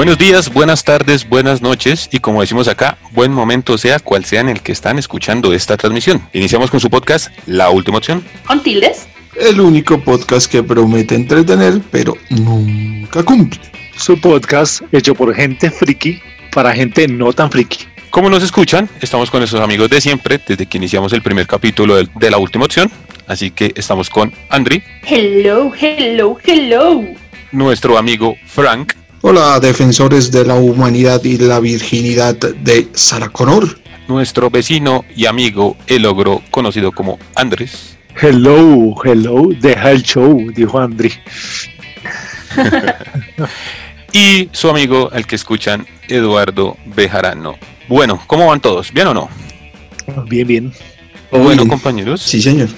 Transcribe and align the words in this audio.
Buenos 0.00 0.16
días, 0.16 0.50
buenas 0.50 0.82
tardes, 0.82 1.28
buenas 1.28 1.60
noches 1.60 2.08
y 2.10 2.20
como 2.20 2.40
decimos 2.40 2.68
acá, 2.68 2.96
buen 3.12 3.34
momento 3.34 3.76
sea 3.76 3.98
cual 3.98 4.24
sea 4.24 4.40
en 4.40 4.48
el 4.48 4.62
que 4.62 4.72
están 4.72 4.98
escuchando 4.98 5.52
esta 5.52 5.76
transmisión. 5.76 6.26
Iniciamos 6.32 6.70
con 6.70 6.80
su 6.80 6.88
podcast 6.88 7.28
La 7.44 7.68
Última 7.68 7.98
Opción. 7.98 8.24
¿Con 8.46 8.62
tildes? 8.62 9.08
El 9.38 9.60
único 9.60 10.00
podcast 10.00 10.50
que 10.50 10.62
promete 10.62 11.14
entretener, 11.14 11.82
pero 11.90 12.16
nunca 12.30 13.22
cumple. 13.22 13.60
Su 13.94 14.18
podcast 14.18 14.80
hecho 14.90 15.14
por 15.14 15.34
gente 15.34 15.70
friki 15.70 16.18
para 16.50 16.72
gente 16.72 17.06
no 17.06 17.34
tan 17.34 17.50
friki. 17.50 17.84
Como 18.08 18.30
nos 18.30 18.42
escuchan, 18.42 18.88
estamos 19.02 19.30
con 19.30 19.40
nuestros 19.40 19.60
amigos 19.60 19.90
de 19.90 20.00
siempre 20.00 20.40
desde 20.48 20.64
que 20.64 20.78
iniciamos 20.78 21.12
el 21.12 21.20
primer 21.20 21.46
capítulo 21.46 21.96
de, 21.96 22.08
de 22.14 22.30
La 22.30 22.38
Última 22.38 22.64
Opción. 22.64 22.90
Así 23.26 23.50
que 23.50 23.74
estamos 23.76 24.08
con 24.08 24.32
Andri, 24.48 24.82
Hello, 25.06 25.70
hello, 25.78 26.38
hello. 26.42 27.04
nuestro 27.52 27.98
amigo 27.98 28.36
Frank, 28.46 28.94
Hola, 29.22 29.60
defensores 29.60 30.30
de 30.30 30.44
la 30.46 30.54
humanidad 30.54 31.22
y 31.24 31.36
la 31.38 31.60
virginidad 31.60 32.36
de 32.36 32.88
Sarah 32.94 33.28
Connor. 33.28 33.78
nuestro 34.08 34.50
vecino 34.50 35.04
y 35.14 35.26
amigo 35.26 35.76
el 35.86 36.04
ogro 36.06 36.42
conocido 36.50 36.90
como 36.90 37.18
Andrés, 37.36 37.96
Hello, 38.20 38.94
hello, 39.04 39.48
deja 39.60 39.92
el 39.92 40.02
show, 40.02 40.50
dijo 40.52 40.78
Andri. 40.80 41.12
y 44.12 44.48
su 44.52 44.68
amigo, 44.68 45.10
el 45.12 45.26
que 45.26 45.36
escuchan, 45.36 45.86
Eduardo 46.08 46.76
Bejarano. 46.86 47.56
Bueno, 47.88 48.20
¿cómo 48.26 48.48
van 48.48 48.60
todos? 48.60 48.92
¿Bien 48.92 49.06
o 49.06 49.14
no? 49.14 49.28
Bien, 50.26 50.46
bien. 50.46 50.72
Bueno, 51.30 51.48
Bien. 51.62 51.68
compañeros. 51.68 52.20
Sí, 52.20 52.42
señor. 52.42 52.68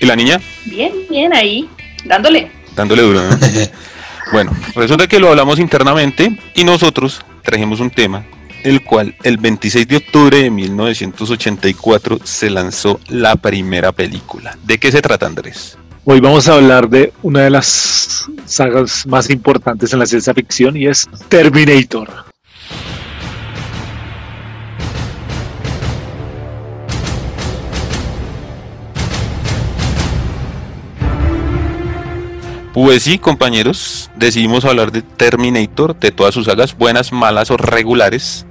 ¿Y 0.00 0.06
la 0.06 0.14
niña? 0.14 0.40
Bien, 0.66 0.92
bien 1.10 1.34
ahí. 1.34 1.68
Dándole. 2.04 2.48
Dándole 2.76 3.02
duro, 3.02 3.22
¿no? 3.28 3.36
Bueno, 4.32 4.52
resulta 4.74 5.06
que 5.06 5.20
lo 5.20 5.28
hablamos 5.28 5.58
internamente 5.58 6.36
y 6.54 6.64
nosotros 6.64 7.20
trajimos 7.42 7.80
un 7.80 7.90
tema, 7.90 8.24
el 8.64 8.82
cual 8.82 9.14
el 9.22 9.36
26 9.36 9.86
de 9.86 9.96
octubre 9.96 10.38
de 10.42 10.50
1984 10.50 12.18
se 12.24 12.50
lanzó 12.50 13.00
la 13.08 13.36
primera 13.36 13.92
película. 13.92 14.56
¿De 14.64 14.78
qué 14.78 14.90
se 14.90 15.00
trata, 15.00 15.26
Andrés? 15.26 15.78
Hoy 16.04 16.20
vamos 16.20 16.48
a 16.48 16.54
hablar 16.54 16.88
de 16.88 17.12
una 17.22 17.40
de 17.40 17.50
las 17.50 18.26
sagas 18.44 19.06
más 19.06 19.30
importantes 19.30 19.92
en 19.92 19.98
la 19.98 20.06
ciencia 20.06 20.34
ficción 20.34 20.76
y 20.76 20.86
es 20.86 21.08
Terminator. 21.28 22.25
Pues 32.76 33.04
sí, 33.04 33.16
compañeros, 33.16 34.10
decidimos 34.16 34.66
hablar 34.66 34.92
de 34.92 35.00
Terminator, 35.00 35.98
de 35.98 36.10
todas 36.10 36.34
sus 36.34 36.44
sagas, 36.44 36.76
buenas, 36.76 37.10
malas 37.10 37.50
o 37.50 37.56
regulares. 37.56 38.44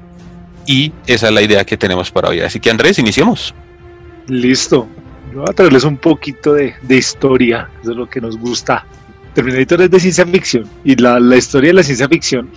Y 0.65 0.93
esa 1.05 1.27
es 1.27 1.33
la 1.35 1.43
idea 1.43 1.63
que 1.63 1.77
tenemos 1.77 2.09
para 2.09 2.29
hoy. 2.29 2.39
Así 2.39 2.59
que 2.59 2.71
Andrés, 2.71 2.97
iniciemos. 2.97 3.53
Listo. 4.25 4.87
Yo 5.31 5.41
voy 5.41 5.47
a 5.47 5.53
traerles 5.53 5.83
un 5.83 5.97
poquito 5.97 6.53
de, 6.53 6.73
de 6.81 6.97
historia, 6.97 7.69
eso 7.83 7.91
es 7.91 7.97
lo 7.97 8.09
que 8.09 8.19
nos 8.19 8.35
gusta. 8.35 8.83
Terminator 9.35 9.83
es 9.83 9.91
de 9.91 9.99
ciencia 9.99 10.25
ficción 10.25 10.67
y 10.83 10.95
la, 10.95 11.19
la 11.19 11.35
historia 11.35 11.69
de 11.69 11.73
la 11.75 11.83
ciencia 11.83 12.09
ficción, 12.09 12.49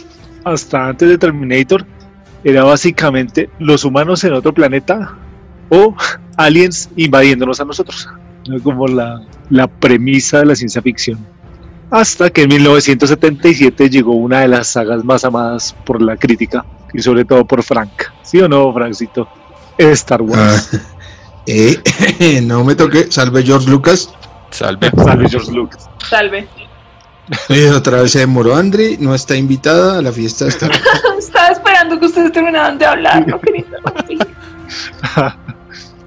hasta 0.45 0.89
antes 0.89 1.07
de 1.07 1.19
Terminator, 1.19 1.85
era 2.45 2.65
básicamente 2.65 3.51
los 3.59 3.85
humanos 3.85 4.25
en 4.25 4.33
otro 4.33 4.55
planeta 4.55 5.19
o 5.69 5.95
aliens 6.39 6.89
invadiéndonos 6.97 7.61
a 7.61 7.67
nosotros. 7.67 8.09
Como 8.63 8.87
la, 8.87 9.21
la 9.51 9.67
premisa 9.67 10.39
de 10.39 10.47
la 10.47 10.57
ciencia 10.57 10.81
ficción. 10.81 11.19
Hasta 11.91 12.31
que 12.31 12.43
en 12.43 12.49
1977 12.51 13.89
llegó 13.89 14.13
una 14.13 14.41
de 14.41 14.49
las 14.49 14.69
sagas 14.69 15.05
más 15.05 15.25
amadas 15.25 15.75
por 15.85 16.03
la 16.03 16.17
crítica 16.17 16.65
y 16.93 17.01
sobre 17.01 17.25
todo 17.25 17.45
por 17.47 17.63
Frank. 17.63 17.91
¿Sí 18.23 18.41
o 18.41 18.49
no, 18.49 18.73
Francito? 18.73 19.29
Star 19.79 20.23
Wars. 20.23 20.71
Ah, 20.75 20.79
eh, 21.47 21.81
no 22.43 22.65
me 22.65 22.75
toque. 22.75 23.11
Salve 23.11 23.43
George 23.43 23.71
Lucas. 23.71 24.11
Salve. 24.51 24.91
Salve 24.97 25.29
George 25.29 25.53
Lucas. 25.53 25.89
Salve. 26.09 26.47
Otra 27.75 28.03
vez 28.03 28.13
se 28.13 28.21
demoró 28.21 28.57
Andri. 28.57 28.97
No 28.99 29.15
está 29.15 29.37
invitada 29.37 29.99
a 29.99 30.03
la 30.03 30.13
fiesta 30.13 30.45
de 30.45 30.51
Star 30.51 30.71
Wars. 30.71 30.83
Estaba 31.19 31.49
esperando 31.49 31.99
que 31.99 32.07
ustedes 32.07 32.33
terminaran 32.33 32.79
de 32.79 32.87
hablar. 32.87 33.27
No 33.27 33.41
quería. 33.41 33.65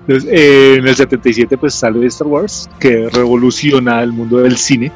Entonces, 0.07 0.29
eh, 0.31 0.75
en 0.77 0.87
el 0.87 0.95
77 0.95 1.57
pues 1.57 1.75
sale 1.75 2.05
Star 2.07 2.27
Wars, 2.27 2.69
que 2.79 3.07
revoluciona 3.09 4.01
el 4.01 4.11
mundo 4.11 4.37
del 4.37 4.57
cine, 4.57 4.91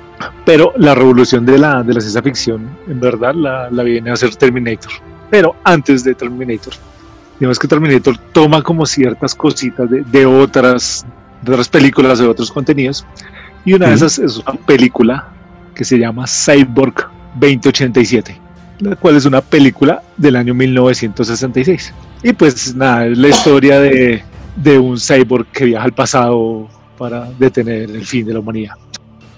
pero 0.45 0.73
la 0.77 0.95
revolución 0.95 1.45
de 1.45 1.59
la, 1.59 1.83
de 1.83 1.93
la 1.93 2.01
ciencia 2.01 2.21
ficción, 2.21 2.67
en 2.87 2.99
verdad, 2.99 3.35
la, 3.35 3.69
la 3.69 3.83
viene 3.83 4.09
a 4.09 4.13
hacer 4.13 4.35
Terminator. 4.35 4.91
Pero 5.29 5.55
antes 5.63 6.03
de 6.03 6.15
Terminator, 6.15 6.73
digamos 7.39 7.59
que 7.59 7.67
Terminator 7.67 8.17
toma 8.31 8.61
como 8.63 8.85
ciertas 8.85 9.35
cositas 9.35 9.89
de, 9.89 10.01
de 10.03 10.25
otras, 10.25 11.05
de 11.41 11.51
otras 11.51 11.69
películas, 11.69 12.19
de 12.19 12.27
otros 12.27 12.51
contenidos, 12.51 13.05
y 13.63 13.73
una 13.73 13.89
de 13.89 13.95
esas 13.95 14.19
es 14.19 14.37
una 14.37 14.53
película 14.53 15.27
que 15.73 15.83
se 15.83 15.97
llama 15.97 16.25
Cyborg 16.27 17.09
2087, 17.35 18.39
la 18.79 18.95
cual 18.95 19.17
es 19.17 19.25
una 19.25 19.41
película 19.41 20.01
del 20.17 20.35
año 20.35 20.53
1966. 20.53 21.93
Y 22.23 22.33
pues 22.33 22.75
nada, 22.75 23.07
es 23.07 23.17
la 23.17 23.27
historia 23.29 23.79
de, 23.79 24.23
de 24.55 24.77
un 24.79 24.97
cyborg 24.99 25.47
que 25.51 25.65
viaja 25.65 25.85
al 25.85 25.93
pasado 25.93 26.67
para 26.97 27.29
detener 27.37 27.89
el 27.89 28.05
fin 28.05 28.25
de 28.25 28.33
la 28.33 28.39
humanidad. 28.39 28.75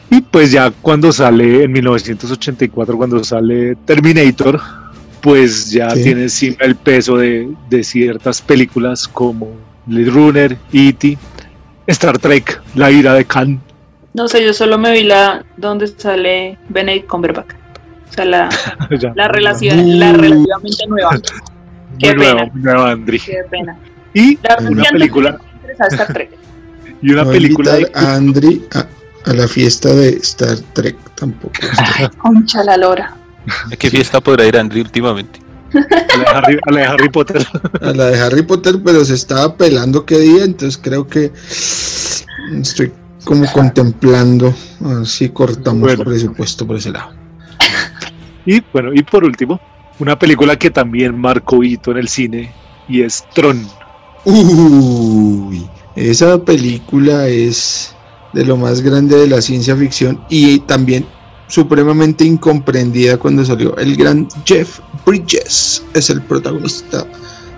Y 0.09 0.21
pues 0.21 0.51
ya 0.51 0.71
cuando 0.71 1.11
sale 1.11 1.63
en 1.63 1.71
1984, 1.71 2.95
cuando 2.97 3.23
sale 3.23 3.75
Terminator, 3.85 4.59
pues 5.21 5.71
ya 5.71 5.89
Sí. 5.91 6.03
tiene 6.03 6.21
encima 6.23 6.57
el 6.61 6.75
peso 6.75 7.17
de, 7.17 7.49
de 7.69 7.83
ciertas 7.83 8.41
películas 8.41 9.07
como 9.07 9.49
Blade 9.85 10.09
Runner, 10.11 10.57
E.T., 10.71 11.17
Star 11.87 12.17
Trek, 12.19 12.61
La 12.75 12.91
ira 12.91 13.13
de 13.13 13.25
Khan. 13.25 13.59
No 14.13 14.27
sé, 14.27 14.43
yo 14.45 14.53
solo 14.53 14.77
me 14.77 14.91
vi 14.91 15.03
la 15.03 15.43
donde 15.57 15.87
sale 15.87 16.57
Benedict 16.69 17.07
Cumberbatch. 17.07 17.51
O 18.09 18.13
sea, 18.13 18.25
la, 18.25 18.49
Ya. 18.99 19.11
la 19.15 19.27
relación, 19.27 19.99
la 19.99 20.13
relativamente 20.13 20.85
nueva. 20.87 21.11
Muy 21.11 21.97
Qué 21.99 22.13
nueva, 22.15 22.39
pena. 22.41 22.51
muy 22.53 22.61
nueva, 22.63 22.91
Andri. 22.91 23.19
Qué 23.19 23.37
pena. 23.49 23.77
Y 24.17 24.39
La 24.41 24.57
una 24.69 24.83
película, 24.85 25.39
interesaba 25.61 25.87
Star 25.91 26.13
Trek. 26.13 26.29
y 27.03 27.11
una 27.11 27.23
no 27.23 27.31
película 27.31 27.73
de 27.73 27.81
invitar 27.81 28.03
a 28.03 28.15
Andri 28.15 28.65
a, 28.73 28.87
a 29.29 29.33
la 29.33 29.47
fiesta 29.47 29.93
de 29.93 30.09
Star 30.17 30.57
Trek 30.73 30.95
tampoco. 31.15 31.53
Concha 32.17 32.63
la 32.63 32.77
lora. 32.77 33.15
¿A 33.71 33.75
qué 33.75 33.89
fiesta 33.91 34.19
podrá 34.19 34.45
ir 34.45 34.57
Andrés 34.57 34.85
últimamente? 34.85 35.39
a 35.73 36.17
la 36.17 36.23
de 36.23 36.37
Harry, 36.37 36.59
a 36.65 36.71
la 36.71 36.79
de 36.79 36.85
Harry 36.87 37.09
Potter. 37.09 37.45
A 37.81 37.91
la 37.91 38.05
de 38.07 38.19
Harry 38.19 38.41
Potter, 38.41 38.75
pero 38.83 39.05
se 39.05 39.13
estaba 39.13 39.55
pelando 39.55 40.05
qué 40.05 40.17
día, 40.17 40.43
entonces 40.45 40.79
creo 40.81 41.05
que 41.07 41.31
estoy 42.59 42.91
como 43.23 43.45
contemplando 43.51 44.53
si 45.03 45.29
cortamos 45.29 45.81
Bueno. 45.81 46.05
presupuesto 46.05 46.65
por 46.65 46.77
ese 46.77 46.91
lado. 46.91 47.11
Y 48.45 48.63
bueno, 48.73 48.93
y 48.93 49.03
por 49.03 49.23
último, 49.25 49.59
una 49.99 50.17
película 50.17 50.55
que 50.55 50.71
también 50.71 51.19
marcó 51.19 51.63
hito 51.63 51.91
en 51.91 51.97
el 51.97 52.07
cine 52.07 52.51
y 52.87 53.01
es 53.01 53.25
Tron. 53.35 53.67
Uy, 54.25 55.67
esa 55.95 56.37
película 56.37 57.27
es 57.27 57.95
de 58.33 58.45
lo 58.45 58.57
más 58.57 58.81
grande 58.81 59.17
de 59.17 59.27
la 59.27 59.41
ciencia 59.41 59.75
ficción 59.75 60.19
y 60.29 60.59
también 60.59 61.05
supremamente 61.47 62.25
incomprendida 62.25 63.17
cuando 63.17 63.43
salió. 63.45 63.75
El 63.77 63.95
gran 63.95 64.27
Jeff 64.45 64.79
Bridges 65.05 65.83
es 65.93 66.09
el 66.09 66.21
protagonista 66.21 67.05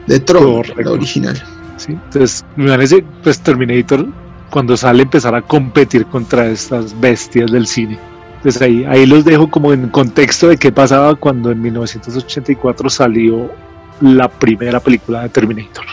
de 0.08 0.20
Tron, 0.20 0.58
Correcto. 0.58 0.82
la 0.82 0.92
original. 0.92 1.44
¿sí? 1.78 1.94
Entonces, 1.94 2.46
me 2.56 2.70
parece, 2.70 3.04
pues 3.24 3.40
Terminator, 3.40 4.08
cuando 4.52 4.78
sale, 4.78 5.04
empezar 5.04 5.36
a 5.36 5.42
competir 5.42 6.06
contra 6.06 6.48
estas 6.48 7.00
bestias 7.00 7.52
del 7.52 7.68
cine. 7.68 8.00
Entonces 8.38 8.62
ahí, 8.62 8.86
ahí 8.86 9.06
los 9.06 9.26
dejo 9.26 9.50
como 9.50 9.74
en 9.74 9.90
contexto 9.90 10.48
de 10.48 10.58
qué 10.58 10.72
pasaba 10.72 11.14
cuando 11.16 11.52
en 11.52 11.62
1984 11.62 12.90
salió 12.90 13.52
la 14.00 14.30
primera 14.30 14.80
película 14.80 15.24
de 15.24 15.30
Terminator. 15.30 15.84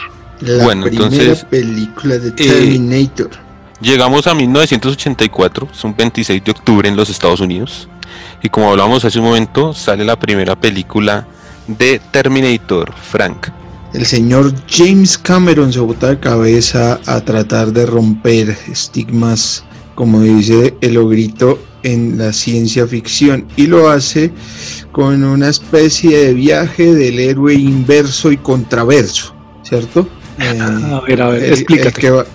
La 0.40 0.64
Bueno, 0.64 0.84
primera 0.84 1.06
entonces, 1.06 1.44
película 1.44 2.18
de 2.18 2.30
Terminator. 2.32 3.30
Llegamos 3.80 4.26
a 4.26 4.34
1984, 4.34 5.68
es 5.72 5.84
un 5.84 5.96
26 5.96 6.44
de 6.44 6.50
octubre 6.50 6.88
en 6.88 6.96
los 6.96 7.10
Estados 7.10 7.40
Unidos. 7.40 7.88
Y 8.42 8.48
como 8.48 8.70
hablamos 8.70 9.04
hace 9.04 9.18
un 9.18 9.26
momento, 9.26 9.74
sale 9.74 10.04
la 10.04 10.18
primera 10.18 10.56
película 10.56 11.26
de 11.66 12.00
Terminator, 12.10 12.92
Frank. 12.94 13.48
El 13.92 14.04
señor 14.04 14.52
James 14.68 15.16
Cameron 15.16 15.72
se 15.72 15.80
bota 15.80 16.10
de 16.10 16.20
cabeza 16.20 17.00
a 17.06 17.20
tratar 17.20 17.72
de 17.72 17.86
romper 17.86 18.56
estigmas, 18.70 19.64
como 19.94 20.20
dice 20.20 20.74
el 20.80 20.98
ogrito, 20.98 21.58
en 21.82 22.18
la 22.18 22.32
ciencia 22.32 22.86
ficción 22.86 23.46
y 23.56 23.66
lo 23.68 23.88
hace 23.88 24.32
con 24.90 25.22
una 25.22 25.48
especie 25.48 26.18
de 26.18 26.34
viaje 26.34 26.94
del 26.94 27.20
héroe 27.20 27.54
inverso 27.54 28.32
y 28.32 28.36
contraverso, 28.36 29.34
¿cierto? 29.62 30.08
Eh, 30.38 30.58
A 30.60 31.00
ver, 31.00 31.22
a 31.22 31.28
ver, 31.30 31.52
explícate. 31.52 32.00
que 32.00 32.10
va- 32.10 32.26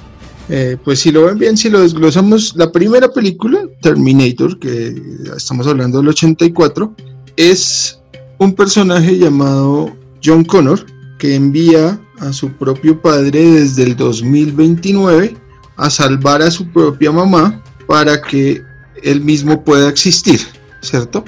eh, 0.49 0.77
pues 0.83 0.99
si 0.99 1.11
lo 1.11 1.25
ven 1.25 1.37
bien, 1.37 1.57
si 1.57 1.69
lo 1.69 1.81
desglosamos, 1.81 2.53
la 2.55 2.71
primera 2.71 3.11
película, 3.11 3.61
Terminator, 3.81 4.59
que 4.59 4.95
estamos 5.37 5.67
hablando 5.67 5.99
del 5.99 6.09
84, 6.09 6.93
es 7.37 7.99
un 8.39 8.53
personaje 8.53 9.17
llamado 9.17 9.95
John 10.23 10.43
Connor 10.43 10.85
que 11.19 11.35
envía 11.35 11.99
a 12.19 12.33
su 12.33 12.51
propio 12.51 12.99
padre 13.01 13.39
desde 13.51 13.83
el 13.83 13.95
2029 13.95 15.35
a 15.77 15.89
salvar 15.89 16.41
a 16.41 16.51
su 16.51 16.67
propia 16.71 17.11
mamá 17.11 17.61
para 17.87 18.21
que 18.21 18.61
él 19.03 19.21
mismo 19.21 19.63
pueda 19.63 19.89
existir, 19.89 20.39
¿cierto? 20.81 21.23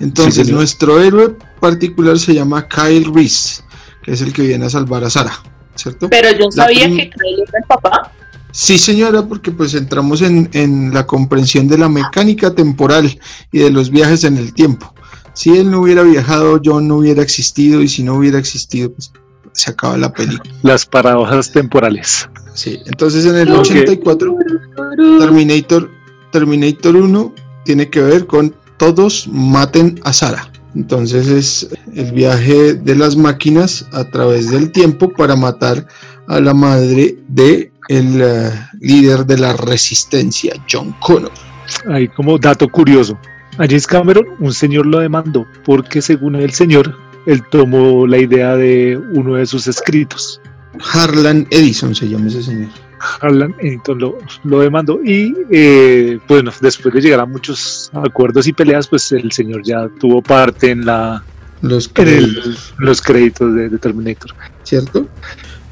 Entonces 0.00 0.46
nuestro 0.54 1.02
héroe 1.02 1.34
particular 1.60 2.18
se 2.18 2.34
llama 2.34 2.66
Kyle 2.68 3.10
Reese, 3.12 3.62
que 4.02 4.12
es 4.12 4.20
el 4.22 4.32
que 4.32 4.42
viene 4.42 4.66
a 4.66 4.70
salvar 4.70 5.04
a 5.04 5.10
Sara, 5.10 5.32
¿cierto? 5.78 6.08
Pero 6.10 6.30
yo 6.32 6.46
La 6.54 6.64
sabía 6.64 6.84
prim- 6.84 6.96
que 6.98 7.10
Kyle 7.10 7.42
era 7.48 7.58
el 7.58 7.64
papá. 7.66 8.12
Sí, 8.50 8.78
señora, 8.78 9.22
porque 9.26 9.50
pues 9.50 9.74
entramos 9.74 10.22
en, 10.22 10.48
en 10.52 10.92
la 10.92 11.06
comprensión 11.06 11.68
de 11.68 11.78
la 11.78 11.88
mecánica 11.88 12.54
temporal 12.54 13.18
y 13.52 13.58
de 13.58 13.70
los 13.70 13.90
viajes 13.90 14.24
en 14.24 14.36
el 14.38 14.52
tiempo. 14.54 14.92
Si 15.34 15.56
él 15.56 15.70
no 15.70 15.80
hubiera 15.82 16.02
viajado, 16.02 16.60
John 16.64 16.88
no 16.88 16.96
hubiera 16.96 17.22
existido 17.22 17.80
y 17.82 17.88
si 17.88 18.02
no 18.02 18.14
hubiera 18.14 18.38
existido, 18.38 18.90
pues 18.92 19.12
se 19.52 19.70
acaba 19.70 19.96
la 19.96 20.12
película. 20.12 20.50
Las 20.62 20.84
paradojas 20.86 21.52
temporales. 21.52 22.28
Sí, 22.54 22.78
entonces 22.86 23.24
en 23.26 23.36
el 23.36 23.52
Ok. 23.52 23.60
84 23.60 24.34
Terminator, 25.20 25.90
Terminator 26.32 26.96
1 26.96 27.34
tiene 27.64 27.88
que 27.88 28.00
ver 28.02 28.26
con 28.26 28.54
todos 28.78 29.28
maten 29.28 30.00
a 30.04 30.12
Sara. 30.12 30.50
Entonces 30.78 31.26
es 31.26 31.68
el 31.92 32.12
viaje 32.12 32.74
de 32.74 32.94
las 32.94 33.16
máquinas 33.16 33.84
a 33.90 34.04
través 34.04 34.48
del 34.48 34.70
tiempo 34.70 35.12
para 35.12 35.34
matar 35.34 35.88
a 36.28 36.38
la 36.38 36.54
madre 36.54 37.16
de 37.26 37.72
el 37.88 38.22
eh, 38.22 38.50
líder 38.78 39.26
de 39.26 39.38
la 39.38 39.54
resistencia, 39.54 40.54
John 40.70 40.94
Connor. 41.00 41.32
Ahí 41.88 42.06
como 42.06 42.38
dato 42.38 42.68
curioso. 42.68 43.18
A 43.54 43.66
James 43.66 43.88
Cameron 43.88 44.24
un 44.38 44.52
señor 44.52 44.86
lo 44.86 45.00
demandó 45.00 45.44
porque 45.64 46.00
según 46.00 46.36
el 46.36 46.52
señor, 46.52 46.96
él 47.26 47.42
tomó 47.50 48.06
la 48.06 48.18
idea 48.18 48.54
de 48.54 48.96
uno 49.14 49.34
de 49.34 49.46
sus 49.46 49.66
escritos. 49.66 50.40
Harlan 50.92 51.48
Edison 51.50 51.92
se 51.92 52.08
llama 52.08 52.28
ese 52.28 52.44
señor. 52.44 52.70
Harlan 53.20 53.54
Ellington 53.60 53.98
lo, 53.98 54.18
lo 54.44 54.60
demandó 54.60 55.00
y 55.04 55.34
eh, 55.50 56.18
bueno, 56.28 56.50
después 56.60 56.94
de 56.94 57.00
llegar 57.00 57.20
a 57.20 57.26
muchos 57.26 57.90
acuerdos 57.94 58.46
y 58.46 58.52
peleas, 58.52 58.86
pues 58.88 59.10
el 59.12 59.30
señor 59.32 59.62
ya 59.64 59.88
tuvo 60.00 60.22
parte 60.22 60.70
en, 60.70 60.84
la, 60.86 61.22
Los 61.62 61.90
en 61.96 62.08
el- 62.08 62.14
créditos, 62.34 62.74
los 62.78 63.02
créditos 63.02 63.54
de, 63.54 63.68
de 63.68 63.78
Terminator. 63.78 64.34
¿cierto? 64.62 65.06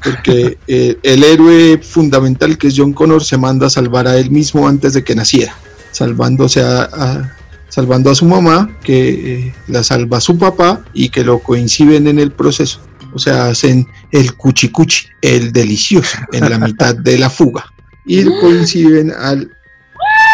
Porque 0.03 0.57
eh, 0.67 0.97
el 1.03 1.23
héroe 1.23 1.79
fundamental 1.83 2.57
que 2.57 2.67
es 2.67 2.73
John 2.77 2.93
Connor 2.93 3.23
se 3.23 3.37
manda 3.37 3.67
a 3.67 3.69
salvar 3.69 4.07
a 4.07 4.17
él 4.17 4.31
mismo 4.31 4.67
antes 4.67 4.93
de 4.93 5.03
que 5.03 5.15
naciera, 5.15 5.53
salvándose 5.91 6.61
a, 6.61 6.83
a- 6.83 7.33
salvando 7.69 8.09
a 8.09 8.15
su 8.15 8.25
mamá, 8.25 8.69
que 8.81 9.09
eh, 9.47 9.53
la 9.67 9.83
salva 9.83 10.17
a 10.17 10.21
su 10.21 10.37
papá 10.37 10.81
y 10.93 11.09
que 11.09 11.23
lo 11.23 11.39
coinciden 11.39 12.07
en 12.07 12.17
el 12.17 12.31
proceso. 12.31 12.79
O 13.17 13.19
sea, 13.19 13.47
hacen 13.47 13.87
el 14.11 14.35
cuchicuchi, 14.35 15.07
el 15.21 15.51
delicioso, 15.51 16.17
en 16.31 16.49
la 16.49 16.57
mitad 16.59 16.95
de 16.95 17.17
la 17.17 17.29
fuga. 17.29 17.65
Y 18.05 18.23
coinciden 18.41 19.11
al, 19.11 19.51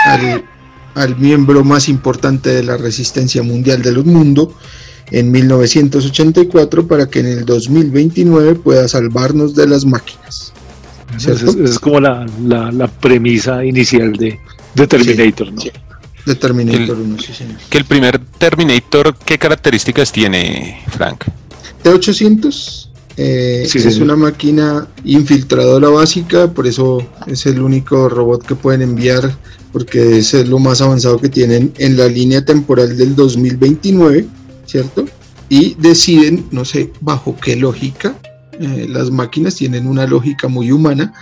al, 0.06 0.44
al 0.96 1.18
miembro 1.18 1.64
más 1.64 1.88
importante 1.90 2.50
de 2.52 2.64
la 2.64 2.78
resistencia 2.78 3.42
mundial 3.42 3.82
del 3.82 4.04
mundo, 4.04 4.56
en 5.12 5.32
1984 5.32 6.88
para 6.88 7.08
que 7.10 7.20
en 7.20 7.28
el 7.28 7.46
2029 7.46 8.56
pueda 8.56 8.88
salvarnos 8.88 9.56
de 9.56 9.68
las 9.68 9.86
máquinas. 9.86 10.52
Es, 11.18 11.28
es 11.44 11.80
como 11.80 12.00
la, 12.00 12.26
la- 12.46 12.72
la 12.72 12.88
premisa 12.88 13.64
inicial 13.64 14.14
de, 14.14 14.40
de 14.76 14.88
Terminator, 14.88 15.54
¿no? 15.54 15.62
sí. 15.62 15.72
De 16.26 16.36
Terminator 16.36 16.82
El- 16.82 16.92
1, 16.92 17.18
sí, 17.22 17.34
señor. 17.34 17.58
Que 17.70 17.78
el 17.78 17.86
primer 17.86 18.18
Terminator, 18.38 19.16
¿qué 19.26 19.38
características 19.38 20.12
tiene, 20.12 20.82
Frank? 20.90 21.26
T800 21.84 22.90
eh, 23.16 23.66
Sí, 23.68 23.78
es 23.78 23.98
una 23.98 24.16
máquina 24.16 24.88
infiltradora 25.04 25.90
básica, 25.90 26.52
por 26.52 26.66
eso 26.66 27.06
es 27.28 27.46
el 27.46 27.62
único 27.62 28.10
robot 28.10 28.46
que 28.46 28.56
pueden 28.56 28.82
enviar, 28.82 29.32
porque 29.72 30.18
es 30.18 30.34
lo 30.48 30.58
más 30.58 30.82
avanzado 30.82 31.20
que 31.20 31.30
tienen 31.30 31.74
en 31.78 31.96
la 31.96 32.08
línea 32.08 32.44
temporal 32.44 32.98
del 32.98 33.16
2029, 33.16 34.26
¿cierto? 34.66 35.06
Y 35.50 35.76
deciden, 35.76 36.48
no 36.50 36.66
sé 36.66 36.92
bajo 37.02 37.38
qué 37.40 37.56
lógica, 37.56 38.16
eh, 38.60 38.88
las 38.90 39.12
máquinas 39.12 39.56
tienen 39.56 39.86
una 39.86 40.08
lógica 40.08 40.48
muy 40.48 40.72
humana, 40.72 41.14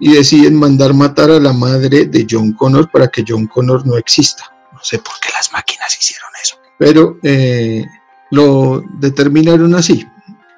y 0.00 0.12
deciden 0.12 0.56
mandar 0.56 0.94
matar 0.94 1.30
a 1.30 1.40
la 1.40 1.52
madre 1.52 2.06
de 2.06 2.26
John 2.28 2.52
Connor 2.52 2.90
para 2.90 3.08
que 3.08 3.24
John 3.26 3.46
Connor 3.46 3.86
no 3.86 3.96
exista. 3.96 4.44
No 4.72 4.80
sé 4.82 4.98
por 4.98 5.14
qué 5.20 5.28
las 5.32 5.52
máquinas 5.52 5.96
hicieron 5.98 6.30
eso, 6.42 6.56
pero 6.78 7.18
eh, 7.22 7.84
lo 8.34 8.82
determinaron 8.98 9.74
así. 9.74 10.04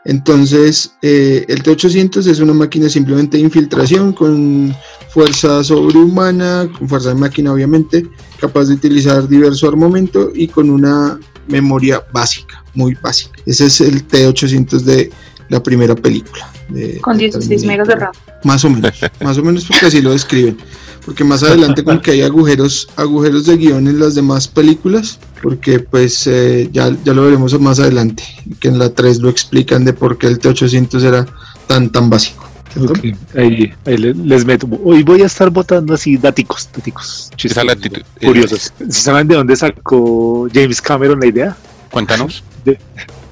Entonces, 0.05 0.93
eh, 1.02 1.44
el 1.49 1.62
T-800 1.62 2.26
es 2.28 2.38
una 2.38 2.52
máquina 2.52 2.88
simplemente 2.88 3.37
de 3.37 3.43
infiltración 3.43 4.12
con 4.12 4.75
fuerza 5.11 5.64
sobrehumana, 5.64 6.69
con 6.78 6.88
fuerza 6.88 7.08
de 7.08 7.17
máquina 7.17 7.52
obviamente, 7.52 8.06
capaz 8.40 8.67
de 8.67 8.75
utilizar 8.75 9.26
diverso 9.28 9.69
armamento 9.69 10.31
y 10.32 10.46
con 10.46 10.70
una 10.70 11.19
memoria 11.49 12.05
básica, 12.12 12.64
muy 12.75 12.94
básica. 12.94 13.40
Ese 13.46 13.67
es 13.67 13.81
el 13.81 14.05
T-800 14.05 14.81
de 14.82 15.11
la 15.48 15.62
primera 15.62 15.94
película. 15.94 16.50
de- 16.69 17.00
Con 17.00 17.16
de 17.16 17.25
16 17.25 17.64
megas 17.64 17.87
de 17.88 17.94
RAM. 17.94 18.12
Más 18.43 18.64
o 18.64 18.70
menos, 18.70 18.93
más 19.22 19.38
o 19.38 19.43
menos 19.43 19.64
porque 19.66 19.87
así 19.87 20.02
lo 20.02 20.10
describen. 20.12 20.56
Porque 21.04 21.22
más 21.22 21.43
adelante 21.44 21.84
con 21.84 22.00
que 22.00 22.10
hay 22.10 22.22
agujeros, 22.22 22.88
agujeros 22.96 23.46
de 23.46 23.56
guion 23.56 23.87
en 23.87 24.00
las 24.00 24.16
demás 24.16 24.48
películas, 24.48 25.20
porque 25.40 25.78
pues 25.78 26.26
eh, 26.26 26.69
ya, 26.72 26.93
ya 27.04 27.12
lo 27.14 27.22
veremos 27.22 27.58
más 27.60 27.78
adelante, 27.78 28.25
que 28.58 28.66
en 28.66 28.78
la 28.81 28.90
3 28.93 29.20
lo 29.20 29.28
explican 29.31 29.84
de 29.84 29.93
por 29.93 30.19
qué 30.19 30.26
el 30.26 30.40
T800 30.40 31.02
era 31.04 31.25
tan 31.69 31.90
tan 31.90 32.10
básico. 32.10 32.48
¿cierto? 32.72 32.93
Ok, 32.94 33.04
Ahí, 33.37 33.72
ahí 33.87 33.96
le- 33.96 34.14
les 34.14 34.44
meto. 34.44 34.69
Hoy 34.84 35.04
voy 35.04 35.22
a 35.22 35.26
estar 35.26 35.48
votando 35.50 35.94
así 35.94 36.16
daticos, 36.16 36.69
daticos, 36.75 37.28
Esa 37.28 37.37
chistosos, 37.37 37.76
eh, 38.20 38.26
curiosos. 38.26 38.72
¿Saben 38.90 39.28
de 39.28 39.37
dónde 39.37 39.54
sacó 39.54 40.48
James 40.52 40.82
Cameron 40.82 41.20
la 41.20 41.26
idea? 41.26 41.56
Cuéntanos. 41.93 42.43
De 42.64 42.72
un 42.72 42.78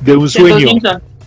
De 0.01 0.15
los 0.15 0.33
sueño. 0.33 0.69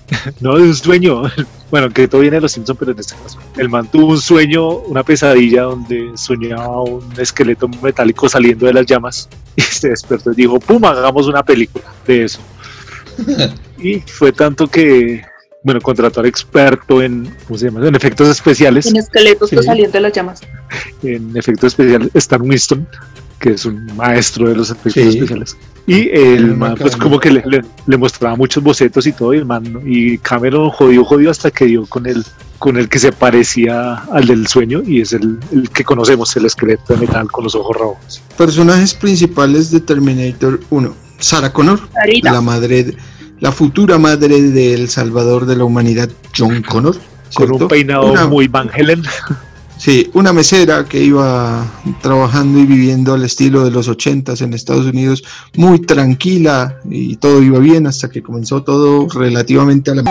No, 0.39 0.55
de 0.57 0.63
un 0.63 0.75
sueño. 0.75 1.23
Bueno, 1.69 1.89
que 1.89 2.07
todo 2.07 2.21
viene 2.21 2.37
de 2.37 2.41
los 2.43 2.53
Simpsons, 2.53 2.79
pero 2.79 2.93
en 2.93 2.99
este 2.99 3.13
caso. 3.21 3.37
El 3.57 3.67
man 3.67 3.89
tuvo 3.91 4.11
un 4.13 4.21
sueño, 4.21 4.69
una 4.69 5.03
pesadilla 5.03 5.63
donde 5.63 6.11
soñaba 6.15 6.81
un 6.81 7.03
esqueleto 7.17 7.67
metálico 7.67 8.29
saliendo 8.29 8.67
de 8.67 8.73
las 8.73 8.85
llamas 8.85 9.27
y 9.57 9.61
se 9.63 9.89
despertó 9.89 10.31
y 10.31 10.35
dijo, 10.35 10.61
¡pum! 10.61 10.85
Hagamos 10.85 11.27
una 11.27 11.43
película 11.43 11.83
de 12.07 12.23
eso. 12.23 12.39
y 13.77 13.99
fue 13.99 14.31
tanto 14.31 14.67
que, 14.67 15.21
bueno, 15.61 15.81
contrató 15.81 16.21
al 16.21 16.27
experto 16.27 17.01
en, 17.01 17.35
¿cómo 17.45 17.59
se 17.59 17.65
llama? 17.65 17.85
En 17.85 17.95
efectos 17.95 18.29
especiales. 18.29 18.85
En 18.85 18.95
esqueletos 18.95 19.49
que 19.49 19.57
Sí. 19.57 19.63
salían 19.63 19.91
de 19.91 19.99
las 19.99 20.13
llamas. 20.13 20.39
En 21.03 21.35
efectos 21.35 21.73
especiales, 21.73 22.09
Stan 22.13 22.41
Winston, 22.41 22.87
que 23.41 23.49
es 23.51 23.65
un 23.65 23.85
maestro 23.97 24.47
de 24.47 24.55
los 24.55 24.69
efectos 24.69 24.93
Sí. 24.93 25.01
especiales. 25.01 25.57
Y 25.87 26.09
el 26.09 26.47
Muy 26.47 26.55
man, 26.57 26.75
pues 26.77 26.95
como 26.97 27.17
que 27.19 27.31
le, 27.31 27.41
le- 27.45 27.63
le 27.85 27.97
mostraba 27.97 28.35
muchos 28.35 28.61
bocetos 28.61 29.07
y 29.07 29.13
todo, 29.13 29.33
y 29.33 29.37
el 29.37 29.45
man, 29.45 29.63
y 29.85 30.17
Cameron 30.17 30.69
jodió, 30.69 31.03
jodió 31.05 31.31
hasta 31.31 31.49
que 31.49 31.63
dio 31.65 31.85
con 31.85 32.05
el, 32.05 32.25
con 32.59 32.75
el 32.75 32.89
que 32.89 32.99
se 32.99 33.13
parecía 33.13 33.93
al 34.11 34.25
del 34.27 34.47
sueño, 34.47 34.81
y 34.85 34.99
es 34.99 35.13
el, 35.13 35.39
el 35.53 35.69
que 35.69 35.85
conocemos, 35.85 36.35
el 36.35 36.45
esqueleto 36.45 36.93
de 36.93 36.99
metal 36.99 37.31
con 37.31 37.45
los 37.45 37.55
ojos 37.55 37.75
rojos. 37.77 38.21
Personajes 38.37 38.93
principales 38.93 39.71
de 39.71 39.79
Terminator 39.79 40.59
1. 40.69 40.93
Sarah 41.19 41.53
Connor, 41.53 41.79
Sarita. 41.93 42.33
la 42.33 42.41
madre, 42.41 42.83
de- 42.83 42.97
la 43.39 43.53
futura 43.53 43.97
madre 43.97 44.41
del 44.41 44.89
salvador 44.89 45.45
de 45.45 45.55
la 45.55 45.63
humanidad, 45.63 46.09
John 46.37 46.63
Connor. 46.63 46.97
Con 47.33 47.51
un 47.53 47.67
peinado 47.67 48.11
Una- 48.11 48.27
muy 48.27 48.47
Van 48.49 48.69
Helen. 48.75 49.03
Sí, 49.77 50.09
una 50.13 50.33
mesera 50.33 50.85
que 50.85 51.03
iba 51.03 51.63
trabajando 52.01 52.59
y 52.59 52.65
viviendo 52.65 53.13
al 53.13 53.23
estilo 53.23 53.63
de 53.63 53.69
los 53.71 53.87
ochentas 53.87 54.41
en 54.41 54.53
Estados 54.53 54.85
Unidos, 54.87 55.23
muy 55.55 55.79
tranquila 55.79 56.79
y 56.89 57.15
todo 57.17 57.43
iba 57.43 57.59
bien 57.59 57.85
hasta 57.85 58.09
que 58.09 58.23
comenzó 58.23 58.63
todo 58.63 59.07
relativamente 59.09 59.91
a 59.91 59.95
la 59.95 60.03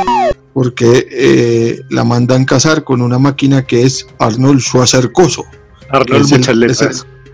porque 0.55 1.07
eh, 1.11 1.81
la 1.91 2.05
mandan 2.05 2.45
casar 2.45 2.85
con 2.85 3.03
una 3.03 3.19
máquina 3.19 3.67
que 3.67 3.83
es 3.83 4.07
Arnold 4.19 4.61
Schwarzenegger, 4.61 5.13
Arnold, 5.91 6.23
el- 6.33 6.39
muchas 6.39 6.57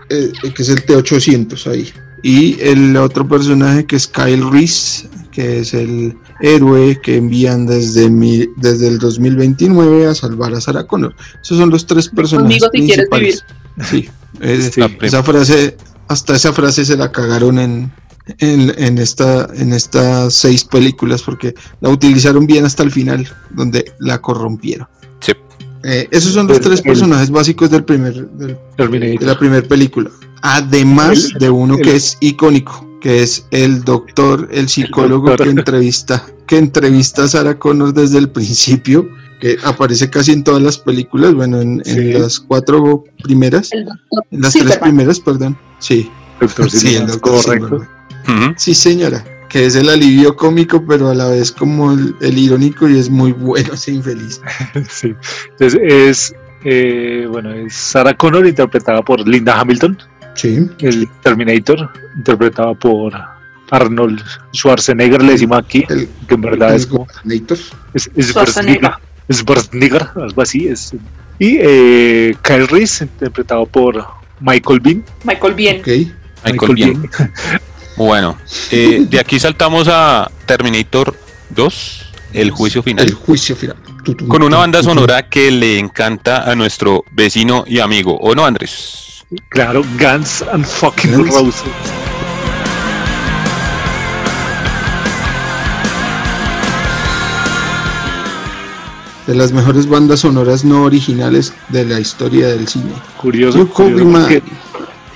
eh, 0.09 0.31
que 0.53 0.61
es 0.63 0.69
el 0.69 0.85
T800 0.85 1.71
ahí. 1.71 1.89
Y 2.23 2.59
el 2.61 2.95
otro 2.97 3.27
personaje 3.27 3.85
que 3.85 3.95
es 3.95 4.07
Kyle 4.07 4.49
Reese, 4.51 5.07
que 5.31 5.59
es 5.59 5.73
el 5.73 6.17
héroe 6.41 6.99
que 7.01 7.17
envían 7.17 7.65
desde, 7.65 8.09
mi- 8.09 8.47
desde 8.57 8.87
el 8.87 8.99
2029 8.99 10.07
a 10.07 10.15
salvar 10.15 10.53
a 10.53 10.61
Sarah 10.61 10.85
Connor. 10.87 11.15
Esos 11.41 11.57
son 11.57 11.69
los 11.69 11.85
tres 11.85 12.09
personajes 12.09 12.59
Conmigo 12.61 12.67
si 12.73 12.85
quieres 12.87 13.07
principales. 13.09 13.45
Sí, 13.89 14.09
es- 14.41 14.77
esa 15.01 15.23
frase, 15.23 15.77
hasta 16.07 16.35
esa 16.35 16.53
frase 16.53 16.85
se 16.85 16.97
la 16.97 17.11
cagaron 17.11 17.59
en, 17.59 17.91
en, 18.39 18.73
en 18.77 18.97
esta, 18.97 19.47
en 19.55 19.73
estas 19.73 20.33
seis 20.33 20.63
películas 20.63 21.21
porque 21.23 21.53
la 21.81 21.89
utilizaron 21.89 22.45
bien 22.45 22.65
hasta 22.65 22.83
el 22.83 22.91
final, 22.91 23.27
donde 23.51 23.93
la 23.99 24.21
corrompieron. 24.21 24.87
Sí. 25.19 25.33
Eh, 25.83 26.07
esos 26.11 26.31
son 26.33 26.47
los 26.47 26.57
El- 26.57 26.63
tres 26.63 26.79
el- 26.79 26.85
personajes 26.85 27.29
básicos 27.29 27.69
del 27.69 27.83
primer, 27.83 28.13
del 28.29 28.57
de 28.77 29.17
la 29.25 29.37
primera 29.37 29.67
película. 29.67 30.09
Además 30.41 31.31
El- 31.33 31.39
de 31.39 31.49
uno 31.49 31.75
el- 31.75 31.81
que 31.81 31.95
es 31.95 32.17
icónico, 32.21 32.87
que 33.03 33.21
es 33.21 33.45
el 33.51 33.83
doctor, 33.83 34.47
el 34.49 34.69
psicólogo 34.69 35.27
doctor. 35.27 35.47
que 35.47 35.51
entrevista 35.51 36.25
que 36.47 36.57
entrevista 36.57 37.25
a 37.25 37.27
Sarah 37.27 37.59
Connor 37.59 37.93
desde 37.93 38.17
el 38.17 38.29
principio, 38.29 39.09
que 39.41 39.57
aparece 39.65 40.09
casi 40.09 40.31
en 40.31 40.41
todas 40.41 40.63
las 40.63 40.77
películas, 40.77 41.33
bueno, 41.33 41.59
en, 41.59 41.81
las 42.13 42.39
cuatro 42.39 43.03
primeras, 43.21 43.71
en 43.73 43.89
las 44.31 44.53
tres 44.53 44.77
primeras, 44.77 45.19
perdón. 45.19 45.57
Sí, 45.79 46.09
Doctor 46.39 46.71
sí, 46.71 46.95
el 46.95 47.07
doctor 47.07 47.43
correcto. 47.43 47.87
Sí, 48.55 48.73
señora, 48.73 49.21
que 49.49 49.65
es 49.65 49.75
el 49.75 49.89
alivio 49.89 50.37
cómico, 50.37 50.85
pero 50.87 51.09
a 51.09 51.13
la 51.13 51.27
vez 51.27 51.51
como 51.51 51.91
el, 51.91 52.15
el 52.21 52.37
irónico 52.37 52.87
y 52.87 52.97
es 52.97 53.09
muy 53.09 53.33
bueno 53.33 53.69
ese 53.73 53.91
infeliz. 53.91 54.39
Sí. 54.89 55.13
Entonces 55.51 55.81
es, 55.83 56.35
eh, 56.63 57.27
bueno, 57.29 57.51
es 57.51 57.73
Sarah 57.73 58.13
Connor 58.13 58.47
interpretada 58.47 59.01
por 59.01 59.27
Linda 59.27 59.59
Hamilton, 59.59 59.97
Sí, 60.35 60.67
el 60.79 61.07
Terminator 61.21 61.89
interpretado 62.15 62.75
por 62.75 63.13
Arnold 63.71 64.21
Schwarzenegger, 64.53 65.21
le 65.21 65.33
decimos 65.33 65.59
aquí, 65.59 65.85
el, 65.89 66.07
que 66.27 66.35
en 66.35 66.41
verdad 66.41 66.69
el 66.69 66.75
es 66.75 66.85
como 66.85 67.07
Terminator. 67.07 67.57
es, 67.93 68.09
es 68.15 68.27
Schwarzenegger. 68.27 68.91
Schwarzenegger, 69.31 70.09
algo 70.15 70.41
así 70.41 70.67
es. 70.67 70.93
Y 71.39 71.57
eh, 71.59 72.35
Kyle 72.41 72.67
Reese 72.67 73.05
interpretado 73.05 73.65
por 73.65 74.05
Michael 74.39 74.79
Bean. 74.79 75.03
Michael 75.23 75.53
Bien. 75.53 75.79
Ok, 75.79 75.87
Michael 76.45 76.75
bien. 76.75 77.09
Bueno, 77.95 78.39
eh, 78.71 79.05
de 79.07 79.19
aquí 79.19 79.39
saltamos 79.39 79.87
a 79.87 80.31
Terminator 80.47 81.15
2, 81.51 82.05
el 82.33 82.49
juicio 82.49 82.79
el 82.79 82.83
final, 82.83 83.13
juicio 83.13 83.55
final. 83.55 83.77
Con 84.27 84.41
una 84.41 84.57
banda 84.57 84.81
sonora 84.81 85.29
que 85.29 85.51
le 85.51 85.77
encanta 85.77 86.49
a 86.49 86.55
nuestro 86.55 87.03
vecino 87.11 87.65
y 87.67 87.77
amigo, 87.77 88.17
¿o 88.17 88.33
no, 88.33 88.45
Andrés? 88.45 89.12
Claro, 89.49 89.83
Guns 89.99 90.41
and 90.51 90.65
fucking 90.65 91.11
Guns. 91.11 91.29
Roses. 91.33 91.63
De 99.27 99.33
las 99.35 99.53
mejores 99.53 99.87
bandas 99.87 100.19
sonoras 100.21 100.65
no 100.65 100.83
originales 100.83 101.53
de 101.69 101.85
la 101.85 101.99
historia 101.99 102.47
del 102.47 102.67
cine. 102.67 102.91
Curioso, 103.17 103.65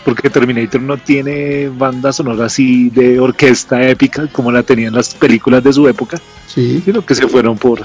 porque, 0.05 0.29
Terminator 0.29 0.79
no 0.79 0.95
tiene 0.95 1.67
banda 1.67 2.13
sonora 2.13 2.45
así 2.45 2.89
de 2.91 3.19
orquesta 3.19 3.83
épica 3.89 4.27
como 4.27 4.49
la 4.53 4.63
tenían 4.63 4.93
las 4.93 5.13
películas 5.13 5.61
de 5.65 5.73
su 5.73 5.85
época, 5.89 6.17
Sí, 6.47 6.81
sino 6.85 7.05
que 7.05 7.13
se 7.13 7.27
fueron 7.27 7.57
por, 7.57 7.81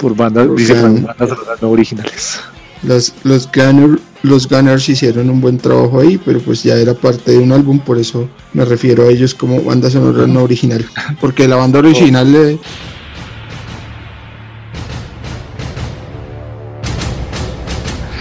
por 0.00 0.16
bandas, 0.16 0.46
Por 0.46 0.56
bandas 1.02 1.28
sonoras 1.28 1.60
no 1.60 1.68
originales. 1.68 2.40
los, 2.82 3.52
Gunner, 3.52 3.98
los 4.22 4.48
Gunners 4.48 4.88
hicieron 4.88 5.30
un 5.30 5.40
buen 5.40 5.58
trabajo 5.58 6.00
ahí, 6.00 6.18
pero 6.18 6.40
pues 6.40 6.62
ya 6.62 6.74
era 6.74 6.94
parte 6.94 7.32
de 7.32 7.38
un 7.38 7.52
álbum, 7.52 7.78
por 7.78 7.98
eso 7.98 8.28
me 8.52 8.64
refiero 8.64 9.04
a 9.04 9.10
ellos 9.10 9.34
como 9.34 9.62
banda 9.62 9.90
sonora 9.90 10.26
no 10.26 10.42
original. 10.42 10.84
Porque 11.20 11.46
la 11.46 11.56
banda 11.56 11.78
original 11.78 12.32
le... 12.32 12.58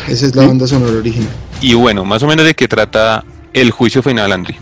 Esa 0.07 0.25
es 0.25 0.35
la 0.35 0.43
¿Sí? 0.43 0.47
banda 0.47 0.67
sonora 0.67 0.97
original. 0.97 1.29
Y 1.61 1.73
bueno, 1.73 2.05
más 2.05 2.23
o 2.23 2.27
menos 2.27 2.45
de 2.45 2.53
qué 2.53 2.67
trata 2.67 3.23
el 3.53 3.71
juicio 3.71 4.03
final, 4.03 4.31
Andri. 4.31 4.55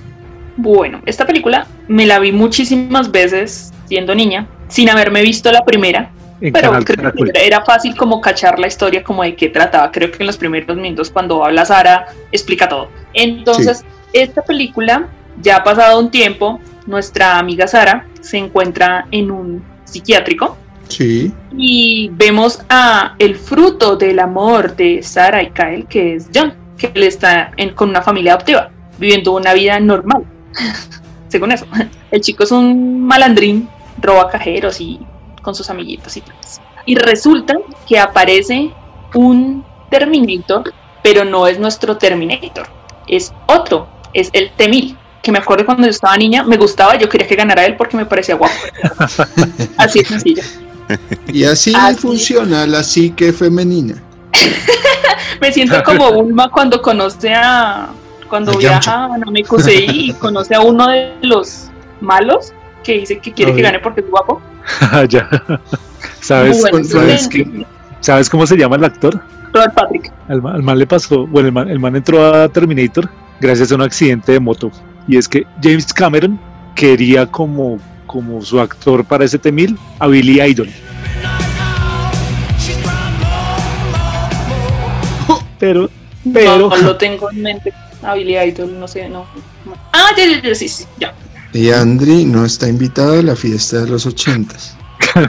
Bueno, 0.58 1.01
esta 1.06 1.27
película 1.27 1.68
me 1.88 2.06
la 2.06 2.20
vi 2.20 2.32
muchísimas 2.32 3.12
veces 3.12 3.74
siendo 3.88 4.15
niña, 4.15 4.48
sin 4.70 4.89
haberme 4.89 5.22
visto 5.22 5.51
la 5.51 5.63
primera, 5.65 6.12
En 6.42 6.51
pero 6.51 6.68
Canal 6.70 6.86
creo 6.86 7.12
que 7.13 7.32
era 7.48 7.63
fácil 7.63 7.96
como 7.96 8.20
cachar 8.20 8.60
la 8.60 8.68
historia 8.68 9.04
como 9.04 9.24
de 9.24 9.36
qué 9.36 9.50
trataba. 9.50 9.92
Creo 9.92 10.12
que 10.12 10.18
en 10.20 10.27
los 10.27 10.38
primeros 10.38 10.75
minutos 10.75 11.10
cuando 11.10 11.44
habla 11.44 11.65
Sara 11.65 12.08
explica 12.32 12.68
todo. 12.68 12.89
Entonces, 13.13 13.84
esta 14.13 14.42
película, 14.42 15.08
ya 15.42 15.58
ha 15.58 15.63
pasado 15.63 16.00
un 16.00 16.12
tiempo, 16.12 16.60
nuestra 16.86 17.39
amiga 17.39 17.68
Sara 17.68 18.06
se 18.22 18.38
encuentra 18.38 19.08
en 19.12 19.32
un 19.32 19.63
psiquiátrico 19.86 20.58
Sí, 20.88 21.34
y 21.58 22.10
vemos 22.13 22.62
a 22.70 23.15
el 23.18 23.36
fruto 23.36 23.96
del 23.96 24.20
amor 24.20 24.75
de 24.75 25.01
Sara 25.01 25.42
y 25.42 25.50
Kyle, 25.50 25.86
que 25.88 26.15
es 26.15 26.30
John, 26.34 26.54
que 26.77 26.92
él 26.94 27.04
está 27.04 27.51
en- 27.58 27.72
con 27.74 27.89
una 27.89 28.01
familia 28.04 28.34
adoptiva, 28.34 28.70
viviendo 29.00 29.34
una 29.36 29.54
vida 29.54 29.80
normal. 29.80 30.24
Según 31.27 31.51
eso, 31.51 31.65
el 32.12 32.22
chico 32.22 32.44
es 32.44 32.51
un 32.51 33.01
malandrín, 33.01 33.68
roba 34.00 34.30
cajeros 34.30 34.80
y 34.80 35.00
con 35.45 35.55
sus 35.55 35.69
amiguitos 35.69 36.17
y 36.17 36.21
demás. 36.21 36.59
Y 36.87 36.95
resulta 36.95 37.55
que 37.87 37.99
aparece 37.99 38.71
un 39.13 39.63
Terminator, 39.89 40.73
pero 41.03 41.23
no 41.23 41.47
es 41.47 41.59
nuestro 41.59 41.97
Terminator, 41.97 42.67
es 43.07 43.31
otro, 43.45 43.87
es 44.13 44.29
el 44.33 44.51
T-1000. 44.51 44.97
Que 45.21 45.31
me 45.31 45.39
acuerdo 45.39 45.65
cuando 45.65 45.83
yo 45.83 45.89
estaba 45.89 46.17
niña, 46.17 46.43
me 46.43 46.57
gustaba, 46.57 46.97
yo 46.97 47.07
quería 47.09 47.27
que 47.27 47.35
ganara 47.35 47.65
él 47.65 47.75
porque 47.77 47.95
me 47.97 48.05
parecía 48.05 48.35
guapo. 48.35 48.53
Así 49.77 49.99
es 49.99 50.07
sencillo. 50.07 50.43
y 51.27 51.45
así 51.45 51.73
Así. 51.75 51.97
funciona 51.97 52.67
la 52.67 52.83
psique 52.83 53.33
femenina. 53.33 53.95
Me 55.41 55.51
siento 55.51 55.81
como 55.83 56.11
Bulma 56.11 56.49
cuando 56.51 56.79
conoce 56.79 57.33
a. 57.33 57.89
Cuando 58.29 58.51
A 58.51 58.57
viaja 58.57 59.05
a 59.05 59.17
Namekusei 59.17 59.87
y 59.89 60.13
conoce 60.13 60.53
a 60.53 60.61
uno 60.61 60.87
de 60.89 61.15
los 61.21 61.69
malos 62.01 62.53
que 62.83 62.99
dice 62.99 63.19
que 63.19 63.33
quiere 63.33 63.55
que 63.55 63.61
gane 63.63 63.79
porque 63.79 64.01
es 64.01 64.09
guapo. 64.09 64.41
Ya. 65.10 65.29
¿Sabes, 66.22 66.62
Bueno, 66.62 66.84
¿sabes 66.84 67.29
¿Sabes 68.00 68.29
cómo 68.29 68.45
se 68.45 68.57
llama 68.57 68.75
el 68.75 68.84
actor? 68.84 69.19
Robert 69.53 69.74
Patrick. 69.74 70.12
Al 70.27 70.41
man, 70.41 70.55
al 70.55 70.63
man 70.63 70.77
le 70.77 70.86
pasó, 70.86 71.25
bueno, 71.27 71.48
el 71.48 71.53
man, 71.53 71.69
el 71.69 71.79
man 71.79 71.95
entró 71.95 72.25
a 72.34 72.50
Terminator 72.50 73.10
gracias 73.39 73.72
a 73.72 73.75
un 73.75 73.81
accidente 73.81 74.31
de 74.34 74.39
moto. 74.39 74.72
Y 75.07 75.17
es 75.17 75.27
que 75.27 75.45
James 75.62 75.93
Cameron 75.93 76.39
quería 76.75 77.25
como, 77.27 77.79
como 78.05 78.41
su 78.41 78.60
actor 78.60 79.05
para 79.05 79.25
ese 79.25 79.39
T-1000 79.39 79.77
a 80.00 80.07
Billy 80.07 80.41
Idol. 80.41 80.69
Pero, 85.60 85.89
pero, 86.34 86.69
No, 86.69 86.75
lo 86.75 86.98
tengo 86.98 87.31
en 87.31 87.41
mente. 87.41 87.74
A 88.03 88.13
Billy 88.13 88.38
Idol, 88.38 88.77
no 88.77 88.88
sé, 88.88 89.07
no. 89.07 89.25
no. 89.65 89.74
Ah, 89.93 90.10
ya, 90.17 90.25
ya, 90.25 90.41
ya, 90.41 90.53
sí, 90.53 90.67
sí, 90.67 90.86
ya. 91.00 91.13
Y 91.55 91.71
Andri 91.71 92.25
no 92.25 92.43
está 92.43 92.67
invitada 92.67 93.17
a 93.19 93.24
la 93.24 93.33
fiesta 93.33 93.85
de 93.85 93.89
los 93.89 94.05
ochentas. 94.05 94.75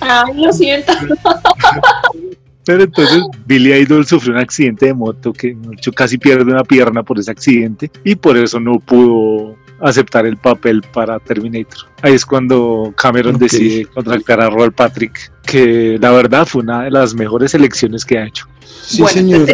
Ay, 0.00 0.42
lo 0.42 0.52
siento. 0.52 0.92
pero 2.64 2.82
entonces 2.82 3.22
Billy 3.46 3.74
Idol 3.74 4.04
sufrió 4.04 4.32
un 4.32 4.40
accidente 4.40 4.86
de 4.86 4.94
moto 4.94 5.32
que 5.32 5.56
casi 5.94 6.18
pierde 6.18 6.50
una 6.50 6.64
pierna 6.64 7.04
por 7.04 7.16
ese 7.20 7.30
accidente 7.30 7.92
y 8.02 8.16
por 8.16 8.36
eso 8.36 8.58
no 8.58 8.80
pudo 8.80 9.54
aceptar 9.80 10.26
el 10.26 10.36
papel 10.36 10.82
para 10.92 11.20
Terminator. 11.20 11.88
Ahí 12.02 12.14
es 12.14 12.26
cuando 12.26 12.92
Cameron 12.96 13.38
decide 13.38 13.86
contratar 13.86 14.40
a 14.40 14.50
Robert 14.50 14.74
Patrick, 14.74 15.30
que 15.46 15.96
la 16.00 16.10
verdad 16.10 16.44
fue 16.44 16.62
una 16.62 16.82
de 16.82 16.90
las 16.90 17.14
mejores 17.14 17.54
elecciones 17.54 18.04
que 18.04 18.18
ha 18.18 18.26
hecho. 18.26 18.46
Sí, 18.84 19.00
Bueno, 19.00 19.14
señor. 19.16 19.46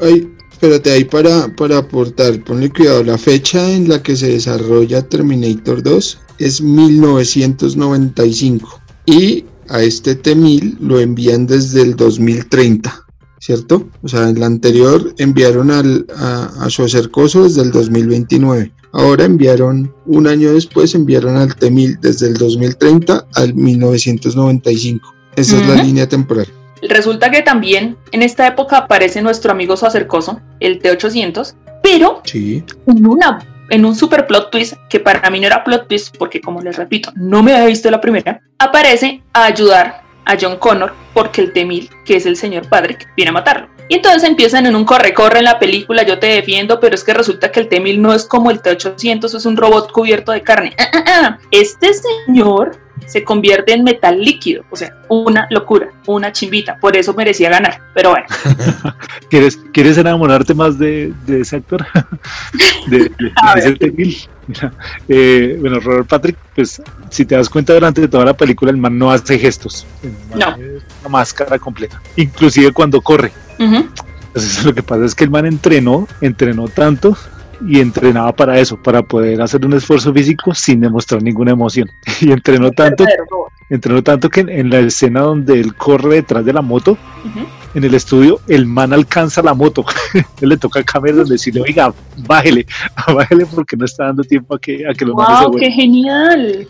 Ahí, 0.00 0.35
tenemos 0.60 0.80
ahí- 0.80 0.86
espérate, 0.86 0.92
ahí 0.92 1.04
para, 1.04 1.54
para 1.56 1.78
aportar, 1.78 2.42
ponle 2.44 2.70
cuidado, 2.70 3.02
la 3.04 3.18
fecha 3.18 3.70
en 3.70 3.88
la 3.88 4.02
que 4.02 4.16
se 4.16 4.28
desarrolla 4.28 5.02
Terminator 5.02 5.82
2 5.82 6.18
es 6.38 6.60
1995 6.60 8.80
y 9.06 9.44
a 9.68 9.82
este 9.82 10.14
T-1000 10.14 10.78
lo 10.80 11.00
envían 11.00 11.46
desde 11.46 11.82
el 11.82 11.96
2030, 11.96 13.04
¿cierto? 13.40 13.88
O 14.02 14.08
sea, 14.08 14.28
en 14.28 14.38
la 14.40 14.46
anterior 14.46 15.14
enviaron 15.18 15.70
al, 15.70 16.06
a, 16.16 16.44
a 16.60 16.70
su 16.70 16.82
acercoso 16.84 17.44
desde 17.44 17.62
el 17.62 17.72
2029. 17.72 18.72
Ahora 18.92 19.24
enviaron, 19.24 19.92
un 20.06 20.26
año 20.26 20.54
después, 20.54 20.94
enviaron 20.94 21.36
al 21.36 21.54
T-1000 21.54 22.00
desde 22.00 22.28
el 22.28 22.34
2030 22.34 23.26
al 23.34 23.54
1995. 23.54 25.12
Esa 25.36 25.60
es 25.60 25.68
la 25.68 25.82
línea 25.82 26.08
temporal. 26.08 26.46
Resulta 26.88 27.30
que 27.30 27.42
también 27.42 27.96
en 28.12 28.22
esta 28.22 28.46
época 28.46 28.78
aparece 28.78 29.22
nuestro 29.22 29.52
amigo 29.52 29.76
Sacercoso, 29.76 30.40
el 30.60 30.80
T800, 30.80 31.54
pero 31.82 32.20
Sí. 32.24 32.64
en 32.86 33.06
una 33.06 33.38
en 33.68 33.84
un 33.84 33.96
super 33.96 34.26
plot 34.28 34.50
twist 34.52 34.74
que 34.88 35.00
para 35.00 35.28
mí 35.28 35.40
no 35.40 35.46
era 35.48 35.64
plot 35.64 35.88
twist 35.88 36.16
porque 36.16 36.40
como 36.40 36.60
les 36.62 36.76
repito 36.76 37.10
no 37.16 37.42
me 37.42 37.52
había 37.52 37.66
visto 37.66 37.90
la 37.90 38.00
primera 38.00 38.40
aparece 38.60 39.22
a 39.32 39.46
ayudar 39.46 40.02
a 40.24 40.36
John 40.40 40.56
Connor 40.58 40.94
porque 41.12 41.40
el 41.40 41.52
T-1000 41.52 41.90
que 42.04 42.14
es 42.14 42.26
el 42.26 42.36
señor 42.36 42.68
Patrick 42.68 43.08
viene 43.16 43.30
a 43.30 43.32
matarlo 43.32 43.66
y 43.88 43.94
entonces 43.96 44.22
empiezan 44.22 44.66
en 44.66 44.76
un 44.76 44.84
corre-corre 44.84 45.38
en 45.40 45.46
la 45.46 45.58
película 45.58 46.04
yo 46.04 46.20
te 46.20 46.28
defiendo 46.28 46.78
pero 46.78 46.94
es 46.94 47.02
que 47.02 47.12
resulta 47.12 47.50
que 47.50 47.58
el 47.58 47.68
T-1000 47.68 47.98
no 47.98 48.14
es 48.14 48.24
como 48.24 48.52
el 48.52 48.60
T-800 48.62 49.34
es 49.34 49.44
un 49.46 49.56
robot 49.56 49.90
cubierto 49.90 50.30
de 50.30 50.42
carne 50.42 50.76
Ah, 50.78 50.88
ah, 50.92 51.04
ah. 51.08 51.38
este 51.50 51.88
señor 52.26 52.78
se 53.06 53.22
convierte 53.24 53.72
en 53.72 53.84
metal 53.84 54.20
líquido 54.20 54.64
o 54.70 54.76
sea 54.76 54.96
una 55.08 55.46
locura 55.50 55.88
una 56.06 56.32
chimbita 56.32 56.78
por 56.80 56.96
eso 56.96 57.12
merecía 57.14 57.50
ganar 57.50 57.80
pero 57.94 58.10
bueno 58.10 58.26
¿Quieres, 59.30 59.58
¿quieres 59.72 59.98
enamorarte 59.98 60.54
más 60.54 60.78
de, 60.78 61.12
de 61.26 61.40
ese 61.40 61.56
actor? 61.56 61.84
de, 62.86 62.98
de- 62.98 63.08
de 63.08 63.32
ese 63.56 63.68
ver. 63.70 63.78
T-1000. 63.78 64.28
Mira, 64.46 64.72
eh, 65.08 65.56
bueno, 65.60 65.80
Robert 65.80 66.06
Patrick, 66.08 66.36
pues 66.54 66.80
si 67.10 67.24
te 67.24 67.34
das 67.34 67.48
cuenta 67.48 67.74
durante 67.74 68.06
toda 68.06 68.24
la 68.24 68.34
película, 68.36 68.70
el 68.70 68.76
man 68.76 68.96
no 68.96 69.10
hace 69.10 69.36
gestos. 69.40 69.84
No. 70.32 70.50
es 70.56 70.84
una 71.00 71.08
máscara 71.08 71.58
completa. 71.58 72.00
Inclusive 72.14 72.70
cuando 72.70 73.00
corre. 73.00 73.32
Entonces 73.58 74.64
lo 74.64 74.72
que 74.72 74.84
pasa 74.84 75.04
es 75.04 75.16
que 75.16 75.24
el 75.24 75.30
man 75.30 75.46
entrenó, 75.46 76.06
entrenó 76.20 76.68
tanto 76.68 77.16
y 77.66 77.80
entrenaba 77.80 78.34
para 78.34 78.58
eso, 78.58 78.76
para 78.76 79.02
poder 79.02 79.40
hacer 79.40 79.64
un 79.64 79.74
esfuerzo 79.74 80.12
físico 80.12 80.54
sin 80.54 80.80
demostrar 80.80 81.22
ninguna 81.22 81.52
emoción. 81.52 81.88
Y 82.20 82.32
entrenó 82.32 82.70
tanto, 82.70 83.04
entrenó 83.68 84.02
tanto 84.02 84.30
que 84.30 84.40
en, 84.40 84.70
la 84.70 84.78
escena 84.80 85.20
donde 85.20 85.60
él 85.60 85.74
corre 85.74 86.16
detrás 86.16 86.44
de 86.44 86.52
la 86.52 86.62
moto, 86.62 86.96
en 87.74 87.84
el 87.84 87.94
estudio, 87.94 88.40
el 88.48 88.64
man 88.66 88.92
alcanza 88.92 89.42
la 89.42 89.52
moto. 89.52 89.84
él 90.40 90.48
le 90.48 90.56
toca 90.56 90.80
a 90.80 90.82
Cameron 90.82 91.28
decirle, 91.28 91.60
oiga, 91.60 91.92
bájele, 92.26 92.66
bájele 93.14 93.46
porque 93.46 93.76
no 93.76 93.84
está 93.84 94.04
dando 94.04 94.24
tiempo 94.24 94.54
a 94.54 94.58
que, 94.58 94.86
a 94.88 94.94
que 94.94 95.04
los 95.04 95.14
wow, 95.14 95.54
qué 95.58 95.70
genial. 95.70 96.66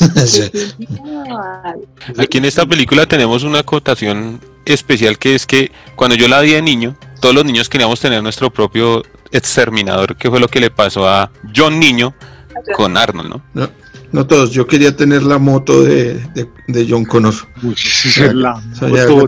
Aquí 2.18 2.38
en 2.38 2.44
esta 2.44 2.66
película 2.66 3.06
tenemos 3.06 3.44
una 3.44 3.60
acotación 3.60 4.40
especial 4.64 5.18
que 5.18 5.34
es 5.34 5.46
que 5.46 5.72
cuando 5.96 6.16
yo 6.16 6.28
la 6.28 6.40
vi 6.40 6.52
de 6.52 6.62
niño, 6.62 6.96
todos 7.20 7.34
los 7.34 7.44
niños 7.44 7.68
queríamos 7.68 8.00
tener 8.00 8.22
nuestro 8.22 8.50
propio 8.50 9.02
exterminador, 9.32 10.16
que 10.16 10.28
fue 10.28 10.40
lo 10.40 10.48
que 10.48 10.60
le 10.60 10.70
pasó 10.70 11.08
a 11.08 11.30
John 11.54 11.78
Niño 11.78 12.14
con 12.76 12.96
Arnold, 12.96 13.40
¿no? 13.54 13.70
No, 14.12 14.26
todos, 14.26 14.50
yo 14.50 14.66
quería 14.66 14.96
tener 14.96 15.22
la 15.22 15.38
moto 15.38 15.84
de, 15.84 16.20
John 16.88 17.04
Connor. 17.04 17.32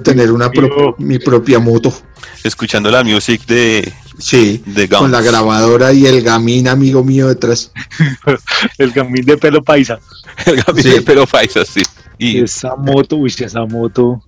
tener 0.02 0.32
una 0.32 0.50
mi 0.98 1.20
propia 1.20 1.60
moto. 1.60 1.94
Escuchando 2.42 2.90
la 2.90 3.04
music 3.04 3.46
de, 3.46 3.92
Sí, 4.18 4.62
con 4.90 5.10
la 5.10 5.20
grabadora 5.20 5.92
y 5.92 6.06
el 6.06 6.22
gamín, 6.22 6.68
amigo 6.68 7.02
mío, 7.02 7.28
detrás. 7.28 7.72
el 8.78 8.92
gamín 8.92 9.24
de 9.24 9.36
pelo 9.36 9.62
paisa. 9.62 9.98
el 10.46 10.62
gamín 10.62 10.84
de 10.84 11.02
pelo 11.02 11.26
paisa, 11.26 11.64
sí. 11.64 11.82
Y 12.18 12.40
esa 12.40 12.76
moto, 12.76 13.16
uy, 13.16 13.34
esa 13.36 13.64
moto. 13.64 14.22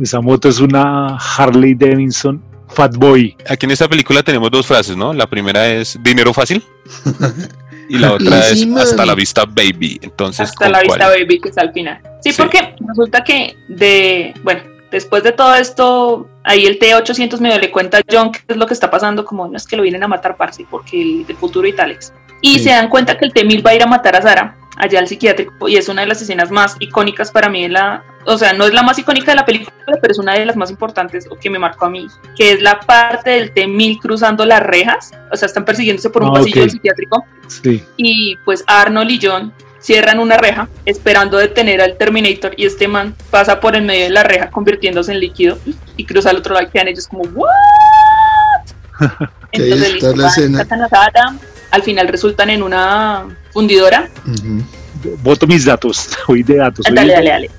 esa 0.00 0.20
moto 0.20 0.48
es 0.48 0.58
una 0.60 1.16
Harley 1.16 1.74
Davidson 1.74 2.42
Fat 2.68 2.96
Boy. 2.96 3.36
Aquí 3.48 3.66
en 3.66 3.72
esta 3.72 3.88
película 3.88 4.22
tenemos 4.22 4.50
dos 4.50 4.66
frases, 4.66 4.96
¿no? 4.96 5.12
La 5.12 5.28
primera 5.28 5.68
es 5.68 5.98
dinero 6.02 6.32
fácil. 6.32 6.62
y 7.88 7.98
la 7.98 8.14
otra 8.14 8.48
es 8.48 8.66
hasta 8.76 9.04
la 9.04 9.14
vista 9.14 9.44
baby. 9.44 9.98
Entonces, 10.02 10.48
hasta 10.48 10.68
la 10.68 10.80
vista 10.80 11.08
baby, 11.08 11.40
que 11.40 11.50
es 11.50 11.58
al 11.58 11.72
final. 11.72 12.00
Sí, 12.22 12.32
porque 12.36 12.74
resulta 12.88 13.22
que 13.22 13.54
de, 13.68 14.32
bueno, 14.42 14.62
después 14.92 15.24
de 15.24 15.32
todo 15.32 15.54
esto, 15.54 16.28
ahí 16.44 16.66
el 16.66 16.78
T-800 16.78 17.40
medio 17.40 17.58
le 17.58 17.72
cuenta 17.72 17.98
a 17.98 18.02
John 18.08 18.30
qué 18.30 18.40
es 18.46 18.56
lo 18.56 18.66
que 18.66 18.74
está 18.74 18.90
pasando, 18.90 19.24
como 19.24 19.48
no 19.48 19.56
es 19.56 19.66
que 19.66 19.76
lo 19.76 19.82
vienen 19.82 20.04
a 20.04 20.08
matar, 20.08 20.36
parce, 20.36 20.64
porque 20.70 21.02
el 21.02 21.26
de 21.26 21.34
futuro 21.34 21.66
y 21.66 21.72
tales. 21.72 22.12
Y 22.40 22.58
se 22.58 22.70
dan 22.70 22.88
cuenta 22.88 23.16
que 23.18 23.24
el 23.24 23.32
T-1000 23.32 23.66
va 23.66 23.70
a 23.70 23.74
ir 23.74 23.82
a 23.82 23.86
matar 23.86 24.14
a 24.14 24.22
Sara 24.22 24.56
allá 24.76 24.98
al 24.98 25.08
psiquiátrico 25.08 25.68
y 25.68 25.76
es 25.76 25.88
una 25.88 26.02
de 26.02 26.08
las 26.08 26.22
escenas 26.22 26.50
más 26.50 26.76
icónicas 26.80 27.30
para 27.30 27.48
mí 27.48 27.62
de 27.62 27.68
la, 27.68 28.04
o 28.24 28.38
sea, 28.38 28.52
no 28.52 28.64
es 28.64 28.72
la 28.72 28.82
más 28.82 28.98
icónica 28.98 29.32
de 29.32 29.36
la 29.36 29.44
película, 29.44 29.72
pero 30.00 30.10
es 30.10 30.18
una 30.18 30.34
de 30.34 30.46
las 30.46 30.56
más 30.56 30.70
importantes 30.70 31.26
o 31.30 31.36
que 31.36 31.50
me 31.50 31.58
marcó 31.58 31.86
a 31.86 31.90
mí, 31.90 32.06
que 32.36 32.52
es 32.52 32.62
la 32.62 32.80
parte 32.80 33.30
del 33.30 33.52
T-1000 33.52 34.00
cruzando 34.00 34.44
las 34.44 34.62
rejas, 34.62 35.12
o 35.30 35.36
sea, 35.36 35.46
están 35.46 35.64
persiguiéndose 35.64 36.10
por 36.10 36.22
un 36.22 36.30
ah, 36.30 36.34
pasillo 36.34 36.62
del 36.62 36.70
psiquiátrico 36.70 37.24
y 37.96 38.36
pues 38.44 38.64
Arnold 38.66 39.10
y 39.10 39.20
John 39.22 39.52
cierran 39.82 40.18
una 40.18 40.38
reja 40.38 40.68
esperando 40.86 41.36
detener 41.36 41.82
al 41.82 41.98
Terminator 41.98 42.54
y 42.56 42.66
este 42.66 42.88
man 42.88 43.14
pasa 43.30 43.60
por 43.60 43.76
el 43.76 43.82
medio 43.82 44.04
de 44.04 44.10
la 44.10 44.22
reja 44.22 44.50
convirtiéndose 44.50 45.12
en 45.12 45.20
líquido 45.20 45.58
y 45.96 46.06
cruza 46.06 46.30
al 46.30 46.38
otro 46.38 46.54
lado 46.54 46.66
y 46.66 46.70
quedan 46.70 46.88
ellos 46.88 47.06
como 47.06 47.24
¿what? 47.34 47.48
Entonces 49.52 49.92
listo, 49.94 50.14
al 51.70 51.82
final 51.82 52.08
resultan 52.08 52.50
en 52.50 52.62
una 52.62 53.26
fundidora. 53.50 54.08
Voto 55.22 55.46
mis 55.46 55.64
datos, 55.64 56.10
hoy 56.28 56.42
de 56.42 56.56
datos. 56.56 56.86
Dale, 56.90 57.12
dale, 57.12 57.30
dale 57.30 57.50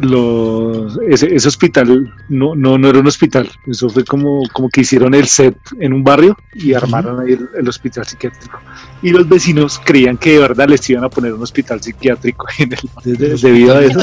los, 0.00 0.98
ese, 1.08 1.48
hospital 1.48 2.12
no, 2.28 2.54
no, 2.54 2.78
no 2.78 2.88
era 2.88 3.00
un 3.00 3.06
hospital, 3.06 3.50
eso 3.66 3.88
fue 3.88 4.04
como, 4.04 4.42
como 4.52 4.68
que 4.68 4.82
hicieron 4.82 5.14
el 5.14 5.26
set 5.26 5.56
en 5.80 5.92
un 5.92 6.04
barrio 6.04 6.36
y 6.54 6.74
armaron 6.74 7.20
ahí 7.20 7.38
el, 7.56 7.68
hospital 7.68 8.06
psiquiátrico. 8.06 8.60
Y 9.02 9.10
los 9.10 9.28
vecinos 9.28 9.80
creían 9.84 10.16
que 10.16 10.32
de 10.34 10.38
verdad 10.40 10.68
les 10.68 10.88
iban 10.90 11.04
a 11.04 11.08
poner 11.08 11.32
un 11.32 11.42
hospital 11.42 11.80
psiquiátrico 11.80 12.46
en 12.58 12.72
el, 12.72 13.40
debido 13.40 13.76
a 13.76 13.82
eso. 13.82 14.00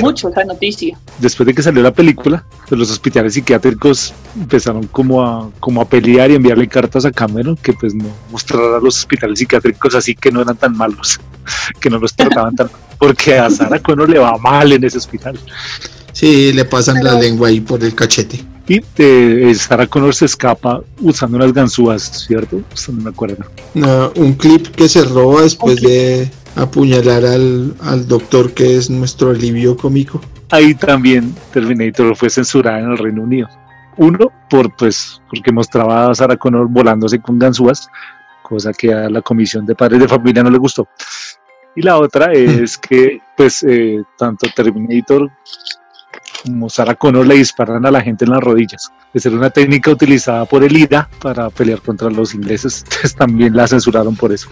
mucho 0.00 0.28
esa 0.28 0.44
noticia. 0.44 0.98
Después 1.18 1.46
de 1.46 1.54
que 1.54 1.62
salió 1.62 1.82
la 1.82 1.92
película, 1.92 2.44
pues 2.68 2.78
los 2.78 2.90
hospitales 2.90 3.34
psiquiátricos 3.34 4.14
empezaron 4.34 4.86
como 4.86 5.22
a, 5.22 5.50
como 5.60 5.80
a 5.80 5.84
pelear 5.84 6.30
y 6.30 6.34
enviarle 6.34 6.68
cartas 6.68 7.04
a 7.04 7.12
Cameron 7.12 7.56
que 7.56 7.72
pues 7.72 7.94
no 7.94 8.06
mostrara 8.30 8.80
los 8.80 8.98
hospitales 8.98 9.38
psiquiátricos 9.38 9.94
así 9.94 10.14
que 10.14 10.30
no 10.30 10.40
eran 10.40 10.56
tan 10.56 10.76
malos, 10.76 11.20
que 11.80 11.90
no 11.90 11.98
los 11.98 12.14
trataban 12.14 12.54
tan 12.54 12.66
mal 12.66 12.92
porque 13.02 13.36
a 13.36 13.50
Sara 13.50 13.80
Connor 13.80 14.08
le 14.08 14.20
va 14.20 14.38
mal 14.38 14.70
en 14.70 14.84
ese 14.84 14.96
hospital. 14.96 15.21
Sí, 16.12 16.52
le 16.52 16.64
pasan 16.64 17.02
la 17.02 17.18
lengua 17.18 17.48
ahí 17.48 17.60
por 17.60 17.82
el 17.82 17.94
cachete. 17.94 18.44
Y 18.68 18.80
eh, 18.98 19.54
Sarah 19.56 19.86
Connor 19.86 20.14
se 20.14 20.26
escapa 20.26 20.82
usando 21.00 21.36
unas 21.36 21.52
ganzúas, 21.52 22.24
¿cierto? 22.26 22.62
No 22.88 23.02
me 23.02 23.10
acuerdo. 23.10 23.44
un 24.16 24.34
clip 24.34 24.68
que 24.68 24.88
se 24.88 25.04
roba 25.04 25.42
después 25.42 25.80
de 25.80 26.30
apuñalar 26.56 27.24
al, 27.24 28.06
doctor 28.06 28.52
que 28.52 28.76
es 28.76 28.90
nuestro 28.90 29.30
alivio 29.30 29.76
cómico. 29.76 30.20
Ahí 30.50 30.74
también 30.74 31.34
Terminator 31.52 32.14
fue 32.14 32.30
censurada 32.30 32.80
en 32.80 32.92
el 32.92 32.98
Reino 32.98 33.22
Unido. 33.22 33.48
Uno, 33.96 34.30
por 34.48 34.74
pues, 34.76 35.20
porque 35.28 35.52
mostraba 35.52 36.10
a 36.10 36.14
Sarah 36.14 36.36
Connor 36.36 36.68
volándose 36.68 37.18
con 37.20 37.38
ganzúas, 37.38 37.88
cosa 38.42 38.72
que 38.72 38.92
a 38.92 39.08
la 39.08 39.22
comisión 39.22 39.66
de 39.66 39.74
padres 39.74 40.00
de 40.00 40.08
familia 40.08 40.42
no 40.42 40.50
le 40.50 40.58
gustó. 40.58 40.88
Y 41.74 41.82
la 41.82 41.98
otra 41.98 42.32
es 42.32 42.76
que, 42.76 43.20
pues, 43.36 43.62
eh, 43.62 44.02
tanto 44.18 44.46
Terminator 44.54 45.30
como 46.44 46.68
Sarah 46.68 46.94
Connor 46.94 47.26
le 47.26 47.36
disparan 47.36 47.86
a 47.86 47.90
la 47.90 48.00
gente 48.00 48.24
en 48.24 48.32
las 48.32 48.40
rodillas. 48.40 48.90
Es 49.14 49.26
una 49.26 49.50
técnica 49.50 49.90
utilizada 49.90 50.44
por 50.44 50.64
el 50.64 50.76
IRA 50.76 51.08
para 51.20 51.50
pelear 51.50 51.80
contra 51.80 52.10
los 52.10 52.34
ingleses. 52.34 52.82
Entonces 52.84 53.14
también 53.14 53.56
la 53.56 53.66
censuraron 53.68 54.16
por 54.16 54.32
eso. 54.32 54.48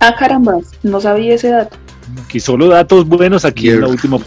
Ah, 0.00 0.14
caramba, 0.18 0.58
no 0.82 1.00
sabía 1.00 1.34
ese 1.34 1.50
dato. 1.50 1.76
Aquí 2.24 2.40
solo 2.40 2.68
datos 2.68 3.06
buenos, 3.06 3.44
aquí 3.44 3.70
en 3.70 3.82
la 3.82 3.88
última. 3.88 4.18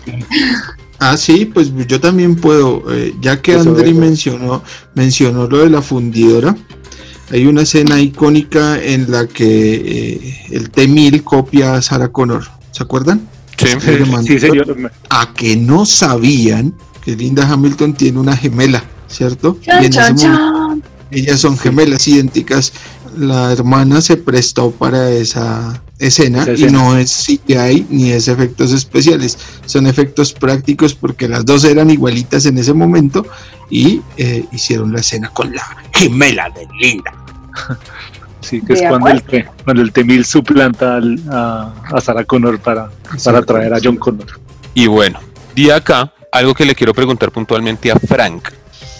Ah, 1.00 1.18
sí, 1.18 1.46
pues 1.46 1.72
yo 1.88 2.00
también 2.00 2.36
puedo, 2.36 2.84
eh, 2.94 3.14
ya 3.20 3.42
que 3.42 3.56
Andri 3.56 3.94
mencionó, 3.94 4.64
mencionó 4.94 5.48
lo 5.48 5.60
de 5.60 5.70
la 5.70 5.82
fundidora, 5.82 6.56
hay 7.32 7.48
una 7.48 7.62
escena 7.64 8.00
icónica 8.00 8.82
en 8.82 9.12
la 9.12 9.28
que 9.28 9.76
eh, 9.76 10.46
el 10.52 10.70
T-1000 10.70 11.24
copia 11.24 11.76
a 11.76 11.82
Sarah 11.82 12.10
Connor. 12.10 12.46
¿Se 12.72 12.84
acuerdan? 12.84 13.28
Sí, 13.58 13.68
sí, 14.26 14.40
señor. 14.40 14.92
A 15.10 15.34
que 15.34 15.56
no 15.56 15.86
sabían 15.86 16.74
que 17.04 17.16
Linda 17.16 17.50
Hamilton 17.50 17.94
tiene 17.94 18.20
una 18.20 18.36
gemela, 18.36 18.84
¿cierto? 19.08 19.58
ellas 21.12 21.40
son 21.40 21.58
gemelas 21.58 22.08
idénticas. 22.08 22.74
La 23.18 23.52
hermana 23.52 24.02
se 24.02 24.18
prestó 24.18 24.72
para 24.72 25.10
esa 25.12 25.82
escena, 26.00 26.46
y 26.56 26.66
no 26.66 26.98
es 26.98 27.26
CGI 27.26 27.88
ni 27.90 28.12
es 28.12 28.28
efectos 28.28 28.72
especiales, 28.72 29.38
son 29.66 29.88
efectos 29.88 30.34
prácticos 30.34 30.94
porque 30.94 31.28
las 31.28 31.46
dos 31.46 31.64
eran 31.64 31.90
igualitas 31.90 32.46
en 32.46 32.58
ese 32.58 32.74
momento 32.74 33.26
y 33.70 34.02
eh, 34.18 34.46
hicieron 34.52 34.92
la 34.92 35.00
escena 35.00 35.30
con 35.30 35.54
la 35.56 35.64
gemela 35.94 36.50
de 36.50 36.68
Linda. 36.80 37.14
Sí, 38.42 38.62
que 38.62 38.74
es 38.74 38.84
cuando 38.84 39.08
el, 39.08 39.24
cuando 39.64 39.82
el 39.82 39.92
T-1000 39.92 40.24
suplanta 40.24 41.00
a, 41.32 41.74
a, 41.92 42.00
Sarah 42.00 42.24
Connor 42.26 42.60
para, 42.60 42.92
para 43.24 43.42
traer 43.42 43.74
a 43.74 43.80
John 43.84 43.96
Connor. 43.96 44.40
Y 44.76 44.86
bueno, 44.86 45.20
de 45.56 45.74
acá 45.74 46.14
algo 46.32 46.54
que 46.54 46.64
le 46.64 46.76
quiero 46.76 46.94
preguntar 46.94 47.32
puntualmente 47.32 47.92
a 47.92 47.98
Frank. 47.98 48.50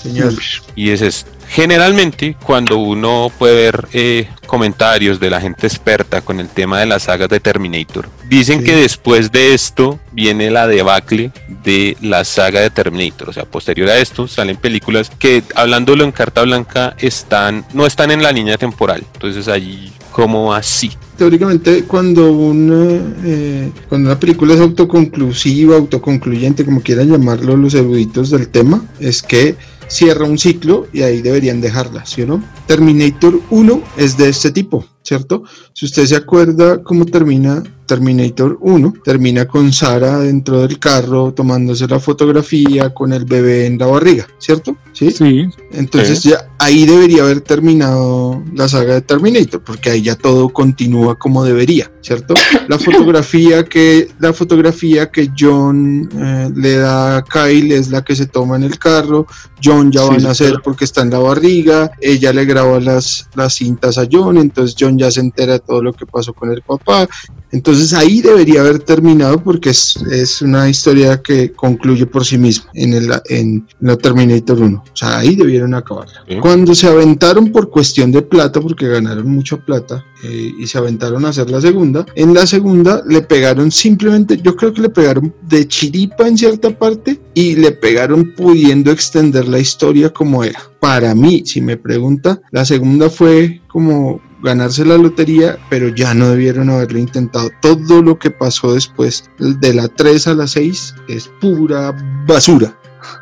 Señor. 0.02 0.34
Y 0.76 0.90
es 0.90 1.02
esto. 1.02 1.32
Generalmente, 1.56 2.36
cuando 2.46 2.78
uno 2.80 3.32
puede 3.40 3.56
ver 3.56 3.88
eh, 3.94 4.28
comentarios 4.46 5.22
de 5.22 5.30
la 5.30 5.40
gente 5.40 5.66
experta 5.66 6.20
con 6.20 6.42
el 6.42 6.50
tema 6.50 6.82
de 6.82 6.86
las 6.86 7.04
sagas 7.04 7.30
de 7.30 7.40
Terminator, 7.40 8.10
dicen 8.28 8.62
que 8.62 8.76
después 8.76 9.32
de 9.32 9.54
esto 9.54 9.98
viene 10.12 10.52
la 10.52 10.68
debacle 10.68 11.32
de 11.64 11.96
la 12.02 12.26
saga 12.26 12.60
de 12.60 12.72
Terminator. 12.72 13.30
O 13.30 13.32
sea, 13.32 13.46
posterior 13.46 13.88
a 13.88 14.00
esto 14.00 14.28
salen 14.28 14.58
películas 14.58 15.10
que, 15.18 15.44
hablándolo 15.56 16.04
en 16.04 16.12
carta 16.12 16.42
blanca, 16.42 16.94
están 17.00 17.66
no 17.74 17.86
están 17.86 18.12
en 18.12 18.22
la 18.22 18.34
línea 18.34 18.58
temporal. 18.58 19.06
Entonces, 19.14 19.48
allí, 19.48 19.94
como 20.12 20.54
así? 20.54 20.92
teóricamente 21.18 21.84
cuando 21.84 22.32
una, 22.32 23.00
eh, 23.24 23.72
cuando 23.88 24.10
una 24.10 24.20
película 24.20 24.54
es 24.54 24.60
autoconclusiva, 24.60 25.78
autoconcluyente, 25.78 26.66
como 26.66 26.82
quieran 26.82 27.10
llamarlo 27.10 27.56
los 27.56 27.74
eruditos 27.74 28.30
del 28.30 28.50
tema, 28.50 28.84
es 29.00 29.24
que 29.24 29.56
cierra 29.88 30.26
un 30.26 30.38
ciclo 30.38 30.88
y 30.94 31.02
ahí 31.02 31.22
deberían 31.22 31.62
dejarla, 31.62 32.06
¿sí 32.06 32.24
o 32.24 32.28
no? 32.28 32.44
Terminator 32.68 33.40
1 33.50 33.82
es 33.98 34.18
de 34.18 34.30
este 34.30 34.52
tipo, 34.52 34.86
¿cierto? 35.04 35.44
Si 35.74 35.86
usted 35.86 36.06
se 36.06 36.16
acuerda 36.16 36.84
cómo 36.84 37.06
termina 37.06 37.64
Terminator 37.86 38.58
1 38.62 38.94
termina 39.04 39.46
con 39.46 39.72
Sara 39.72 40.20
dentro 40.20 40.62
del 40.62 40.80
carro 40.80 41.34
tomándose 41.34 41.88
la 41.88 42.00
fotografía 42.00 42.94
con 42.94 43.14
el 43.14 43.26
bebé 43.26 43.66
en 43.66 43.78
la 43.78 43.88
barriga, 43.88 44.28
¿cierto? 44.38 44.76
Sí. 44.94 45.12
Sí. 45.12 45.48
Entonces 45.72 46.24
ya 46.24 46.50
ahí 46.58 46.86
debería 46.86 47.24
haber 47.24 47.42
terminado 47.42 48.44
la 48.54 48.68
saga 48.68 48.96
de 48.96 49.02
Terminator, 49.02 49.62
porque 49.62 49.90
ahí 49.90 50.02
ya 50.02 50.16
todo 50.16 50.50
continúa 50.50 51.16
como 51.16 51.44
debería, 51.44 51.92
¿cierto? 52.02 52.34
La 52.68 52.80
fotografía 52.80 53.64
que 53.64 54.08
la 54.20 54.34
fotografía 54.34 55.12
que 55.12 55.30
John 55.38 56.10
eh, 56.18 56.50
le 56.56 56.78
da 56.78 57.18
a 57.18 57.24
Kyle 57.24 57.72
es 57.72 57.90
la 57.90 58.04
que 58.04 58.16
se 58.16 58.26
toma 58.26 58.56
en 58.56 58.64
el 58.64 58.80
carro. 58.80 59.28
John 59.64 59.92
ya 59.92 60.02
Sí, 60.02 60.08
va 60.08 60.16
a 60.16 60.20
nacer 60.20 60.56
porque 60.64 60.86
está 60.86 61.02
en 61.02 61.10
la 61.10 61.20
barriga. 61.20 61.92
Ella 62.02 62.34
le 62.34 62.46
graba 62.46 62.80
las, 62.80 63.28
las 63.36 63.56
cintas 63.56 63.98
a 63.98 64.08
John, 64.12 64.38
entonces 64.38 64.76
John 64.80 64.98
ya 64.98 65.12
se 65.12 65.20
entera 65.20 65.54
de 65.54 65.60
todo 65.60 65.82
lo 65.82 65.94
que 65.94 66.06
pasó 66.06 66.34
con 66.34 66.52
el 66.52 66.62
papá. 66.62 67.08
Entonces 67.52 67.75
ahí 67.94 68.22
debería 68.22 68.62
haber 68.62 68.80
terminado 68.80 69.44
porque 69.44 69.70
es, 69.70 69.96
es 70.12 70.42
una 70.42 70.70
historia 70.70 71.22
que 71.22 71.52
concluye 71.52 72.06
por 72.06 72.26
sí 72.26 72.38
misma 72.38 72.70
en, 72.74 72.94
el, 72.94 73.10
en 73.26 73.68
la 73.80 73.98
Terminator 73.98 74.62
1. 74.62 74.78
O 74.78 74.96
sea, 74.96 75.20
ahí 75.20 75.36
debieron 75.36 75.74
acabarla. 75.74 76.24
Sí. 76.28 76.38
Cuando 76.38 76.76
se 76.76 76.88
aventaron 76.88 77.52
por 77.52 77.70
cuestión 77.70 78.12
de 78.12 78.22
plata, 78.22 78.60
porque 78.62 78.88
ganaron 78.88 79.30
mucha 79.30 79.58
plata, 79.58 80.04
eh, 80.24 80.54
y 80.58 80.66
se 80.66 80.78
aventaron 80.78 81.26
a 81.26 81.30
hacer 81.30 81.50
la 81.50 81.62
segunda, 81.62 82.06
en 82.16 82.34
la 82.34 82.48
segunda 82.48 83.04
le 83.08 83.22
pegaron 83.22 83.72
simplemente, 83.72 84.38
yo 84.42 84.56
creo 84.56 84.74
que 84.74 84.82
le 84.82 84.90
pegaron 84.90 85.34
de 85.48 85.68
chiripa 85.68 86.28
en 86.28 86.38
cierta 86.38 86.70
parte 86.70 87.20
y 87.34 87.56
le 87.56 87.72
pegaron 87.72 88.34
pudiendo 88.36 88.92
extender 88.92 89.48
la 89.48 89.60
historia 89.60 90.10
como 90.10 90.44
era. 90.44 90.60
Para 90.80 91.14
mí, 91.14 91.44
si 91.46 91.62
me 91.62 91.78
pregunta, 91.78 92.42
la 92.52 92.66
segunda 92.66 93.10
fue 93.10 93.62
como 93.68 94.22
ganarse 94.42 94.86
la 94.86 94.98
lotería, 94.98 95.58
pero 95.70 95.88
ya 95.90 96.14
no 96.14 96.30
debieron 96.30 96.70
haberlo 96.70 97.00
intentado. 97.00 97.50
Todo 97.62 98.02
lo 98.02 98.18
que 98.20 98.32
pasó 98.32 98.74
después 98.74 99.30
de 99.40 99.74
la 99.74 99.88
3 99.88 100.28
a 100.28 100.34
la 100.34 100.48
6 100.48 100.96
es 101.08 101.28
pura 101.42 101.94
basura. 102.28 102.76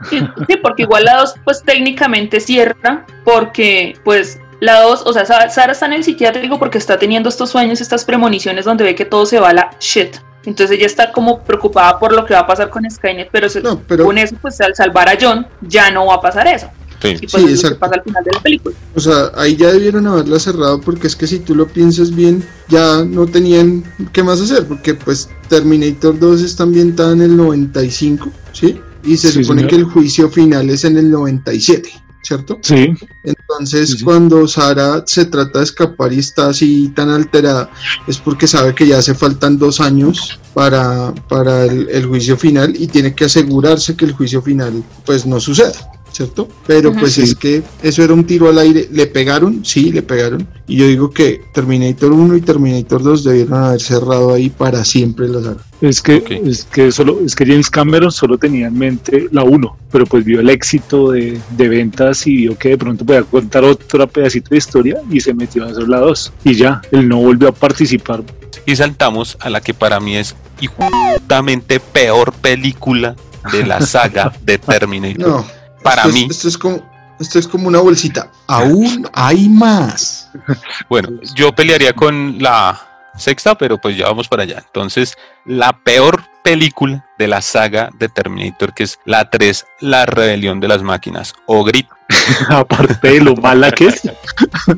Sí, 0.10 0.20
sí, 0.48 0.56
porque 0.62 0.84
igual 0.84 1.04
la 1.06 1.18
2 1.18 1.36
pues 1.44 1.62
técnicamente 1.64 2.40
cierra 2.40 3.06
porque 3.26 3.98
pues 4.06 4.40
la 4.62 4.80
2, 4.82 5.04
o 5.06 5.12
sea, 5.14 5.26
Sa- 5.26 5.50
Sara 5.50 5.74
está 5.74 5.88
en 5.88 5.94
el 5.94 6.04
psiquiátrico 6.06 6.58
porque 6.58 6.78
está 6.78 6.98
teniendo 6.98 7.28
estos 7.28 7.50
sueños, 7.50 7.82
estas 7.82 8.06
premoniciones 8.06 8.64
donde 8.64 8.86
ve 8.86 8.96
que 8.96 9.04
todo 9.06 9.26
se 9.26 9.40
va 9.40 9.50
a 9.50 9.54
la 9.54 9.72
shit. 9.80 10.16
Entonces 10.46 10.78
ella 10.78 10.86
está 10.86 11.12
como 11.12 11.42
preocupada 11.44 12.00
por 12.00 12.14
lo 12.14 12.26
que 12.26 12.34
va 12.34 12.42
a 12.42 12.48
pasar 12.48 12.70
con 12.70 12.90
Skynet, 12.90 13.30
pero, 13.32 13.50
se- 13.50 13.62
No, 13.62 13.80
pero 13.80 14.06
con 14.06 14.18
eso 14.18 14.36
pues 14.42 14.60
al 14.62 14.74
salvar 14.76 15.10
a 15.10 15.18
John 15.20 15.46
ya 15.62 15.92
no 15.92 16.06
va 16.06 16.16
a 16.16 16.22
pasar 16.22 16.48
eso. 16.48 16.70
Sí. 17.04 17.10
Y 17.22 17.28
pues 17.28 17.32
Sí, 17.32 17.38
es 17.38 17.42
lo 17.44 17.48
que 17.48 17.54
exacto. 17.54 17.80
pasa 17.80 17.96
al 17.96 18.04
final 18.04 18.24
de 18.24 18.32
la 18.34 18.42
película. 18.42 18.76
O 18.96 19.00
sea, 19.00 19.32
ahí 19.36 19.56
ya 19.56 19.72
debieron 19.72 20.08
haberla 20.08 20.40
cerrado 20.40 20.82
porque 20.82 21.06
es 21.08 21.16
que 21.16 21.28
si 21.28 21.38
tú 21.40 21.54
lo 21.54 21.68
piensas 21.68 22.16
bien, 22.16 22.44
ya 22.70 23.04
no 23.06 23.28
tenían 23.28 23.84
qué 24.14 24.24
más 24.24 24.42
hacer, 24.42 24.66
porque 24.68 24.96
pues 24.96 25.30
Terminator 25.50 26.18
2 26.18 26.42
está 26.42 26.64
ambientada 26.64 27.14
en 27.14 27.22
el 27.22 27.38
95, 27.38 28.32
¿sí? 28.54 28.80
Y 29.04 29.18
se 29.18 29.28
Sí, 29.34 29.44
supone 29.44 29.62
señor. 29.62 29.70
que 29.70 29.76
el 29.76 29.84
juicio 29.84 30.30
final 30.30 30.70
es 30.70 30.86
en 30.86 30.98
el 30.98 31.12
97, 31.12 31.90
¿cierto? 32.24 32.58
Sí. 32.62 32.94
Entonces, 33.26 33.90
Sí, 33.90 33.98
sí. 33.98 34.04
cuando 34.06 34.48
Sara 34.48 35.04
se 35.06 35.26
trata 35.26 35.60
de 35.60 35.66
escapar 35.66 36.14
y 36.14 36.20
está 36.20 36.48
así 36.48 36.90
tan 36.96 37.10
alterada, 37.10 37.70
es 38.08 38.18
porque 38.18 38.48
sabe 38.48 38.74
que 38.74 38.88
ya 38.88 39.00
hace 39.00 39.14
faltan 39.14 39.58
dos 39.58 39.82
años 39.82 40.40
para, 40.54 41.14
para 41.28 41.66
el, 41.66 41.90
el 41.90 42.06
juicio 42.06 42.38
final 42.38 42.74
y 42.80 42.88
tiene 42.88 43.14
que 43.14 43.26
asegurarse 43.26 43.96
que 43.98 44.06
el 44.06 44.14
juicio 44.14 44.42
final 44.42 44.82
pues 45.06 45.26
no 45.26 45.40
suceda, 45.42 45.74
¿cierto? 46.14 46.48
Pero 46.66 46.94
pues 46.94 47.14
Sí. 47.14 47.24
es 47.24 47.36
que 47.36 47.62
eso 47.82 48.04
era 48.04 48.14
un 48.14 48.24
tiro 48.26 48.48
al 48.50 48.58
aire. 48.60 48.88
¿Le 48.92 49.08
pegaron? 49.08 49.66
Sí, 49.66 49.92
le 49.92 50.02
pegaron. 50.02 50.48
Y 50.68 50.78
yo 50.78 50.88
digo 50.88 51.10
que 51.12 51.42
Terminator 51.54 52.12
1 52.14 52.38
y 52.38 52.42
Terminator 52.42 53.04
2 53.04 53.24
debieron 53.26 53.54
haber 53.56 53.82
cerrado 53.82 54.34
ahí 54.34 54.50
para 54.50 54.86
siempre 54.86 55.28
la 55.28 55.42
saga. 55.42 55.58
Es 55.82 56.02
que, 56.02 56.24
es 56.46 56.64
que 56.64 56.92
solo, 56.94 57.20
es 57.26 57.36
que 57.36 57.46
James 57.46 57.70
Cameron 57.70 58.12
solo 58.12 58.38
tenía 58.38 58.68
en 58.68 58.78
mente 58.78 59.28
la 59.32 59.44
1, 59.44 59.78
pero 59.92 60.06
pues 60.06 60.24
vio 60.24 60.40
el 60.40 60.50
éxito 60.50 61.12
de, 61.12 61.38
de 61.58 61.68
ventas 61.68 62.26
y 62.26 62.38
vio 62.38 62.58
que 62.58 62.70
de 62.70 62.78
pronto 62.78 63.06
podía 63.06 63.24
contar 63.24 63.66
otro 63.66 64.08
pedacito 64.08 64.52
de 64.52 64.58
historia 64.58 65.02
y 65.12 65.20
se 65.20 65.34
metió 65.34 65.66
a 65.66 65.72
hacer 65.72 65.90
la 65.90 66.00
2. 66.00 66.32
Y 66.46 66.54
ya, 66.54 66.82
él 66.92 67.10
no 67.10 67.18
volvió 67.18 67.50
a 67.50 67.52
participar. 67.52 68.24
Y 68.66 68.76
saltamos 68.78 69.36
a 69.42 69.50
la 69.50 69.60
que 69.60 69.74
para 69.74 70.00
mí 70.00 70.16
es 70.16 70.34
justamente 70.78 71.80
peor 71.82 72.32
película 72.34 73.16
de 73.52 73.66
la 73.66 73.82
saga 73.82 74.32
de 74.46 74.58
Terminator. 74.58 75.28
No, 75.28 75.46
Para 75.84 76.04
esto 76.04 76.10
es- 76.10 76.16
mí. 76.16 76.28
esto 76.30 76.48
es 76.48 76.58
como... 76.58 76.94
Esto 77.20 77.38
es 77.40 77.48
como 77.48 77.68
una 77.68 77.80
bolsita. 77.80 78.32
Aún 78.48 79.08
hay 79.14 79.48
más. 79.48 80.30
Bueno, 80.90 81.10
yo 81.36 81.54
pelearía 81.54 81.94
con 81.94 82.38
la 82.40 82.82
sexta, 83.16 83.56
pero 83.56 83.78
pues 83.80 83.96
ya 83.96 84.08
vamos 84.08 84.28
para 84.28 84.44
allá. 84.44 84.64
Entonces, 84.66 85.16
la 85.46 85.72
peor 85.84 86.24
película 86.44 87.06
de 87.20 87.28
la 87.28 87.42
saga 87.42 87.90
de 88.00 88.10
Terminator, 88.10 88.74
que 88.74 88.84
es 88.84 89.00
la 89.06 89.30
3, 89.30 89.66
La 89.80 90.06
Rebelión 90.08 90.60
de 90.60 90.68
las 90.68 90.82
Máquinas, 90.82 91.34
o 91.46 91.64
Grit. 91.64 91.88
Aparte 92.50 93.08
de 93.12 93.22
lo 93.22 93.36
mala 93.36 93.72
que 93.72 93.88
es. 93.88 94.02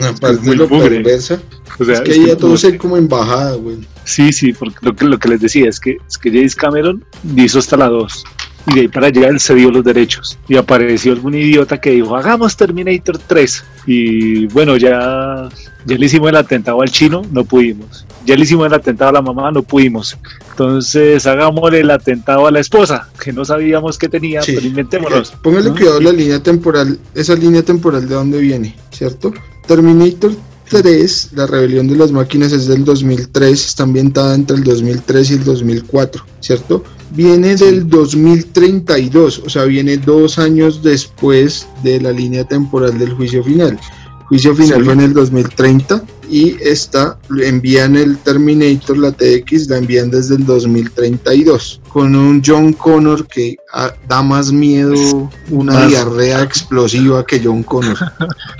Aparte 0.00 0.36
de 0.36 0.40
muy 0.42 0.56
lo 0.56 0.68
mugre. 0.68 0.96
perversa. 0.96 1.38
O 1.78 1.84
sea, 1.84 1.94
Es 1.94 2.00
que 2.00 2.10
es 2.10 2.18
ya 2.26 2.34
todo 2.34 2.48
como- 2.48 2.56
se 2.58 2.76
como 2.78 2.96
embajada, 2.96 3.52
güey. 3.54 3.78
Sí, 4.04 4.32
sí, 4.32 4.52
porque 4.52 4.78
lo 4.82 4.94
que, 4.96 5.04
lo 5.04 5.18
que 5.18 5.28
les 5.28 5.40
decía 5.40 5.68
es 5.68 5.78
que, 5.78 5.98
es 6.08 6.18
que 6.18 6.30
James 6.30 6.56
Cameron 6.56 7.04
hizo 7.36 7.58
hasta 7.60 7.76
la 7.76 7.88
2 7.88 8.24
y 8.68 8.74
de 8.74 8.80
ahí 8.82 8.88
para 8.88 9.06
allá 9.08 9.28
él 9.28 9.40
se 9.40 9.54
dio 9.54 9.70
los 9.70 9.84
derechos 9.84 10.38
y 10.48 10.56
apareció 10.56 11.12
algún 11.12 11.34
idiota 11.34 11.80
que 11.80 11.90
dijo 11.90 12.16
hagamos 12.16 12.56
Terminator 12.56 13.18
3 13.18 13.64
y 13.86 14.46
bueno 14.48 14.76
ya, 14.76 15.48
ya 15.86 15.96
le 15.96 16.06
hicimos 16.06 16.28
el 16.28 16.36
atentado 16.36 16.82
al 16.82 16.90
chino, 16.90 17.22
no 17.32 17.44
pudimos, 17.44 18.06
ya 18.26 18.36
le 18.36 18.42
hicimos 18.42 18.66
el 18.66 18.74
atentado 18.74 19.10
a 19.10 19.12
la 19.14 19.22
mamá, 19.22 19.50
no 19.50 19.62
pudimos, 19.62 20.16
entonces 20.50 21.26
hagámosle 21.26 21.80
el 21.80 21.90
atentado 21.90 22.46
a 22.46 22.50
la 22.50 22.60
esposa 22.60 23.08
que 23.22 23.32
no 23.32 23.44
sabíamos 23.44 23.96
que 23.96 24.08
tenía, 24.08 24.42
Sí. 24.42 24.52
pero 24.54 24.66
inventémonos. 24.66 25.30
Póngale 25.42 25.70
¿no? 25.70 25.74
cuidado 25.76 26.00
la 26.00 26.12
línea 26.12 26.42
temporal, 26.42 26.98
esa 27.14 27.34
línea 27.34 27.62
temporal 27.62 28.08
de 28.08 28.14
dónde 28.14 28.38
viene, 28.38 28.74
¿cierto? 28.90 29.32
Terminator 29.66 30.32
3, 30.68 31.30
la 31.34 31.46
rebelión 31.46 31.88
de 31.88 31.96
las 31.96 32.12
máquinas 32.12 32.52
es 32.52 32.66
del 32.66 32.84
2003, 32.84 33.52
está 33.66 33.82
ambientada 33.84 34.34
entre 34.34 34.56
el 34.56 34.64
2003 34.64 35.30
y 35.30 35.34
el 35.34 35.44
2004, 35.44 36.24
¿cierto? 36.40 36.84
Viene 37.10 37.56
del 37.56 37.88
2032, 37.88 39.42
o 39.46 39.48
sea, 39.48 39.64
viene 39.64 39.96
dos 39.96 40.38
años 40.38 40.82
después 40.82 41.66
de 41.82 42.00
la 42.00 42.12
línea 42.12 42.44
temporal 42.44 42.98
del 42.98 43.12
juicio 43.14 43.42
final. 43.42 43.78
Juicio 44.26 44.54
final 44.54 44.78
Sí. 44.80 44.84
fue 44.84 44.92
en 44.92 45.00
el 45.00 45.14
2030 45.14 46.02
y 46.30 46.56
esta 46.60 47.18
envían 47.42 47.96
el 47.96 48.18
Terminator, 48.18 48.96
la 48.98 49.12
TX, 49.12 49.68
la 49.68 49.78
envían 49.78 50.10
desde 50.10 50.36
el 50.36 50.44
2032 50.46 51.80
con 51.88 52.14
un 52.14 52.42
John 52.44 52.72
Connor 52.72 53.26
que 53.26 53.56
ah, 53.72 53.92
da 54.06 54.22
más 54.22 54.52
miedo 54.52 55.30
una 55.50 55.72
Más. 55.72 55.88
diarrea 55.88 56.42
explosiva 56.42 57.24
que 57.24 57.40
John 57.42 57.62
Connor. 57.62 57.96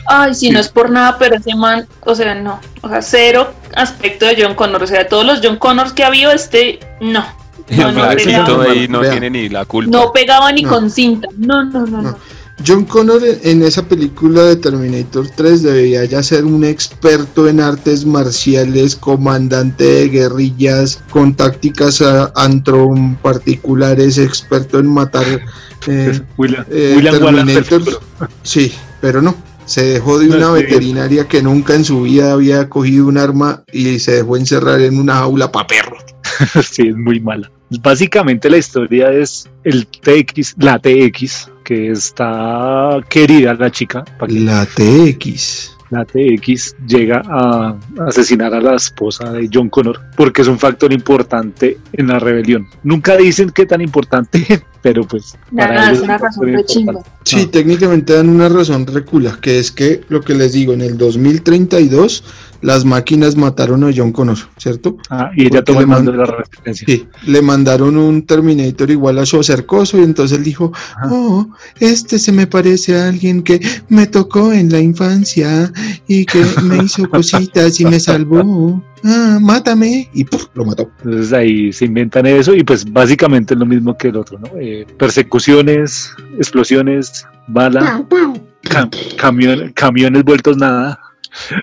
Ay, 0.07 0.35
si 0.35 0.50
no 0.50 0.59
es 0.61 0.68
por 0.68 0.90
nada, 0.90 1.16
pero 1.18 1.37
ese 1.37 1.54
man, 1.54 1.87
o 2.04 2.14
sea, 2.14 2.35
no. 2.35 2.59
O 2.83 2.88
sea, 2.88 3.02
cero 3.02 3.52
aspecto 3.76 4.26
de 4.26 4.42
John 4.42 4.54
Connor. 4.54 4.83
O 4.83 4.87
sea, 4.87 4.98
de 4.98 5.04
todos 5.04 5.24
los 5.24 5.40
John 5.42 5.57
Connors 5.57 5.92
que 5.92 6.04
ha 6.04 6.09
habido, 6.09 6.31
este, 6.33 6.81
no. 7.00 7.24
No, 7.70 7.92
no, 7.92 8.09
pegaba, 8.16 8.64
no 8.88 9.00
Vea. 9.00 9.11
tiene 9.11 9.28
ni 9.28 9.48
la 9.50 9.66
culpa. 9.66 9.90
no 9.90 10.11
pegaba 10.11 10.50
ni 10.52 10.62
No. 10.62 10.70
con 10.70 10.90
cinta. 10.90 11.28
No, 11.37 11.64
no, 11.64 11.85
no, 11.87 12.00
no. 12.00 12.16
John 12.66 12.85
Connor 12.85 13.23
en- 13.42 13.62
esa 13.62 13.87
película 13.87 14.42
de 14.42 14.57
Terminator 14.57 15.27
3 15.37 15.62
debería 15.62 16.05
ya 16.05 16.23
ser 16.23 16.44
un 16.44 16.64
experto 16.64 17.49
en 17.49 17.61
artes 17.61 18.05
marciales, 18.05 18.97
comandante 18.97 19.85
de 19.85 20.09
guerrillas 20.09 21.03
con 21.11 21.35
tácticas 21.35 22.03
ah, 22.03 22.33
antron 22.35 23.16
particulares, 23.16 24.18
experto 24.18 24.79
en 24.79 24.88
matar. 24.88 25.25
eh, 25.87 26.21
William, 26.37 26.64
eh, 26.71 26.94
William 26.97 27.18
Terminator. 27.18 28.01
Sí, 28.42 28.73
pero 29.01 29.23
no. 29.23 29.37
Se 29.64 29.85
dejó 29.85 30.18
de 30.18 30.29
No, 30.29 30.37
una 30.37 30.51
veterinaria 30.53 31.29
que 31.29 31.42
nunca 31.42 31.75
en 31.75 31.85
su 31.85 32.03
vida 32.03 32.33
había 32.33 32.71
cogido 32.71 33.07
un 33.07 33.18
arma 33.18 33.62
y 33.71 33.99
se 33.99 34.12
dejó 34.12 34.38
encerrar 34.38 34.81
en 34.81 34.99
una 34.99 35.16
jaula 35.16 35.53
para 35.53 35.66
perros. 35.66 36.03
sí, 36.71 36.88
es 36.88 36.97
muy 36.97 37.21
mala. 37.21 37.51
Básicamente 37.83 38.49
la 38.49 38.57
historia 38.57 39.12
es 39.12 39.47
el 39.64 39.87
TX, 39.87 40.55
la 40.59 40.79
TX, 40.79 41.51
que 41.68 41.90
está 41.90 42.98
querida 43.11 43.52
la 43.52 43.70
chica, 43.70 44.02
que 44.26 44.40
La 44.40 44.64
TX. 44.64 45.76
la 45.90 46.02
TX 46.07 46.74
llega 46.87 47.20
a 47.28 47.76
asesinar 48.07 48.54
a 48.54 48.61
la 48.62 48.76
esposa 48.76 49.31
de 49.33 49.50
John 49.52 49.68
Connor 49.68 50.00
porque 50.16 50.40
es 50.40 50.48
un 50.48 50.59
factor 50.59 50.90
importante 50.94 51.76
en 51.92 52.07
la 52.09 52.18
rebelión. 52.18 52.66
Nunca 52.85 53.18
dicen 53.18 53.50
qué 53.50 53.66
tan 53.66 53.83
importante, 53.83 54.62
pero 54.83 55.04
pues 55.07 55.37
Nada, 55.50 55.68
para 55.74 55.92
es 55.92 56.00
una 56.00 56.16
razón 56.16 56.46
de 56.46 56.52
importante. 56.52 57.11
Sí, 57.24 57.37
No. 57.44 57.50
técnicamente 57.50 58.14
dan 58.14 58.31
una 58.31 58.48
razón 58.48 58.87
recula, 58.87 59.38
que 59.42 59.59
es 59.59 59.70
que 59.70 60.00
lo 60.09 60.22
que 60.22 60.35
les 60.35 60.54
digo, 60.54 60.72
en 60.72 60.81
el 60.81 60.96
2032 60.96 62.24
las 62.61 62.85
máquinas 62.85 63.37
mataron 63.37 63.85
a 63.85 63.90
John 63.94 64.12
Connor, 64.12 64.37
¿cierto? 64.57 64.97
Ah, 65.11 65.31
y 65.37 65.47
ella 65.47 65.62
le 65.66 65.79
el 65.79 65.87
mando 65.87 66.11
man- 66.12 66.21
de 66.21 66.27
la 66.27 66.37
resistencia. 66.38 66.87
Sí, 66.87 67.07
le 67.27 67.40
mandaron 67.42 67.97
un 67.97 68.23
Terminator 68.27 68.90
igual 68.90 69.18
a 69.18 69.27
su 69.27 69.42
cercoso 69.42 69.99
y 69.99 70.03
entonces 70.03 70.38
él 70.38 70.44
dijo, 70.44 70.73
Ajá. 70.97 71.09
oh, 71.11 71.49
este 71.81 72.18
se 72.18 72.33
me 72.33 72.47
parece 72.47 72.97
a 72.97 73.09
alguien 73.09 73.42
que 73.42 73.61
me 73.88 74.07
tocó 74.07 74.53
en 74.53 74.71
la 74.73 74.81
infancia 74.81 75.73
y 76.07 76.25
que 76.27 76.44
me 76.62 76.79
hizo 76.85 77.09
cositas 77.09 77.79
y 77.81 77.85
me 77.85 78.01
salvó. 78.01 78.83
ah, 79.05 79.38
mátame, 79.40 80.09
y 80.12 80.25
¡puf! 80.25 80.47
lo 80.55 80.64
mató. 80.64 80.90
Entonces 81.05 81.33
ahí 81.33 81.73
se 81.73 81.85
inventan 81.85 82.27
eso 82.27 82.55
y 82.55 82.64
pues 82.64 82.85
básicamente 82.92 83.55
es 83.55 83.61
lo 83.61 83.66
mismo 83.66 83.97
que 83.97 84.09
el 84.09 84.16
otro, 84.16 84.38
¿no? 84.40 84.49
Eh, 84.61 84.85
persecuciones, 84.99 86.11
explosiones, 86.38 87.25
bala, 87.47 88.05
cam- 88.64 88.90
camion- 89.16 89.73
camiones 89.75 90.25
vueltos 90.25 90.57
nada. 90.57 90.99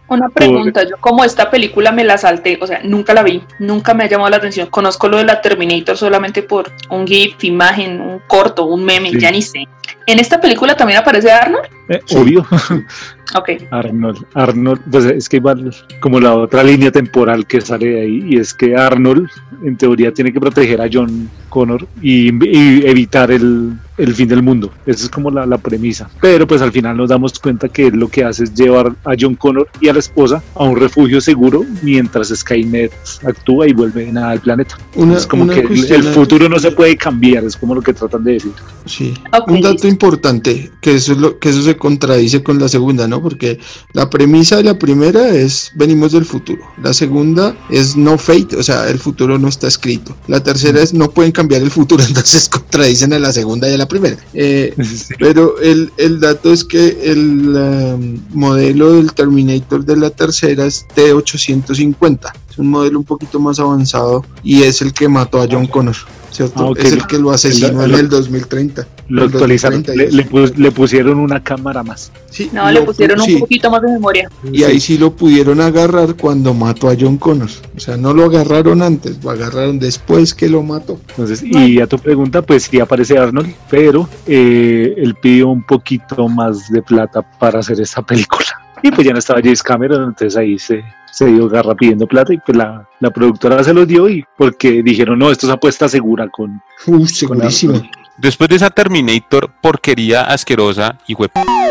Una 0.08 0.30
pregunta, 0.30 0.84
yo 0.84 0.98
como 1.00 1.24
esta 1.24 1.50
película 1.50 1.92
me 1.92 2.04
la 2.04 2.18
salté, 2.18 2.58
o 2.62 2.68
sea, 2.68 2.82
nunca 2.84 3.14
la 3.14 3.24
vi, 3.24 3.44
nunca 3.60 3.94
me 3.94 4.04
ha 4.04 4.08
llamado 4.10 4.30
la 4.30 4.38
atención. 4.38 4.68
Conozco 4.68 5.08
lo 5.08 5.18
de 5.18 5.24
la 5.26 5.42
Terminator 5.42 5.98
solamente 5.98 6.44
por 6.44 6.72
un 6.90 7.06
GIF, 7.08 7.44
imagen, 7.44 8.00
un 8.02 8.20
corto, 8.28 8.66
un 8.66 8.84
meme, 8.84 9.10
Sí. 9.12 9.20
ya 9.20 9.32
ni 9.32 9.42
sé. 9.42 9.68
¿En 10.08 10.20
esta 10.20 10.40
película 10.40 10.76
también 10.76 11.00
aparece 11.00 11.32
Arnold? 11.32 11.66
Eh, 11.90 12.00
Sí. 12.06 12.16
Obvio, 12.18 12.46
Ok. 13.36 13.50
Arnold, 13.72 14.26
Arnold, 14.34 14.82
pues 14.92 15.06
es 15.06 15.28
que 15.30 15.40
va 15.40 15.56
como 16.00 16.20
la 16.20 16.36
otra 16.36 16.64
línea 16.64 16.92
temporal 16.92 17.46
que 17.48 17.62
sale 17.62 17.88
de 17.88 18.02
ahí 18.02 18.26
y 18.30 18.38
es 18.38 18.54
que 18.54 18.76
Arnold 18.76 19.28
en 19.64 19.78
teoría 19.78 20.14
tiene 20.14 20.32
que 20.32 20.40
proteger 20.40 20.82
a 20.82 20.90
John 20.92 21.30
Connor 21.50 21.88
y, 22.02 22.28
y 22.46 22.86
evitar 22.86 23.32
el, 23.32 23.74
el 23.98 24.14
fin 24.14 24.28
del 24.28 24.44
mundo. 24.44 24.72
Esa 24.86 25.06
es 25.06 25.10
como 25.10 25.32
la, 25.32 25.46
la 25.46 25.58
premisa. 25.58 26.10
Pero 26.22 26.46
pues 26.46 26.62
al 26.62 26.72
final 26.72 26.98
nos 26.98 27.10
damos 27.10 27.40
cuenta 27.40 27.70
que 27.70 27.90
lo 27.92 28.10
que 28.10 28.24
hace 28.26 28.44
es 28.44 28.54
llevar 28.54 28.94
a 29.06 29.14
John 29.20 29.36
Connor 29.36 29.68
y 29.80 29.88
a 29.88 29.94
la 29.94 30.00
esposa 30.00 30.44
a 30.54 30.64
un 30.66 30.76
refugio 30.78 31.22
seguro 31.22 31.64
mientras 31.82 32.28
Skynet 32.30 32.92
actúa 33.26 33.68
y 33.68 33.74
vuelve 33.74 34.12
nada 34.12 34.32
al 34.32 34.40
planeta. 34.42 34.78
Una, 34.96 35.16
es 35.18 35.26
como 35.26 35.48
que 35.48 35.62
el- 35.62 36.04
futuro 36.04 36.48
no 36.50 36.60
se 36.60 36.72
puede 36.72 36.96
cambiar, 36.98 37.44
es 37.46 37.56
como 37.58 37.74
lo 37.76 37.82
que 37.82 37.94
tratan 37.94 38.24
de 38.24 38.34
decir. 38.34 38.52
Sí. 38.86 39.14
Un 39.48 39.62
dato 39.62 39.88
importante, 39.88 40.72
que 40.82 40.96
eso 40.96 41.14
es 41.14 41.18
lo 41.18 41.40
que 41.40 41.50
eso 41.50 41.62
se 41.62 41.76
contradice 41.78 42.44
con 42.44 42.60
la 42.60 42.68
segunda, 42.68 43.08
¿no? 43.08 43.15
Porque 43.22 43.60
la 43.94 44.10
premisa 44.10 44.58
de 44.58 44.64
la 44.64 44.78
primera 44.80 45.30
es 45.30 45.72
venimos 45.76 46.12
del 46.12 46.26
futuro. 46.26 46.62
La 46.82 46.94
segunda 46.94 47.56
es 47.70 47.96
no 47.96 48.18
fate, 48.18 48.56
o 48.58 48.64
sea, 48.64 48.88
el 48.90 49.00
futuro 49.00 49.38
no 49.38 49.48
está 49.48 49.68
escrito. 49.68 50.16
La 50.28 50.42
tercera 50.42 50.82
es 50.82 50.94
no 50.94 51.10
pueden 51.12 51.32
cambiar 51.32 51.62
el 51.62 51.72
futuro, 51.72 52.04
entonces 52.08 52.50
contradicen 52.50 53.14
a 53.14 53.20
la 53.20 53.32
segunda 53.32 53.70
y 53.70 53.74
a 53.74 53.78
la 53.78 53.88
primera. 53.88 54.18
Eh, 54.34 54.74
pero 55.20 55.60
el, 55.60 55.92
el 55.98 56.20
dato 56.20 56.52
es 56.52 56.64
que 56.64 56.98
el 57.04 57.56
um, 57.56 58.20
modelo 58.34 58.94
del 58.94 59.14
Terminator 59.14 59.84
de 59.86 59.98
la 59.98 60.10
tercera 60.10 60.66
es 60.66 60.86
T850. 60.96 62.32
Es 62.50 62.58
un 62.58 62.70
modelo 62.70 63.00
un 63.00 63.06
poquito 63.06 63.40
más 63.40 63.60
avanzado 63.60 64.26
y 64.44 64.64
es 64.64 64.82
el 64.82 64.94
que 64.94 65.08
mató 65.10 65.42
a 65.42 65.48
John 65.50 65.68
Connor. 65.68 65.96
¿Cierto? 66.32 66.74
Ah. 66.76 66.80
Es 66.82 66.92
el 66.92 67.08
que 67.08 67.18
lo 67.18 67.32
asesinó 67.32 67.84
El- 67.84 67.92
en 67.92 67.96
el- 67.96 68.00
el 68.06 68.10
2030. 68.10 68.88
Lo 69.08 69.24
actualizaron, 69.26 69.84
le, 69.84 70.08
2032. 70.08 70.14
le 70.14 70.26
pus- 70.26 70.58
le 70.58 70.72
pusieron 70.72 71.20
una 71.20 71.44
cámara 71.44 71.84
más. 71.84 72.12
Sí, 72.30 72.50
No, 72.52 72.72
le 72.72 72.82
pusieron 72.82 73.20
un 73.20 73.26
sí, 73.26 73.38
poquito 73.38 73.70
más 73.70 73.82
de 73.84 73.92
memoria. 73.92 74.30
Y 74.52 74.64
ahí 74.64 74.80
sí 74.80 74.98
lo 74.98 75.12
pudieron 75.16 75.62
agarrar 75.62 76.16
cuando 76.16 76.54
mató 76.54 76.90
a 76.90 76.96
John 77.00 77.18
Connor. 77.18 77.50
O 77.76 77.80
sea, 77.80 77.98
no 77.98 78.14
lo 78.14 78.26
agarraron 78.26 78.82
antes, 78.82 79.24
lo 79.24 79.30
agarraron 79.30 79.78
después 79.80 80.34
que 80.34 80.50
lo 80.50 80.64
mató. 80.64 81.00
Entonces, 81.10 81.44
y 81.44 81.80
a 81.80 81.88
tu 81.88 81.98
pregunta, 82.00 82.42
pues 82.42 82.64
sí 82.64 82.80
aparece 82.80 83.18
Arnold, 83.18 83.54
pero 83.70 84.10
eh, 84.26 84.94
él 84.98 85.16
pidió 85.22 85.50
un 85.50 85.64
poquito 85.64 86.28
más 86.28 86.70
de 86.72 86.82
plata 86.82 87.22
para 87.40 87.60
hacer 87.60 87.80
esa 87.82 88.02
película. 88.02 88.46
Y 88.84 88.92
pues 88.92 89.08
ya 89.08 89.14
no 89.14 89.20
estaba 89.20 89.40
James 89.42 89.64
Cameron, 89.64 90.04
entonces 90.10 90.38
ahí 90.38 90.60
se, 90.60 90.84
se 91.12 91.26
dio 91.26 91.50
garra 91.50 91.74
pidiendo 91.74 92.06
plata 92.06 92.34
y 92.34 92.38
pues 92.38 92.56
la, 92.56 92.88
la 93.00 93.10
productora 93.10 93.64
se 93.64 93.74
los 93.74 93.88
dio 93.88 94.08
y 94.08 94.24
porque 94.38 94.84
dijeron, 94.84 95.18
no, 95.18 95.32
esto 95.32 95.48
es 95.48 95.54
apuesta 95.54 95.90
segura 95.90 96.28
con... 96.30 96.62
Uh, 96.86 97.08
segurísimo. 97.08 97.82
Después 98.18 98.50
de 98.50 98.56
esa 98.56 98.70
Terminator 98.70 99.52
porquería 99.62 100.22
asquerosa 100.22 100.98
y 101.08 101.16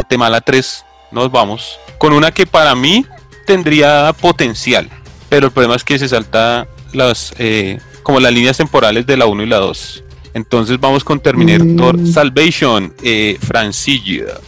de 0.08 0.18
mala 0.18 0.40
3, 0.40 0.84
nos 1.12 1.30
vamos 1.30 1.78
con 1.98 2.12
una 2.12 2.32
que 2.32 2.46
para 2.46 2.74
mí 2.74 3.06
tendría 3.46 4.12
potencial, 4.20 4.88
pero 5.28 5.46
el 5.46 5.52
problema 5.52 5.76
es 5.76 5.84
que 5.84 5.98
se 5.98 6.08
salta 6.08 6.66
las 6.92 7.34
eh, 7.38 7.78
como 8.02 8.20
las 8.20 8.32
líneas 8.32 8.56
temporales 8.58 9.06
de 9.06 9.16
la 9.16 9.26
1 9.26 9.42
y 9.42 9.46
la 9.46 9.56
2. 9.56 10.04
Entonces 10.34 10.78
vamos 10.78 11.02
con 11.04 11.20
Terminator 11.20 11.96
Mm. 11.96 12.12
Salvation, 12.12 12.92
eh, 13.02 13.38
Francilla. 13.40 14.40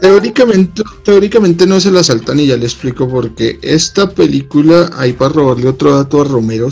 Teóricamente, 0.00 0.82
teóricamente 1.04 1.66
no 1.66 1.80
se 1.80 1.90
la 1.90 2.04
saltan 2.04 2.38
y 2.40 2.46
ya 2.46 2.56
le 2.56 2.64
explico 2.64 3.08
por 3.08 3.34
qué. 3.34 3.58
Esta 3.60 4.08
película, 4.08 4.90
ahí 4.96 5.12
para 5.12 5.32
robarle 5.32 5.68
otro 5.68 5.96
dato 5.96 6.20
a 6.20 6.24
Romero, 6.24 6.68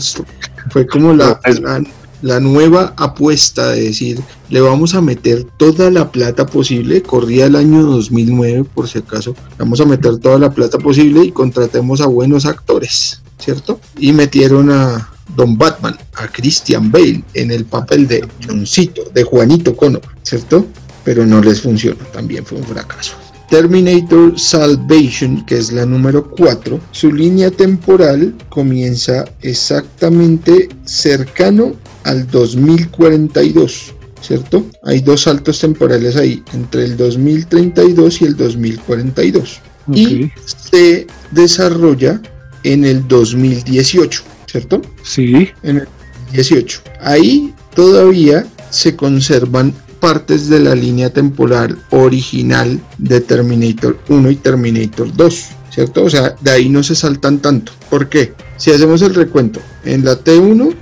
fue 0.71 0.87
como 0.87 1.13
la, 1.13 1.39
la, 1.61 1.83
la 2.21 2.39
nueva 2.39 2.93
apuesta 2.97 3.71
de 3.71 3.83
decir, 3.83 4.21
le 4.49 4.61
vamos 4.61 4.95
a 4.95 5.01
meter 5.01 5.45
toda 5.57 5.89
la 5.89 6.11
plata 6.11 6.45
posible. 6.45 7.01
Corría 7.01 7.45
el 7.45 7.55
año 7.55 7.83
2009, 7.83 8.65
por 8.73 8.87
si 8.87 8.99
acaso. 8.99 9.35
Vamos 9.57 9.79
a 9.81 9.85
meter 9.85 10.17
toda 10.17 10.39
la 10.39 10.51
plata 10.51 10.77
posible 10.77 11.23
y 11.23 11.31
contratemos 11.31 12.01
a 12.01 12.07
buenos 12.07 12.45
actores, 12.45 13.21
¿cierto? 13.37 13.79
Y 13.97 14.13
metieron 14.13 14.71
a 14.71 15.09
Don 15.35 15.57
Batman, 15.57 15.97
a 16.15 16.27
Christian 16.27 16.91
Bale, 16.91 17.23
en 17.33 17.51
el 17.51 17.65
papel 17.65 18.07
de 18.07 18.27
Johncito, 18.45 19.03
de 19.13 19.23
Juanito 19.23 19.75
Cono, 19.75 20.01
¿cierto? 20.23 20.65
pero 21.09 21.25
no 21.25 21.41
les 21.41 21.61
funcionó, 21.61 21.97
también 22.13 22.45
fue 22.45 22.59
un 22.59 22.63
fracaso. 22.63 23.15
Terminator 23.49 24.39
Salvation, 24.39 25.43
que 25.45 25.57
es 25.57 25.71
la 25.71 25.83
número 25.83 26.29
4, 26.29 26.79
su 26.91 27.11
línea 27.11 27.49
temporal 27.49 28.35
comienza 28.49 29.25
exactamente 29.41 30.69
cercano 30.85 31.73
al 32.03 32.27
2042, 32.27 33.93
¿cierto? 34.21 34.65
Hay 34.83 35.01
dos 35.01 35.23
saltos 35.23 35.59
temporales 35.59 36.15
ahí, 36.15 36.43
entre 36.53 36.85
el 36.85 36.97
2032 36.97 38.21
y 38.21 38.25
el 38.25 38.35
2042. 38.35 39.61
Y 39.93 40.31
se 40.45 41.07
desarrolla 41.31 42.21
en 42.63 42.85
el 42.85 43.07
2018, 43.07 44.21
¿cierto? 44.45 44.81
Sí, 45.03 45.49
en 45.63 45.77
el 45.77 45.87
18. 46.31 46.81
Ahí 47.01 47.53
todavía 47.73 48.45
se 48.69 48.95
conservan 48.95 49.73
partes 49.99 50.47
de 50.47 50.59
la 50.59 50.75
línea 50.75 51.09
temporal 51.11 51.77
original 51.89 52.79
de 52.97 53.21
Terminator 53.21 53.99
1 54.07 54.31
y 54.31 54.35
Terminator 54.35 55.13
2, 55.15 55.45
¿cierto? 55.71 56.03
O 56.03 56.09
sea, 56.09 56.35
de 56.39 56.51
ahí 56.51 56.69
no 56.69 56.83
se 56.83 56.95
saltan 56.95 57.39
tanto. 57.39 57.71
¿Por 57.89 58.09
qué? 58.09 58.33
Si 58.57 58.71
hacemos 58.71 59.01
el 59.01 59.15
recuento, 59.15 59.59
en 59.83 60.05
la 60.05 60.23
T1 60.23 60.73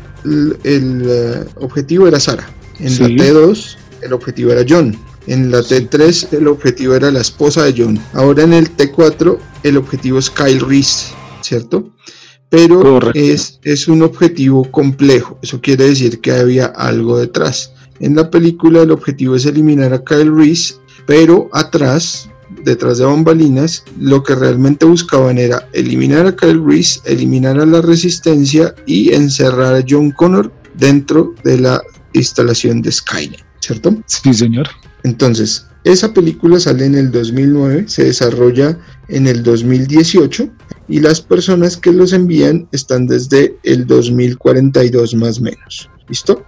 el, 0.64 1.04
uh, 1.06 1.64
objetivo 1.64 2.08
era 2.08 2.20
Sara, 2.20 2.48
en 2.80 2.90
Sí. 2.90 3.04
la 3.04 3.26
T2 3.26 3.78
el 4.02 4.14
objetivo 4.14 4.52
era 4.52 4.66
John, 4.68 4.98
en 5.28 5.52
la 5.52 5.62
T3 5.62 6.34
el 6.34 6.48
objetivo 6.48 6.94
era 6.94 7.12
la 7.12 7.22
esposa 7.22 7.64
de 7.64 7.74
John, 7.78 8.00
ahora 8.14 8.44
en 8.44 8.54
el 8.54 8.76
T4 8.76 9.38
el 9.64 9.78
objetivo 9.78 10.20
es 10.20 10.30
Kyle 10.30 10.60
Reese, 10.60 11.14
¿cierto? 11.42 11.90
Pero 12.50 13.00
es, 13.14 13.60
es 13.64 13.88
un 13.88 14.04
objetivo 14.04 14.70
complejo, 14.72 15.38
eso 15.42 15.60
quiere 15.60 15.86
decir 15.90 16.22
que 16.22 16.32
había 16.32 16.68
algo 16.68 17.18
detrás. 17.20 17.74
En 18.00 18.16
la 18.16 18.30
película 18.30 18.84
el 18.84 18.92
objetivo 18.92 19.36
es 19.36 19.46
eliminar 19.46 19.92
a 19.94 20.04
Kyle 20.04 20.34
Reese, 20.34 20.76
pero 21.06 21.50
atrás, 21.52 22.27
detrás 22.64 22.98
de 22.98 23.06
bambalinas, 23.06 23.84
lo 24.00 24.24
que 24.24 24.36
realmente 24.36 24.86
buscaban 24.86 25.38
era 25.38 25.68
eliminar 25.74 26.26
a 26.26 26.36
Kyle 26.36 26.64
Reese, 26.64 27.02
eliminar 27.06 27.60
a 27.60 27.66
la 27.66 27.82
resistencia 27.82 28.74
y 28.86 29.14
encerrar 29.14 29.76
a 29.76 29.86
John 29.88 30.12
Connor 30.12 30.52
dentro 30.76 31.34
de 31.44 31.60
la 31.60 31.82
instalación 32.14 32.82
de 32.82 32.92
Skynet, 32.92 33.44
¿cierto? 33.60 33.96
sí, 34.06 34.34
señor. 34.34 34.68
Entonces, 35.04 35.68
esa 35.84 36.14
película 36.14 36.60
sale 36.60 36.86
en 36.86 36.96
el 36.96 37.12
2009, 37.12 37.86
se 37.88 38.06
desarrolla 38.06 38.78
en 39.08 39.28
el 39.28 39.42
2018 39.44 40.50
y 40.90 41.00
las 41.00 41.22
personas 41.22 41.78
que 41.78 41.92
los 41.92 42.14
envían 42.14 42.68
están 42.72 43.08
desde 43.08 43.58
el 43.64 43.88
2042 43.88 45.16
más 45.16 45.40
o 45.40 45.44
menos. 45.44 45.90
¿Listo? 46.10 46.46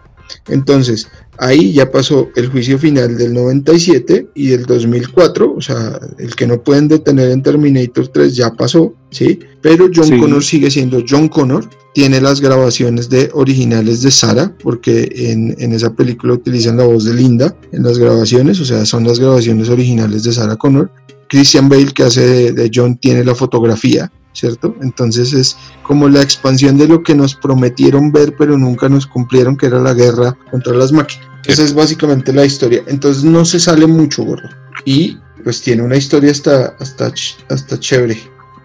Entonces, 0.47 1.07
ahí 1.37 1.73
ya 1.73 1.91
pasó 1.91 2.29
el 2.35 2.47
juicio 2.49 2.77
final 2.77 3.17
del 3.17 3.33
97 3.33 4.29
y 4.35 4.47
del 4.47 4.65
2004, 4.65 5.53
o 5.55 5.61
sea, 5.61 5.99
el 6.17 6.35
que 6.35 6.47
no 6.47 6.61
pueden 6.61 6.87
detener 6.87 7.31
en 7.31 7.43
Terminator 7.43 8.07
3 8.07 8.35
ya 8.35 8.51
pasó, 8.53 8.93
¿sí? 9.11 9.39
Pero 9.61 9.89
John 9.93 10.05
Sí. 10.05 10.17
Connor 10.19 10.43
sigue 10.43 10.69
siendo 10.71 11.03
John 11.07 11.27
Connor, 11.29 11.69
tiene 11.93 12.21
las 12.21 12.41
grabaciones 12.41 13.09
de 13.09 13.29
originales 13.33 14.01
de 14.01 14.11
Sara, 14.11 14.53
porque 14.61 15.09
en, 15.15 15.55
en 15.59 15.73
esa 15.73 15.93
película 15.93 16.33
utilizan 16.33 16.77
la 16.77 16.85
voz 16.85 17.05
de 17.05 17.13
Linda 17.13 17.55
en 17.71 17.83
las 17.83 17.97
grabaciones, 17.97 18.59
o 18.59 18.65
sea, 18.65 18.85
son 18.85 19.03
las 19.05 19.19
grabaciones 19.19 19.69
originales 19.69 20.23
de 20.23 20.33
Sarah 20.33 20.55
Connor. 20.55 20.91
Christian 21.27 21.69
Bale, 21.69 21.91
que 21.93 22.03
hace 22.03 22.25
de, 22.25 22.51
de 22.53 22.71
John, 22.73 22.97
tiene 22.97 23.23
la 23.23 23.35
fotografía, 23.35 24.11
¿cierto? 24.33 24.75
Entonces 24.81 25.33
es 25.33 25.57
como 25.83 26.07
la 26.07 26.21
expansión 26.21 26.77
de 26.77 26.87
lo 26.87 27.03
que 27.03 27.15
nos 27.15 27.35
prometieron 27.35 28.11
ver, 28.11 28.35
pero 28.37 28.57
nunca 28.57 28.89
nos 28.89 29.05
cumplieron, 29.07 29.57
que 29.57 29.67
era 29.67 29.79
la 29.79 29.93
guerra 29.93 30.37
contra 30.51 30.73
las 30.73 30.91
máquinas. 30.91 31.27
Esa 31.45 31.63
es 31.63 31.73
básicamente 31.73 32.33
la 32.33 32.45
historia. 32.45 32.83
Entonces 32.87 33.23
no 33.23 33.45
se 33.45 33.59
sale 33.59 33.87
mucho, 33.87 34.23
gordo. 34.23 34.49
Y 34.85 35.17
pues 35.43 35.61
tiene 35.61 35.83
una 35.83 35.95
historia 35.95 36.31
hasta, 36.31 36.75
hasta, 36.79 37.11
hasta 37.49 37.79
chévere. 37.79 38.17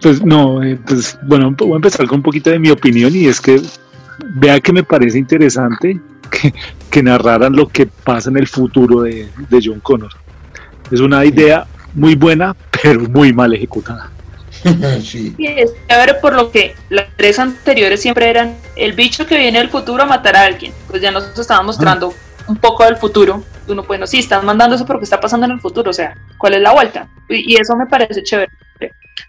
Pues 0.03 0.23
no, 0.25 0.63
eh, 0.63 0.79
pues 0.87 1.19
bueno, 1.27 1.55
voy 1.57 1.73
a 1.73 1.77
empezar 1.77 2.07
con 2.07 2.19
un 2.19 2.23
poquito 2.23 2.51
de 2.51 2.59
mi 2.59 2.71
opinión 2.71 3.15
y 3.15 3.27
es 3.27 3.41
que 3.41 3.63
vea 4.35 4.61
que 4.61 4.73
me 4.73 4.83
parece 4.83 5.19
interesante 5.19 6.01
que, 6.31 6.53
que 6.91 7.03
narraran 7.03 7.55
lo 7.55 7.69
que 7.69 7.87
pasa 7.87 8.29
en 8.29 8.37
el 8.37 8.47
futuro 8.47 9.03
de, 9.03 9.29
de 9.49 9.61
John 9.65 9.81
Connor. 9.81 10.11
Es 10.91 11.01
una 11.01 11.25
idea 11.25 11.67
muy 11.95 12.15
buena, 12.17 12.55
pero 12.83 13.01
muy 13.09 13.33
mal 13.33 13.55
ejecutada. 13.55 14.11
sí. 15.05 15.35
Y 15.39 15.47
es 15.47 15.71
chévere 15.89 16.15
por 16.15 16.35
lo 16.35 16.51
que 16.51 16.75
las 16.91 17.07
tres 17.17 17.39
anteriores 17.39 18.01
siempre 18.01 18.29
eran 18.31 18.57
el 18.77 18.93
bicho 18.93 19.27
que 19.27 19.37
viene 19.39 19.59
del 19.59 19.69
futuro 19.71 20.03
a 20.03 20.07
matar 20.07 20.37
a 20.37 20.43
alguien. 20.45 20.73
Pues 20.89 21.03
ya 21.03 21.11
nos 21.11 21.39
estaban 21.39 21.67
mostrando 21.67 22.15
un 22.49 22.57
poco 22.57 22.85
del 22.85 22.97
futuro. 22.97 23.43
Uno, 23.69 23.83
bueno, 23.85 24.07
sí, 24.07 24.19
están 24.19 24.45
mandando 24.45 24.77
eso, 24.77 24.85
pero 24.87 24.99
¿qué 24.99 25.05
está 25.05 25.21
pasando 25.21 25.47
en 25.47 25.53
el 25.53 25.61
futuro? 25.61 25.91
O 25.91 25.95
sea, 25.95 26.17
¿cuál 26.39 26.55
es 26.55 26.61
la 26.61 26.73
vuelta? 26.73 27.09
Y, 27.29 27.53
y 27.55 27.57
eso 27.61 27.75
me 27.77 27.87
parece 27.87 28.23
chévere. 28.23 28.51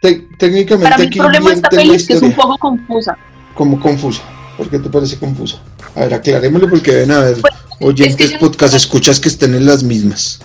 Te- 0.01 0.27
técnicamente 0.37 0.83
Para 0.83 0.97
mí 0.97 1.03
el 1.05 1.09
problema 1.17 1.49
de 1.49 1.55
esta 1.55 1.69
peli 1.69 1.95
es 1.95 2.05
que 2.07 2.13
es 2.13 2.21
un 2.21 2.33
poco 2.33 2.57
confusa. 2.57 3.17
como 3.53 3.79
confusa. 3.79 4.21
¿Por 4.57 4.69
qué 4.69 4.79
te 4.79 4.89
parece 4.89 5.17
confusa? 5.17 5.57
A 5.95 6.01
ver, 6.01 6.13
aclarémoslo 6.13 6.69
porque 6.69 6.91
deben 6.91 7.11
haber 7.11 7.39
Pues, 7.41 7.53
oyentes, 7.81 8.33
no- 8.33 8.39
podcast, 8.39 8.73
escuchas 8.73 9.19
que 9.19 9.27
estén 9.29 9.53
en 9.55 9.65
las 9.65 9.83
mismas. 9.83 10.39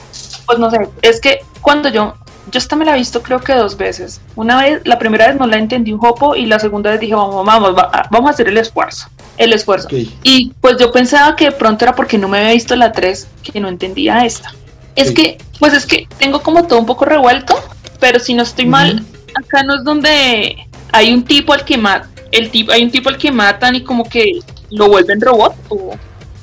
Pues 0.47 0.59
no 0.59 0.69
sé, 0.71 0.79
es 1.03 1.21
que 1.21 1.41
cuando 1.61 1.89
yo, 1.91 2.15
yo 2.51 2.59
esta 2.59 2.77
me 2.77 2.85
la 2.85 2.95
he 2.95 2.99
visto 2.99 3.23
creo 3.23 3.41
que 3.41 3.53
dos 3.55 3.77
veces. 3.77 4.21
Una 4.37 4.61
vez, 4.61 4.81
la 4.85 4.99
primera 4.99 5.27
vez 5.29 5.37
no 5.39 5.47
la 5.47 5.57
entendí 5.59 5.93
un 5.93 6.01
poco 6.01 6.35
y 6.37 6.47
la 6.47 6.59
segunda 6.59 6.91
vez 6.91 7.01
dije, 7.01 7.15
vamos, 7.15 7.45
vamos, 7.47 7.75
va- 7.77 8.09
vamos 8.11 8.31
a 8.31 8.35
hacer 8.35 8.49
el 8.49 8.57
esfuerzo. 8.59 9.09
El 9.37 9.53
esfuerzo. 9.53 9.89
Y 10.23 10.53
pues 10.61 10.77
yo 10.79 10.93
pensaba 10.93 11.35
que 11.37 11.47
de 11.47 11.53
pronto 11.53 11.85
era 11.85 11.95
porque 11.95 12.19
no 12.19 12.29
me 12.29 12.39
había 12.39 12.53
visto 12.53 12.77
la 12.77 12.93
3, 12.93 13.27
que 13.43 13.61
no 13.61 13.69
entendía 13.69 14.25
esta. 14.25 14.53
Es 14.97 15.09
Sí. 15.09 15.15
que, 15.15 15.39
pues 15.59 15.73
es 15.75 15.87
que 15.87 16.07
tengo 16.19 16.43
como 16.43 16.67
todo 16.67 16.79
un 16.79 16.87
poco 16.87 17.05
revuelto, 17.05 17.55
pero 18.01 18.19
si 18.19 18.35
no 18.35 18.43
estoy 18.43 18.67
mal, 18.67 19.05
acá 19.35 19.63
no 19.63 19.77
es 19.77 19.85
donde 19.85 20.57
hay 20.93 21.13
un 21.15 21.23
tipo 21.25 21.53
al 21.53 21.65
que 21.65 21.79
matan, 21.79 22.11
el 22.33 22.51
tipo, 22.51 22.73
hay 22.73 22.83
un 22.85 22.91
tipo 22.91 23.09
al 23.09 23.17
que 23.17 23.31
matan 23.33 23.77
y 23.77 23.83
como 23.83 24.05
que 24.05 24.41
lo 24.71 24.89
vuelven 24.89 25.21
robot 25.21 25.55
o 25.69 25.93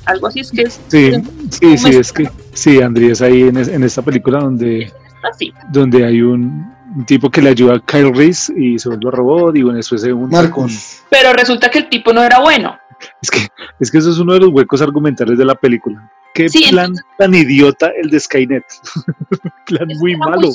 algo 0.06 0.26
así, 0.26 0.40
es 0.40 0.50
que 0.50 0.62
es 0.62 0.80
Sí, 0.88 1.12
sí, 1.50 1.76
sí, 1.78 1.88
es 1.90 2.12
que 2.12 2.30
sí, 2.54 2.80
Andrés 2.80 3.20
ahí 3.22 3.42
en, 3.42 3.58
es- 3.58 3.68
en 3.68 3.84
esta 3.84 4.00
película 4.02 4.40
donde, 4.40 4.90
así. 5.22 5.52
donde 5.70 6.04
hay 6.04 6.20
un, 6.22 6.72
un 6.96 7.06
tipo 7.06 7.30
que 7.30 7.40
le 7.42 7.50
ayuda 7.50 7.76
a 7.76 7.80
Kyle 7.80 8.14
Reese 8.14 8.52
y 8.56 8.78
se 8.78 8.88
vuelve 8.88 9.10
robot 9.10 9.56
y 9.56 9.62
bueno, 9.62 9.76
después 9.76 10.00
se 10.02 10.10
con- 10.10 10.28
Marcos. 10.30 11.02
Pero 11.10 11.32
resulta 11.32 11.70
que 11.70 11.78
el 11.78 11.88
tipo 11.88 12.12
no 12.12 12.22
era 12.22 12.40
bueno. 12.40 12.76
Es 13.22 13.30
que, 13.30 13.46
es 13.78 13.90
que 13.90 13.98
eso 13.98 14.10
es 14.10 14.18
uno 14.18 14.34
de 14.34 14.40
los 14.40 14.48
huecos 14.50 14.82
argumentales 14.82 15.38
de 15.38 15.44
la 15.44 15.54
película. 15.54 16.10
Qué 16.34 16.48
Sí, 16.48 16.66
plan 16.70 16.92
tan 17.16 17.34
idiota 17.34 17.90
el 18.00 18.10
de 18.10 18.20
Skynet. 18.20 18.64
plan 19.66 19.88
muy 19.98 20.16
malo. 20.16 20.50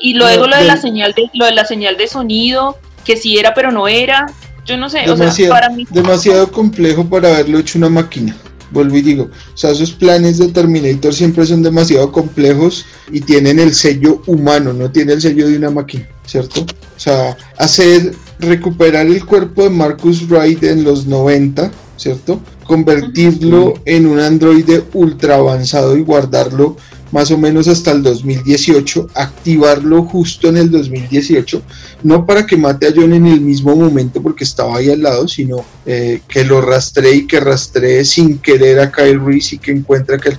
Y 0.00 0.14
luego 0.14 0.42
No, 0.46 0.48
lo 0.48 0.56
de 0.56 0.64
la 0.64 0.76
señal 0.76 1.12
de, 1.14 1.30
lo 1.34 1.44
de 1.46 1.52
la 1.52 1.64
señal 1.64 1.96
de 1.96 2.06
sonido, 2.08 2.76
que 3.04 3.16
sí 3.16 3.38
era 3.38 3.54
pero 3.54 3.70
no 3.72 3.88
era. 3.88 4.26
Yo 4.64 4.76
no 4.78 4.88
sé, 4.88 5.02
o 5.02 5.06
sea, 5.08 5.14
Demasiado, 5.16 5.52
para 5.54 5.68
mí 5.70 5.86
demasiado 5.90 6.50
complejo 6.50 7.04
para 7.08 7.28
haberlo 7.28 7.58
hecho 7.58 7.78
una 7.78 7.90
máquina. 7.90 8.34
Vuelvo 8.74 8.96
y 8.96 9.02
digo, 9.02 9.24
o 9.30 9.56
sea, 9.56 9.70
esos 9.70 9.92
planes 9.92 10.38
de 10.38 10.48
Terminator 10.48 11.14
siempre 11.14 11.46
son 11.46 11.62
demasiado 11.62 12.10
complejos 12.10 12.84
y 13.12 13.20
tienen 13.20 13.60
el 13.60 13.72
sello 13.72 14.20
humano, 14.26 14.72
no 14.72 14.90
tiene 14.90 15.12
el 15.12 15.22
sello 15.22 15.48
de 15.48 15.56
una 15.56 15.70
máquina, 15.70 16.08
¿cierto? 16.26 16.62
O 16.62 17.00
sea, 17.00 17.36
hacer, 17.56 18.12
recuperar 18.40 19.06
el 19.06 19.24
cuerpo 19.24 19.62
de 19.62 19.70
Marcus 19.70 20.28
Wright 20.28 20.64
en 20.64 20.82
los 20.82 21.06
90, 21.06 21.70
¿cierto? 21.96 22.40
Convertirlo 22.66 23.74
en 23.84 24.06
un 24.06 24.18
androide 24.18 24.82
ultra 24.92 25.36
avanzado 25.36 25.96
y 25.96 26.02
guardarlo 26.02 26.76
más 27.14 27.30
o 27.30 27.38
menos 27.38 27.68
hasta 27.68 27.92
el 27.92 28.02
2018, 28.02 29.10
activarlo 29.14 30.02
justo 30.02 30.48
en 30.48 30.56
el 30.56 30.68
2018, 30.68 31.62
no 32.02 32.26
para 32.26 32.44
que 32.44 32.56
mate 32.56 32.88
a 32.88 32.92
John 32.94 33.12
en 33.12 33.26
el 33.26 33.40
mismo 33.40 33.76
momento 33.76 34.20
porque 34.20 34.42
estaba 34.42 34.78
ahí 34.78 34.90
al 34.90 35.00
lado, 35.00 35.28
sino 35.28 35.64
eh, 35.86 36.20
que 36.26 36.44
lo 36.44 36.60
rastree 36.60 37.14
y 37.14 37.26
que 37.28 37.38
rastree 37.38 38.04
sin 38.04 38.38
querer 38.38 38.80
a 38.80 38.90
Kyle 38.90 39.24
Reese 39.24 39.54
y 39.54 39.58
que 39.58 39.70
encuentre 39.70 40.18
que 40.18 40.30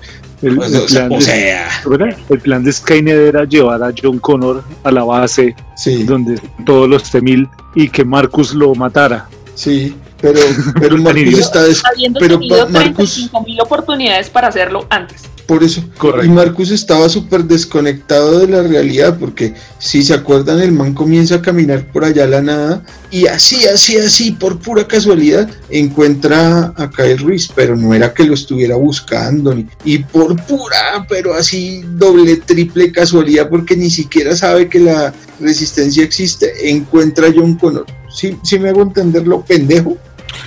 El, 0.41 0.57
pues, 0.57 0.73
el 0.73 0.81
o 0.81 0.87
sea, 0.89 1.07
plan 1.07 1.11
o 1.13 1.15
de, 1.15 1.21
sea, 1.21 1.69
¿verdad? 1.87 2.17
el 2.29 2.39
plan 2.41 2.61
de 2.61 2.73
Skynet 2.73 3.19
era 3.19 3.45
llevar 3.45 3.81
a 3.81 3.93
John 3.97 4.19
Connor 4.19 4.61
a 4.83 4.91
la 4.91 5.05
base 5.05 5.55
sí, 5.77 6.03
donde 6.03 6.41
todos 6.65 6.89
los 6.89 7.09
T-1000 7.09 7.49
y 7.75 7.87
que 7.87 8.03
Marcus 8.03 8.53
lo 8.53 8.75
matara. 8.75 9.29
sí, 9.55 9.95
pero, 10.33 10.39
pero 10.79 10.97
Marcus 10.97 11.39
está 11.39 11.63
des- 11.63 11.81
habiendo 11.85 12.19
pero 12.19 12.39
tenido 12.39 12.67
Marcus- 12.69 13.13
35 13.13 13.41
mil 13.43 13.61
oportunidades 13.61 14.29
para 14.29 14.47
hacerlo 14.47 14.87
antes. 14.89 15.21
por 15.45 15.63
eso. 15.63 15.83
Y 16.23 16.27
Marcus 16.29 16.71
estaba 16.71 17.07
súper 17.07 17.43
desconectado 17.43 18.39
de 18.39 18.47
la 18.47 18.63
realidad, 18.63 19.17
porque 19.19 19.53
si 19.77 20.01
se 20.03 20.15
acuerdan, 20.15 20.59
el 20.59 20.71
man 20.71 20.93
comienza 20.95 21.35
a 21.35 21.41
caminar 21.43 21.85
por 21.91 22.03
allá 22.03 22.23
a 22.23 22.27
la 22.27 22.41
nada 22.41 22.83
y 23.11 23.27
así, 23.27 23.67
así, 23.67 23.95
así, 23.97 24.31
por 24.31 24.57
pura 24.57 24.87
casualidad, 24.87 25.47
encuentra 25.69 26.73
a 26.75 26.89
Kyle 26.89 27.19
Reese, 27.19 27.51
pero 27.55 27.75
no 27.75 27.93
era 27.93 28.11
que 28.13 28.23
lo 28.25 28.33
estuviera 28.33 28.75
buscando, 28.75 29.53
ni, 29.53 29.67
y 29.83 29.99
por 29.99 30.35
pura, 30.47 31.05
pero 31.07 31.33
así 31.35 31.83
doble, 31.95 32.37
triple 32.37 32.91
casualidad, 32.91 33.47
porque 33.49 33.77
ni 33.77 33.91
siquiera 33.91 34.35
sabe 34.35 34.67
que 34.67 34.79
la 34.79 35.13
resistencia 35.39 36.03
existe, 36.03 36.69
encuentra 36.71 37.27
a 37.27 37.33
John 37.35 37.53
Connor. 37.55 37.85
Si 38.13 38.35
¿Sí, 38.43 38.57
me 38.57 38.69
hago 38.69 38.81
entender 38.81 39.27
lo 39.27 39.41
pendejo, 39.41 39.97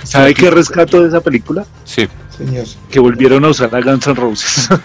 ¿Sabe 0.03 0.33
qué 0.33 0.49
rescato 0.49 1.01
de 1.01 1.09
esa 1.09 1.21
película? 1.21 1.65
Sí. 1.85 2.07
señor. 2.37 2.65
Que 2.89 2.99
volvieron 2.99 3.45
a 3.45 3.49
usar 3.49 3.73
a 3.75 3.81
Guns 3.81 4.07
N' 4.07 4.15
Roses. 4.15 4.69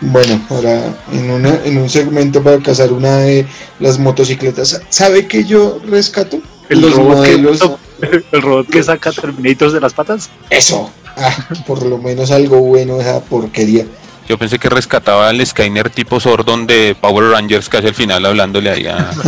Bueno, 0.00 0.40
ahora 0.48 0.94
en, 1.12 1.28
una, 1.30 1.56
en 1.64 1.76
un 1.78 1.90
segmento 1.90 2.40
para 2.42 2.58
cazar 2.60 2.92
una 2.92 3.16
de 3.18 3.44
las 3.80 3.98
motocicletas. 3.98 4.80
¿Sabe 4.90 5.26
qué 5.26 5.44
yo 5.44 5.80
rescato? 5.88 6.40
El 6.68 6.80
Los 6.82 6.94
robot, 6.94 7.16
modelos. 7.16 7.60
que, 8.00 8.22
el 8.30 8.42
robot 8.42 8.68
que 8.68 8.82
saca 8.84 9.10
Terminators 9.10 9.72
de 9.72 9.80
las 9.80 9.92
patas. 9.94 10.30
Eso. 10.50 10.90
Ah, 11.16 11.34
por 11.66 11.84
lo 11.84 11.98
menos 11.98 12.30
algo 12.30 12.60
bueno 12.60 13.00
esa 13.00 13.20
porquería. 13.20 13.86
Yo 14.28 14.38
pensé 14.38 14.58
que 14.60 14.68
rescataba 14.68 15.28
al 15.28 15.44
Skyner 15.44 15.90
tipo 15.90 16.20
Sordon 16.20 16.66
de 16.68 16.96
Power 17.00 17.30
Rangers 17.32 17.68
casi 17.68 17.88
al 17.88 17.94
final 17.94 18.24
hablándole 18.24 18.70
ahí 18.70 18.86
a... 18.86 19.10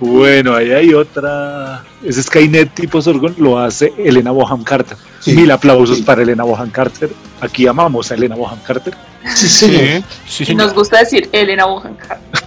Bueno, 0.00 0.54
ahí 0.54 0.70
hay 0.72 0.92
otra. 0.94 1.82
Ese 2.04 2.22
Skynet 2.22 2.74
tipo 2.74 3.00
Sorgon 3.00 3.34
lo 3.38 3.58
hace 3.58 3.92
Elena 3.98 4.30
Boham 4.30 4.62
Carter. 4.62 4.96
Sí. 5.20 5.32
Mil 5.34 5.50
aplausos 5.50 5.98
Sí. 5.98 6.02
para 6.04 6.22
Elena 6.22 6.44
Boham 6.44 6.70
Carter. 6.70 7.10
Aquí 7.40 7.66
amamos 7.66 8.10
a 8.10 8.14
Elena 8.14 8.36
Boham 8.36 8.58
Carter. 8.66 8.94
Sí, 9.34 9.48
señor. 9.48 10.04
sí, 10.28 10.44
Y 10.48 10.54
nos 10.54 10.72
gusta 10.72 10.98
decir 11.00 11.28
Elena 11.32 11.64
Bonham 11.64 11.96
Carter. 11.96 12.40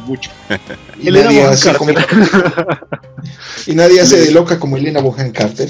Mucho. 0.06 0.30
Y, 1.02 1.08
Elena 1.08 1.24
nadie 1.26 1.42
hace 1.44 1.72
como- 1.74 1.90
y 3.66 3.74
nadie 3.74 4.00
hace 4.00 4.16
de 4.26 4.30
loca 4.30 4.58
como 4.58 4.76
Elena 4.76 5.00
Bohan 5.00 5.32
Carter. 5.32 5.68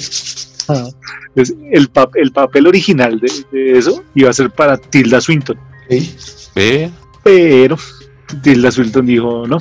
Pues 1.35 1.55
el, 1.73 1.89
pa- 1.89 2.11
el 2.15 2.33
papel 2.33 2.67
original 2.67 3.19
de, 3.21 3.33
de 3.51 3.79
eso 3.79 4.03
iba 4.15 4.31
a 4.31 4.33
ser 4.33 4.51
para 4.51 4.77
Tilda 4.77 5.21
Swinton. 5.21 5.59
¿sí? 5.89 6.15
Ve, 6.55 6.91
Pero 7.25 7.79
Tilda 8.43 8.71
Swinton 8.71 9.07
dijo 9.07 9.47
no. 9.47 9.59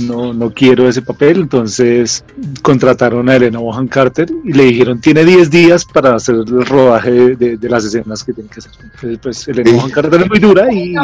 No, 0.00 0.32
no 0.32 0.50
quiero 0.52 0.88
ese 0.88 1.02
papel, 1.02 1.40
entonces 1.42 2.24
contrataron 2.62 3.28
a 3.28 3.36
Elena 3.36 3.58
Bohan 3.58 3.88
Carter 3.88 4.30
y 4.44 4.52
le 4.52 4.64
dijeron 4.64 5.00
tiene 5.00 5.24
10 5.24 5.50
días 5.50 5.84
para 5.84 6.14
hacer 6.14 6.36
el 6.36 6.64
rodaje 6.66 7.10
de, 7.10 7.36
de- 7.36 7.56
de 7.56 7.68
las 7.68 7.84
escenas 7.84 8.24
que 8.24 8.32
tiene 8.32 8.48
que 8.50 8.60
hacer. 8.60 8.72
Entonces, 8.82 9.18
pues 9.22 9.48
Elena 9.48 9.70
Sí. 9.70 9.76
Bohan 9.76 9.90
Carter 9.90 10.22
es 10.22 10.28
muy 10.28 10.38
dura 10.38 10.72
y 10.72 10.94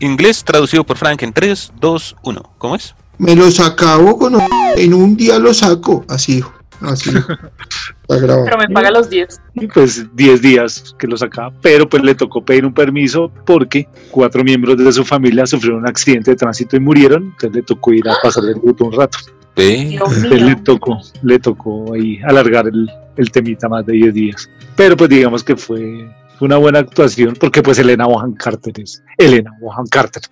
inglés 0.00 0.44
traducido 0.44 0.84
por 0.84 0.96
Frank 0.96 1.22
en 1.22 1.32
3, 1.32 1.72
2, 1.80 2.16
1. 2.22 2.50
¿Cómo 2.58 2.76
es? 2.76 2.94
Me 3.18 3.34
los 3.34 3.60
acabo 3.60 4.18
con 4.18 4.36
en 4.76 4.94
un 4.94 5.16
día 5.16 5.38
lo 5.38 5.52
saco. 5.54 6.04
Así. 6.08 6.42
Así. 6.82 7.10
Pero 8.08 8.58
me 8.58 8.68
paga 8.68 8.90
los 8.90 9.10
10. 9.10 9.40
Y 9.54 9.66
pues 9.66 10.06
10 10.14 10.42
días 10.42 10.94
que 10.98 11.06
lo 11.06 11.16
sacaba, 11.16 11.52
pero 11.60 11.88
pues 11.88 12.02
le 12.02 12.14
tocó 12.14 12.44
pedir 12.44 12.64
un 12.64 12.74
permiso 12.74 13.30
porque 13.44 13.88
cuatro 14.10 14.44
miembros 14.44 14.76
de 14.76 14.92
su 14.92 15.04
familia 15.04 15.46
sufrieron 15.46 15.80
un 15.80 15.88
accidente 15.88 16.32
de 16.32 16.36
tránsito 16.36 16.76
y 16.76 16.80
murieron, 16.80 17.24
entonces 17.24 17.52
le 17.54 17.62
tocó 17.62 17.92
ir 17.92 18.08
a 18.08 18.14
pasar 18.22 18.44
el 18.44 18.54
luto 18.54 18.84
un 18.84 18.92
rato. 18.92 19.18
Entonces 19.56 20.42
le 20.42 20.56
tocó, 20.56 20.98
le 21.22 21.38
tocó 21.38 21.94
ahí 21.94 22.20
alargar 22.24 22.68
el, 22.68 22.90
el 23.16 23.30
temita 23.30 23.68
más 23.68 23.86
de 23.86 23.94
10 23.94 24.14
días. 24.14 24.50
Pero 24.76 24.96
pues 24.96 25.10
digamos 25.10 25.42
que 25.42 25.56
fue, 25.56 26.08
fue 26.38 26.46
una 26.46 26.58
buena 26.58 26.80
actuación 26.80 27.34
porque 27.40 27.62
pues 27.62 27.78
Elena 27.78 28.06
Bohan 28.06 28.34
Carter 28.34 28.80
es 28.80 29.02
Elena 29.16 29.50
Bohan 29.60 29.86
Carter. 29.86 30.22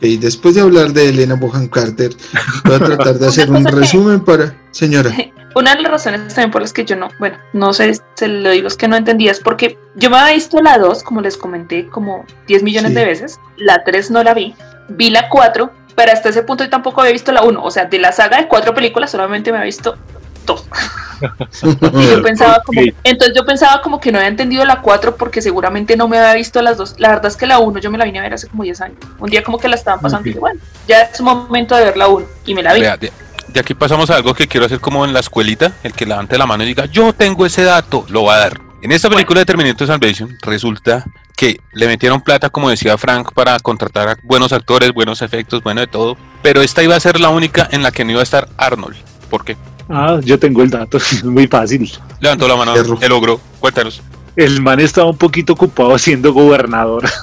Y 0.00 0.16
después 0.18 0.54
de 0.54 0.60
hablar 0.60 0.92
de 0.92 1.08
Elena 1.08 1.34
Bohan 1.34 1.68
Carter, 1.68 2.10
voy 2.64 2.74
a 2.74 2.78
tratar 2.84 3.18
de 3.18 3.26
hacer 3.28 3.50
un 3.50 3.64
que- 3.64 3.70
resumen 3.72 4.20
para. 4.24 4.56
Señora. 4.70 5.10
Una 5.56 5.74
de 5.74 5.82
las 5.82 5.90
razones 5.90 6.28
también 6.32 6.52
por 6.52 6.62
las 6.62 6.72
que 6.72 6.84
yo 6.84 6.94
no, 6.94 7.08
bueno, 7.18 7.36
no 7.52 7.72
sé, 7.72 7.92
se 8.14 8.28
lo 8.28 8.50
digo 8.50 8.68
es 8.68 8.76
que 8.76 8.86
no 8.86 8.94
entendía, 8.96 9.32
es 9.32 9.40
porque 9.40 9.76
yo 9.96 10.08
me 10.08 10.16
había 10.16 10.34
visto 10.34 10.60
la 10.62 10.78
2, 10.78 11.02
como 11.02 11.20
les 11.22 11.36
comenté, 11.36 11.88
como 11.88 12.24
10 12.46 12.62
millones 12.62 12.90
Sí. 12.92 12.94
de 12.96 13.04
veces, 13.04 13.40
la 13.56 13.82
3 13.82 14.12
no 14.12 14.22
la 14.22 14.32
vi, 14.32 14.54
vi 14.90 15.10
la 15.10 15.28
4, 15.28 15.72
pero 15.96 16.12
hasta 16.12 16.28
ese 16.28 16.44
punto 16.44 16.62
yo 16.62 16.70
tampoco 16.70 17.00
había 17.00 17.12
visto 17.14 17.32
la 17.32 17.42
1, 17.42 17.64
o 17.64 17.70
sea, 17.72 17.86
de 17.86 17.98
la 17.98 18.12
saga 18.12 18.36
de 18.38 18.46
cuatro 18.46 18.72
películas 18.74 19.10
solamente 19.10 19.50
me 19.50 19.58
había 19.58 19.66
visto 19.66 19.96
dos. 20.46 20.66
Y 21.62 22.10
yo 22.10 22.22
pensaba 22.22 22.62
como, 22.64 22.80
entonces 23.04 23.36
yo 23.36 23.44
pensaba 23.44 23.82
como 23.82 24.00
que 24.00 24.10
no 24.10 24.18
había 24.18 24.28
entendido 24.28 24.64
la 24.64 24.80
4 24.80 25.16
porque 25.16 25.42
seguramente 25.42 25.96
no 25.96 26.08
me 26.08 26.18
había 26.18 26.34
visto 26.34 26.62
las 26.62 26.76
dos. 26.76 26.94
La 26.98 27.08
verdad 27.08 27.26
es 27.26 27.36
que 27.36 27.46
la 27.46 27.58
1 27.58 27.78
yo 27.80 27.90
me 27.90 27.98
la 27.98 28.04
vine 28.04 28.18
a 28.18 28.22
ver 28.22 28.34
hace 28.34 28.48
como 28.48 28.62
10 28.62 28.80
años. 28.80 28.98
Un 29.18 29.30
día 29.30 29.42
como 29.42 29.58
que 29.58 29.68
la 29.68 29.76
estaban 29.76 30.00
pasando 30.00 30.26
y 30.26 30.30
dije, 30.30 30.40
bueno, 30.40 30.60
ya 30.88 31.02
es 31.02 31.20
momento 31.20 31.76
de 31.76 31.84
ver 31.84 31.96
la 31.96 32.08
1 32.08 32.26
y 32.46 32.54
me 32.54 32.62
la 32.62 32.74
vi. 32.74 32.80
vea, 32.80 32.96
de, 32.96 33.12
de 33.48 33.60
aquí 33.60 33.74
pasamos 33.74 34.10
a 34.10 34.16
algo 34.16 34.34
que 34.34 34.48
quiero 34.48 34.66
hacer 34.66 34.80
como 34.80 35.04
en 35.04 35.12
la 35.12 35.20
escuelita. 35.20 35.72
El 35.82 35.92
que 35.92 36.06
levante 36.06 36.38
la 36.38 36.46
mano 36.46 36.62
y 36.64 36.66
diga, 36.66 36.86
yo 36.86 37.12
tengo 37.12 37.46
ese 37.46 37.64
dato, 37.64 38.06
lo 38.08 38.24
va 38.24 38.36
a 38.36 38.38
dar. 38.38 38.60
En 38.82 38.92
esta 38.92 39.10
película 39.10 39.40
de 39.40 39.46
Terminator 39.46 39.86
Salvation 39.86 40.38
resulta 40.40 41.04
que 41.36 41.60
le 41.72 41.86
metieron 41.86 42.20
plata, 42.20 42.50
como 42.50 42.70
decía 42.70 42.96
Frank, 42.96 43.32
para 43.32 43.58
contratar 43.60 44.08
a 44.08 44.16
buenos 44.22 44.52
actores, 44.52 44.92
buenos 44.92 45.22
efectos, 45.22 45.62
bueno 45.62 45.80
de 45.82 45.86
todo. 45.86 46.16
Pero 46.42 46.62
esta 46.62 46.82
iba 46.82 46.96
a 46.96 47.00
ser 47.00 47.20
la 47.20 47.28
única 47.28 47.68
en 47.72 47.82
la 47.82 47.92
que 47.92 48.04
no 48.04 48.12
iba 48.12 48.20
a 48.20 48.24
estar 48.24 48.48
Arnold. 48.56 48.96
¿Por 49.28 49.44
qué? 49.44 49.56
Ah, 49.90 50.20
yo 50.24 50.38
tengo 50.38 50.62
el 50.62 50.70
dato, 50.70 50.96
es 50.98 51.24
muy 51.24 51.46
fácil. 51.46 51.90
Levantó 52.20 52.46
la 52.48 52.56
mano, 52.56 52.72
Perro. 52.74 52.98
el 53.00 53.08
logró. 53.08 53.40
Cuéntanos. 53.58 54.00
El 54.36 54.62
man 54.62 54.78
estaba 54.80 55.10
un 55.10 55.16
poquito 55.18 55.52
ocupado 55.54 55.98
siendo 55.98 56.32
gobernador. 56.32 57.04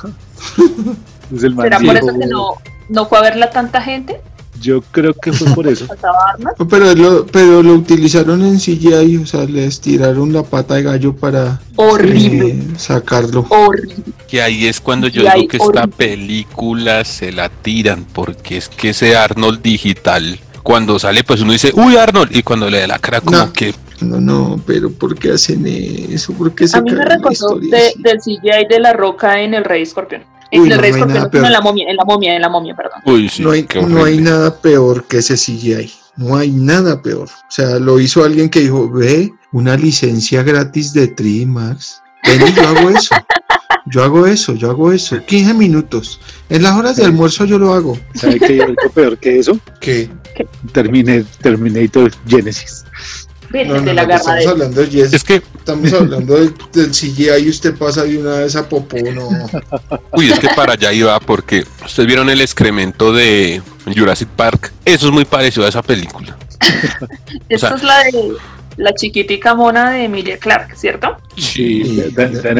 Es 1.35 1.43
el 1.43 1.55
man 1.55 1.65
¿Será 1.65 1.79
por 1.79 1.97
eso 1.97 2.19
que 2.19 2.25
no, 2.27 2.53
no 2.87 3.05
fue 3.05 3.17
a 3.17 3.21
verla 3.21 3.49
tanta 3.49 3.81
gente? 3.81 4.21
Yo 4.61 4.81
creo 4.81 5.13
que 5.13 5.33
fue 5.33 5.53
por 5.53 5.67
eso. 5.67 5.85
Pero, 6.69 6.95
lo, 6.95 7.25
pero 7.27 7.61
lo 7.61 7.73
utilizaron 7.73 8.43
en 8.43 8.57
CGI, 8.57 9.17
o 9.17 9.25
sea, 9.25 9.43
le 9.43 9.65
estiraron 9.65 10.31
la 10.33 10.43
pata 10.43 10.75
de 10.75 10.83
gallo 10.83 11.13
para 11.15 11.59
Horrible, 11.75 12.47
eh, 12.49 12.63
sacarlo. 12.77 13.45
horrible. 13.49 13.95
Que 14.27 14.41
ahí 14.41 14.65
es 14.67 14.79
cuando 14.79 15.07
yo 15.07 15.21
digo 15.23 15.47
que 15.47 15.57
esta 15.57 15.85
película 15.87 17.03
se 17.03 17.31
la 17.31 17.49
tiran, 17.49 18.05
porque 18.13 18.57
es 18.57 18.69
que 18.69 18.89
ese 18.89 19.15
Arnold 19.15 19.61
digital, 19.61 20.39
cuando 20.67 20.99
sale, 20.99 21.23
pues 21.23 21.39
uno 21.39 21.53
dice, 21.53 21.71
uy, 21.75 21.95
Arnold, 21.95 22.35
y 22.35 22.43
cuando 22.43 22.69
le 22.69 22.81
da 22.81 22.87
la 22.87 22.99
cara, 22.99 23.21
como 23.21 23.37
No. 23.37 23.53
que, 23.53 23.73
No, 24.01 24.19
no, 24.19 24.59
pero 24.67 24.91
¿por 24.91 25.17
qué 25.17 25.31
hacen 25.31 25.65
eso? 25.65 26.33
¿Por 26.33 26.53
qué 26.53 26.65
A 26.73 26.81
mí 26.81 26.91
me 26.91 27.05
recordó 27.05 27.57
de- 27.57 27.93
del 27.97 28.17
CGI 28.19 28.67
de 28.69 28.77
la 28.81 28.91
roca 28.91 29.39
en 29.41 29.53
el 29.53 29.63
Rey 29.63 29.81
Escorpión. 29.83 30.23
En 30.51 30.61
Uy, 30.63 30.67
el 30.69 30.75
no, 30.75 30.81
Rey 30.81 30.89
Escorpión, 30.91 31.13
nada 31.15 31.25
no, 31.27 31.31
peor. 31.31 31.45
en 31.45 31.51
la 31.53 31.61
momia, 31.61 31.89
en 31.89 31.95
la 31.95 32.03
momia, 32.03 32.35
en 32.35 32.41
la 32.41 32.49
momia, 32.49 32.75
perdón. 32.75 32.99
uy, 33.05 33.29
sí, 33.29 33.41
no, 33.43 33.51
hay, 33.51 33.65
no 33.87 34.05
nada 34.29 34.59
peor 34.59 35.05
que 35.05 35.19
ese 35.19 35.35
CGI. 35.35 35.89
No 36.17 36.35
hay 36.35 36.51
nada 36.51 37.01
peor. 37.01 37.29
O 37.29 37.49
sea, 37.51 37.79
lo 37.79 37.97
hizo 38.01 38.25
alguien 38.25 38.49
que 38.49 38.59
dijo, 38.59 38.89
ve, 38.89 39.31
una 39.53 39.77
licencia 39.77 40.43
gratis 40.43 40.91
de 40.91 41.15
3D 41.15 41.45
Max. 41.47 42.01
Ven 42.25 42.41
y 42.45 42.53
yo 42.53 42.67
hago 42.67 42.89
eso. 42.89 43.15
Yo 43.89 44.03
hago 44.03 44.27
eso, 44.27 44.53
yo 44.53 44.69
hago 44.69 44.91
eso. 44.91 45.17
15 45.25 45.53
minutos. 45.53 46.19
En 46.49 46.61
las 46.63 46.73
horas 46.75 46.97
de 46.97 47.05
almuerzo 47.05 47.45
yo 47.45 47.57
lo 47.57 47.73
hago. 47.73 47.97
¿Sabe 48.15 48.37
qué 48.37 48.45
hay 48.53 48.59
algo 48.59 48.89
peor 48.93 49.17
que 49.17 49.39
eso? 49.39 49.57
¿Qué? 49.79 50.09
Termine, 50.73 51.23
Terminator 51.41 52.11
Genesis. 52.27 52.85
Ven, 53.49 53.69
No, 53.69 53.75
no, 53.75 53.79
de 53.81 53.85
no, 53.87 53.93
la 53.93 54.07
que 54.07 54.13
estamos 54.15 54.45
hablando 54.47 54.81
de 54.81 54.87
Jess, 54.87 55.13
Es 55.13 55.23
que, 55.23 55.35
estamos 55.57 55.93
hablando 55.93 56.35
del, 56.35 56.53
del 56.73 56.91
CGI 56.91 57.45
y 57.45 57.49
usted 57.49 57.75
pasa 57.75 58.03
de 58.03 58.17
una 58.17 58.39
vez 58.39 58.55
a 58.57 58.67
Popó, 58.67 58.97
no. 59.13 59.29
uy, 60.13 60.29
es 60.31 60.39
que 60.39 60.49
para 60.55 60.73
allá 60.73 60.91
iba, 60.91 61.17
porque 61.21 61.63
ustedes 61.85 62.07
vieron 62.07 62.29
el 62.29 62.41
excremento 62.41 63.13
de 63.13 63.61
Jurassic 63.95 64.27
Park. 64.29 64.73
Eso 64.83 65.07
es 65.07 65.13
muy 65.13 65.23
parecido 65.23 65.65
a 65.65 65.69
esa 65.69 65.81
película. 65.81 66.35
Esta 67.47 67.69
sea- 67.69 67.77
es 67.77 67.83
la 67.83 67.99
de 68.03 68.33
la 68.77 68.93
chiquitica 68.93 69.53
mona 69.55 69.91
de 69.91 70.05
Emilia 70.05 70.37
Clark, 70.37 70.75
¿cierto? 70.77 71.17
Sí. 71.35 72.01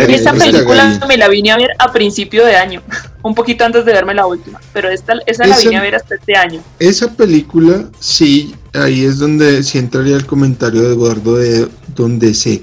Esa 0.10 0.34
película 0.34 1.00
me 1.08 1.18
la 1.18 1.28
vine 1.30 1.52
a 1.52 1.58
ver 1.58 1.70
a 1.80 1.92
principio 1.92 2.46
de 2.46 2.56
año, 2.56 2.82
un 3.24 3.34
poquito 3.36 3.64
antes 3.64 3.86
de 3.86 3.94
verme 3.94 4.14
la 4.14 4.26
última, 4.26 4.60
pero 4.74 4.90
esta, 4.90 5.14
esa 5.26 5.46
la 5.46 5.56
Esa- 5.56 5.64
vine 5.64 5.78
a 5.78 5.82
ver 5.82 5.96
hasta 5.96 6.16
este 6.16 6.36
año. 6.36 6.62
Esa 6.80 7.12
película, 7.14 7.86
sí, 8.00 8.56
ahí 8.74 9.06
es 9.06 9.20
donde 9.20 9.64
sí 9.64 9.78
entraría 9.78 10.16
el 10.16 10.26
comentario 10.26 10.82
de 10.84 10.94
Eduardo 10.94 11.38
de 11.38 11.68
donde 11.96 12.34
se 12.34 12.62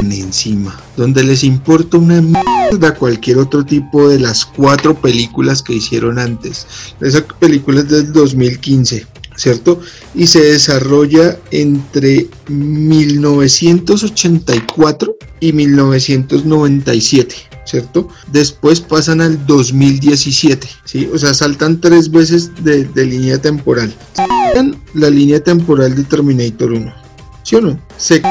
encima, 0.00 0.78
donde 0.96 1.22
les 1.24 1.42
importa 1.44 1.96
una 1.96 2.20
mierda 2.20 2.94
cualquier 2.94 3.38
otro 3.38 3.64
tipo 3.64 4.08
de 4.08 4.18
las 4.18 4.44
cuatro 4.44 4.94
películas 4.94 5.62
que 5.62 5.74
hicieron 5.74 6.18
antes. 6.18 6.66
Esa 7.00 7.24
película 7.26 7.80
es 7.80 7.88
del 7.88 8.12
2015, 8.12 9.06
¿cierto? 9.36 9.80
Y 10.14 10.26
se 10.26 10.42
desarrolla 10.42 11.38
entre 11.50 12.26
1984 12.48 15.16
y 15.40 15.52
1997. 15.52 17.36
¿Cierto? 17.64 18.08
Después 18.30 18.80
pasan 18.80 19.20
al 19.20 19.44
2017, 19.44 20.68
¿sí? 20.84 21.10
O 21.12 21.18
sea, 21.18 21.34
saltan 21.34 21.80
tres 21.80 22.12
veces 22.12 22.52
de, 22.62 22.84
de 22.84 23.04
línea 23.04 23.42
temporal. 23.42 23.92
Sacan 24.14 24.80
la 24.94 25.10
línea 25.10 25.42
temporal 25.42 25.96
de 25.96 26.04
Terminator 26.04 26.70
1. 26.70 26.94
¿Sí 27.42 27.56
o 27.56 27.60
no? 27.60 27.76
Se 27.96 28.22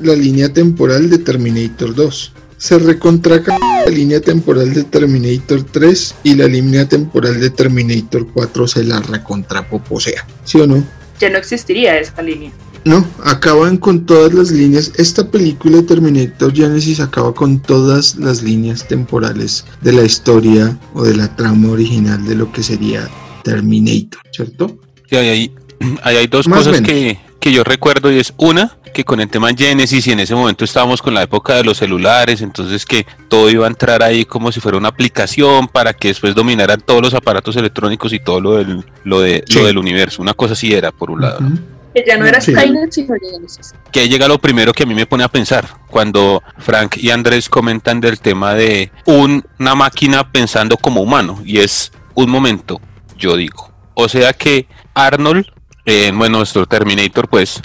la 0.00 0.14
línea 0.14 0.52
temporal 0.52 1.10
de 1.10 1.18
Terminator 1.18 1.92
2. 1.92 2.32
Se 2.56 2.78
recontraca 2.78 3.58
la 3.84 3.92
línea 3.92 4.20
temporal 4.20 4.72
de 4.72 4.84
Terminator 4.84 5.62
3 5.64 6.14
y 6.24 6.34
la 6.34 6.46
línea 6.46 6.88
temporal 6.88 7.40
de 7.40 7.50
Terminator 7.50 8.26
4 8.32 8.66
se 8.68 8.84
la 8.84 9.00
recontrapoposea. 9.00 10.26
¿Sí 10.44 10.60
o 10.60 10.66
no? 10.66 10.84
Ya 11.20 11.30
no 11.30 11.38
existiría 11.38 11.98
esa 11.98 12.22
línea. 12.22 12.50
No, 12.84 13.06
acaban 13.22 13.78
con 13.78 14.04
todas 14.04 14.34
las 14.34 14.50
líneas. 14.50 14.92
Esta 14.96 15.30
película 15.30 15.78
de 15.78 15.84
Terminator 15.84 16.52
Genesis 16.52 17.00
acaba 17.00 17.32
con 17.34 17.60
todas 17.60 18.16
las 18.16 18.42
líneas 18.42 18.86
temporales 18.86 19.64
de 19.80 19.92
la 19.92 20.02
historia 20.04 20.78
o 20.92 21.02
de 21.02 21.16
la 21.16 21.34
trama 21.34 21.70
original 21.70 22.22
de 22.26 22.34
lo 22.34 22.52
que 22.52 22.62
sería 22.62 23.08
Terminator, 23.42 24.20
¿cierto? 24.32 24.78
Sí, 25.08 25.16
ahí 25.16 25.28
hay, 25.28 25.54
ahí 26.02 26.16
hay 26.16 26.26
dos 26.26 26.46
Más 26.46 26.58
cosas 26.58 26.80
o 26.80 26.82
menos. 26.82 26.88
que, 26.90 27.18
que 27.44 27.52
yo 27.52 27.62
recuerdo 27.62 28.10
y 28.10 28.18
es 28.18 28.32
una, 28.38 28.78
que 28.94 29.04
con 29.04 29.20
el 29.20 29.28
tema 29.28 29.50
Genesis 29.54 30.06
y 30.06 30.12
en 30.12 30.20
ese 30.20 30.34
momento 30.34 30.64
estábamos 30.64 31.02
con 31.02 31.12
la 31.12 31.22
época 31.24 31.56
de 31.56 31.62
los 31.62 31.76
celulares, 31.76 32.40
entonces 32.40 32.86
que 32.86 33.04
todo 33.28 33.50
iba 33.50 33.66
a 33.66 33.68
entrar 33.68 34.02
ahí 34.02 34.24
como 34.24 34.50
si 34.50 34.60
fuera 34.60 34.78
una 34.78 34.88
aplicación 34.88 35.68
para 35.68 35.92
que 35.92 36.08
después 36.08 36.34
dominaran 36.34 36.80
todos 36.80 37.02
los 37.02 37.12
aparatos 37.12 37.54
electrónicos 37.56 38.14
y 38.14 38.18
todo 38.18 38.40
lo 38.40 38.54
del, 38.56 38.82
lo 39.04 39.20
de, 39.20 39.44
Sí. 39.46 39.58
lo 39.58 39.66
del 39.66 39.76
universo. 39.76 40.22
Una 40.22 40.32
cosa 40.32 40.54
así 40.54 40.72
era, 40.72 40.90
por 40.90 41.10
un 41.10 41.20
lado. 41.20 41.40
¿no? 41.40 41.48
Ujú. 41.48 41.58
Que 41.94 42.02
ya 42.08 42.16
no 42.16 42.24
era 42.24 42.40
Sí. 42.40 42.54
Skynet, 42.54 42.90
sino 42.92 43.14
Genesis. 43.20 43.74
que 43.92 44.00
ahí 44.00 44.08
llega 44.08 44.26
lo 44.26 44.38
primero 44.38 44.72
que 44.72 44.84
a 44.84 44.86
mí 44.86 44.94
me 44.94 45.04
pone 45.04 45.22
a 45.22 45.28
pensar 45.28 45.68
cuando 45.90 46.42
Frank 46.56 46.96
y 46.96 47.10
Andrés 47.10 47.50
comentan 47.50 48.00
del 48.00 48.20
tema 48.20 48.54
de 48.54 48.90
un- 49.04 49.44
una 49.60 49.74
máquina 49.74 50.32
pensando 50.32 50.78
como 50.78 51.02
humano 51.02 51.42
y 51.44 51.58
es 51.58 51.92
un 52.14 52.30
momento, 52.30 52.80
yo 53.18 53.36
digo. 53.36 53.70
O 53.92 54.08
sea 54.08 54.32
que 54.32 54.66
Arnold, 54.94 55.44
eh, 55.86 56.12
bueno, 56.14 56.38
nuestro 56.38 56.66
Terminator, 56.66 57.28
pues 57.28 57.60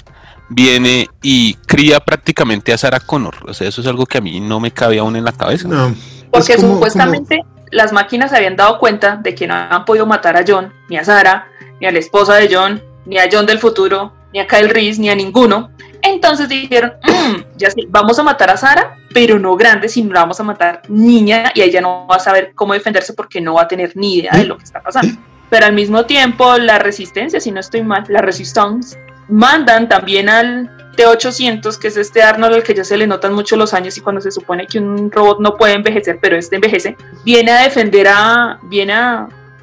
viene 0.48 1.08
y 1.22 1.54
cría 1.66 2.00
prácticamente 2.00 2.72
a 2.72 2.78
Sarah 2.78 3.00
Connor. 3.00 3.36
O 3.48 3.54
sea, 3.54 3.68
eso 3.68 3.80
es 3.80 3.86
algo 3.86 4.04
que 4.06 4.18
a 4.18 4.20
mí 4.20 4.40
no 4.40 4.58
me 4.60 4.70
cabe 4.72 4.98
aún 4.98 5.16
en 5.16 5.24
la 5.24 5.32
cabeza. 5.32 5.68
No, 5.68 5.94
Porque 6.30 6.56
como- 6.56 6.74
supuestamente 6.74 7.40
las 7.70 7.92
máquinas 7.92 8.30
se 8.30 8.36
habían 8.36 8.56
dado 8.56 8.78
cuenta 8.78 9.16
de 9.16 9.34
que 9.34 9.46
no 9.46 9.54
habían 9.54 9.84
podido 9.84 10.06
matar 10.06 10.36
a 10.36 10.44
John, 10.46 10.72
ni 10.88 10.96
a 10.96 11.04
Sara, 11.04 11.46
ni 11.80 11.86
a 11.86 11.92
la 11.92 11.98
esposa 12.00 12.34
de 12.34 12.48
John, 12.52 12.82
ni 13.06 13.18
a 13.18 13.28
John 13.30 13.46
del 13.46 13.58
futuro, 13.60 14.12
ni 14.32 14.40
a 14.40 14.46
Kyle 14.46 14.68
Reese, 14.68 15.00
ni 15.00 15.08
a 15.08 15.14
ninguno. 15.14 15.70
Entonces 16.02 16.48
dijeron, 16.48 16.94
"Mm, 17.04 17.56
ya 17.58 17.70
sí, 17.70 17.86
vamos 17.88 18.18
a 18.18 18.22
matar 18.24 18.50
a 18.50 18.56
Sara, 18.56 18.96
pero 19.14 19.38
no 19.38 19.54
grande, 19.56 19.88
sino 19.88 20.12
la 20.14 20.20
vamos 20.20 20.40
a 20.40 20.42
matar 20.42 20.82
niña 20.88 21.52
y 21.54 21.60
ella 21.62 21.80
no 21.80 22.06
va 22.10 22.16
a 22.16 22.20
saber 22.20 22.52
cómo 22.54 22.72
defenderse 22.74 23.12
porque 23.12 23.40
no 23.40 23.54
va 23.54 23.62
a 23.62 23.68
tener 23.68 23.92
ni 23.96 24.16
idea 24.16 24.32
de 24.32 24.44
lo 24.46 24.56
que 24.56 24.64
está 24.64 24.80
pasando. 24.82 25.14
Pero 25.50 25.66
al 25.66 25.72
mismo 25.72 26.06
tiempo, 26.06 26.56
la 26.56 26.78
resistencia, 26.78 27.40
si 27.40 27.50
no 27.50 27.60
estoy 27.60 27.82
mal, 27.82 28.04
la 28.08 28.22
resistance, 28.22 28.96
mandan 29.28 29.88
también 29.88 30.28
al 30.28 30.70
T-800, 30.96 31.78
que 31.78 31.88
es 31.88 31.96
este 31.96 32.22
Arnold 32.22 32.54
al 32.54 32.62
que 32.62 32.74
ya 32.74 32.84
se 32.84 32.96
le 32.96 33.06
notan 33.06 33.32
mucho 33.32 33.56
los 33.56 33.74
años 33.74 33.96
y 33.96 34.00
cuando 34.00 34.20
se 34.20 34.30
supone 34.30 34.66
que 34.66 34.78
un 34.78 35.10
robot 35.10 35.40
no 35.40 35.56
puede 35.56 35.74
envejecer, 35.74 36.18
pero 36.20 36.36
este 36.36 36.56
envejece, 36.56 36.96
viene 37.24 37.52
a 37.52 37.62
defender 37.62 38.08
a, 38.08 38.58
viene 38.64 38.94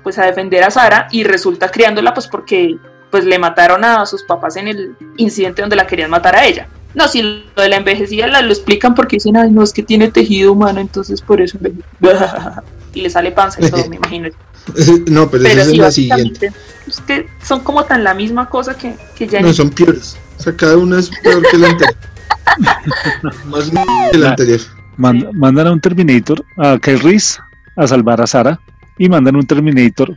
pues 0.03 0.17
a 0.17 0.25
defender 0.25 0.63
a 0.63 0.71
Sara 0.71 1.07
y 1.11 1.23
resulta 1.23 1.69
criándola 1.69 2.13
pues 2.13 2.27
porque 2.27 2.77
pues 3.11 3.25
le 3.25 3.39
mataron 3.39 3.83
a 3.85 4.05
sus 4.05 4.23
papás 4.23 4.55
en 4.57 4.67
el 4.67 4.95
incidente 5.17 5.61
donde 5.61 5.75
la 5.75 5.87
querían 5.87 6.09
matar 6.09 6.35
a 6.35 6.45
ella. 6.45 6.67
No, 6.93 7.07
si 7.07 7.21
lo 7.21 7.61
de 7.61 7.69
la 7.69 7.75
envejecida 7.75 8.27
la, 8.27 8.41
lo 8.41 8.49
explican 8.49 8.95
porque 8.95 9.17
dicen, 9.17 9.37
ay, 9.37 9.51
no, 9.51 9.63
es 9.63 9.71
que 9.71 9.83
tiene 9.83 10.09
tejido 10.09 10.53
humano, 10.53 10.79
entonces 10.79 11.21
por 11.21 11.41
eso 11.41 11.57
envejece. 11.57 11.83
Y 12.93 13.01
le 13.01 13.11
sale 13.11 13.31
panza 13.31 13.63
y 13.63 13.69
todo, 13.69 13.87
me 13.89 13.97
imagino. 13.97 14.29
no, 15.07 15.29
pero, 15.29 15.43
Pero 15.43 15.61
esa 15.61 15.65
sí, 15.65 15.71
es 15.71 15.77
la 15.77 15.91
siguiente. 15.91 16.51
es 16.87 16.99
que 17.01 17.27
son 17.43 17.61
como 17.61 17.83
tan 17.85 18.03
la 18.03 18.13
misma 18.13 18.47
cosa 18.49 18.77
que, 18.77 18.95
que 19.15 19.27
ya 19.27 19.41
No, 19.41 19.47
ni- 19.47 19.53
son 19.53 19.69
peores. 19.69 20.17
O 20.39 20.43
sea, 20.43 20.55
cada 20.55 20.77
una 20.77 20.99
es 20.99 21.09
peor 21.23 21.43
que 21.49 21.57
la 21.57 21.69
anterior. 21.69 21.95
Más 23.45 23.71
que 24.11 24.17
la 24.17 24.29
anterior. 24.29 24.59
Mand- 24.97 25.31
mandan 25.33 25.67
a 25.67 25.71
un 25.71 25.79
Terminator 25.81 26.43
a 26.57 26.77
Kyle 26.79 26.99
Reese 26.99 27.39
a 27.75 27.87
salvar 27.87 28.21
a 28.21 28.27
Sara 28.27 28.59
y 28.97 29.09
mandan 29.09 29.35
un 29.35 29.45
Terminator 29.45 30.15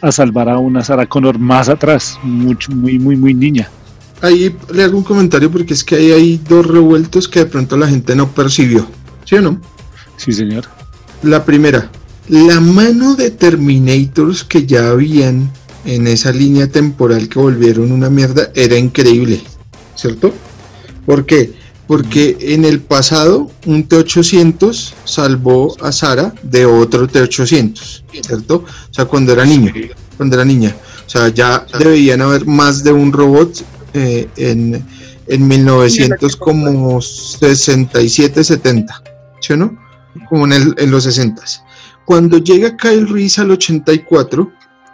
a 0.00 0.10
salvar 0.12 0.48
a 0.48 0.58
una 0.58 0.82
Sara 0.84 1.06
Connor 1.06 1.38
más 1.38 1.68
atrás, 1.68 2.18
mucho, 2.22 2.72
muy, 2.72 2.98
muy, 2.98 3.16
muy 3.16 3.32
niña. 3.34 3.68
Ahí 4.22 4.54
le 4.72 4.82
hago 4.82 4.98
un 4.98 5.04
comentario 5.04 5.50
porque 5.50 5.74
es 5.74 5.84
que 5.84 5.94
ahí 5.96 6.10
hay 6.12 6.36
dos 6.48 6.66
revueltos 6.66 7.28
que 7.28 7.40
de 7.40 7.46
pronto 7.46 7.76
la 7.76 7.86
gente 7.86 8.16
no 8.16 8.28
percibió. 8.28 8.86
¿Sí 9.24 9.36
o 9.36 9.42
no? 9.42 9.60
Sí, 10.16 10.32
señor. 10.32 10.64
La 11.22 11.44
primera, 11.44 11.88
la 12.28 12.60
mano 12.60 13.14
de 13.14 13.30
Terminators 13.30 14.44
que 14.44 14.66
ya 14.66 14.88
habían 14.88 15.50
en 15.84 16.06
esa 16.08 16.32
línea 16.32 16.66
temporal 16.68 17.28
que 17.28 17.38
volvieron 17.38 17.92
una 17.92 18.10
mierda 18.10 18.50
era 18.54 18.76
increíble, 18.76 19.40
¿cierto? 19.94 20.32
¿Por 21.04 21.24
qué? 21.26 21.52
Porque 21.86 22.36
en 22.40 22.64
el 22.64 22.80
pasado 22.80 23.48
un 23.66 23.88
T800 23.88 24.92
salvó 25.04 25.76
a 25.80 25.92
Sara 25.92 26.34
de 26.42 26.66
otro 26.66 27.06
T800, 27.08 28.02
¿cierto? 28.26 28.64
O 28.90 28.92
sea, 28.94 29.04
cuando 29.04 29.32
era 29.32 29.44
niño, 29.44 29.72
cuando 30.16 30.34
era 30.34 30.44
niña. 30.44 30.74
O 31.06 31.08
sea, 31.08 31.28
ya 31.28 31.64
debían 31.78 32.20
haber 32.22 32.44
más 32.46 32.82
de 32.82 32.90
un 32.92 33.12
robot 33.12 33.62
eh, 33.94 34.26
en, 34.36 34.84
en 35.28 35.46
1900 35.48 36.34
como 36.34 37.00
67, 37.00 38.42
70, 38.42 39.02
¿sí 39.40 39.52
o 39.52 39.56
no? 39.56 39.78
como 40.28 40.46
en, 40.46 40.52
el- 40.54 40.74
en 40.78 40.90
los 40.90 41.04
60. 41.04 41.40
Cuando 42.06 42.38
llega 42.38 42.76
Kyle 42.76 43.06
Reese 43.08 43.42
al 43.42 43.50
84, 43.50 44.50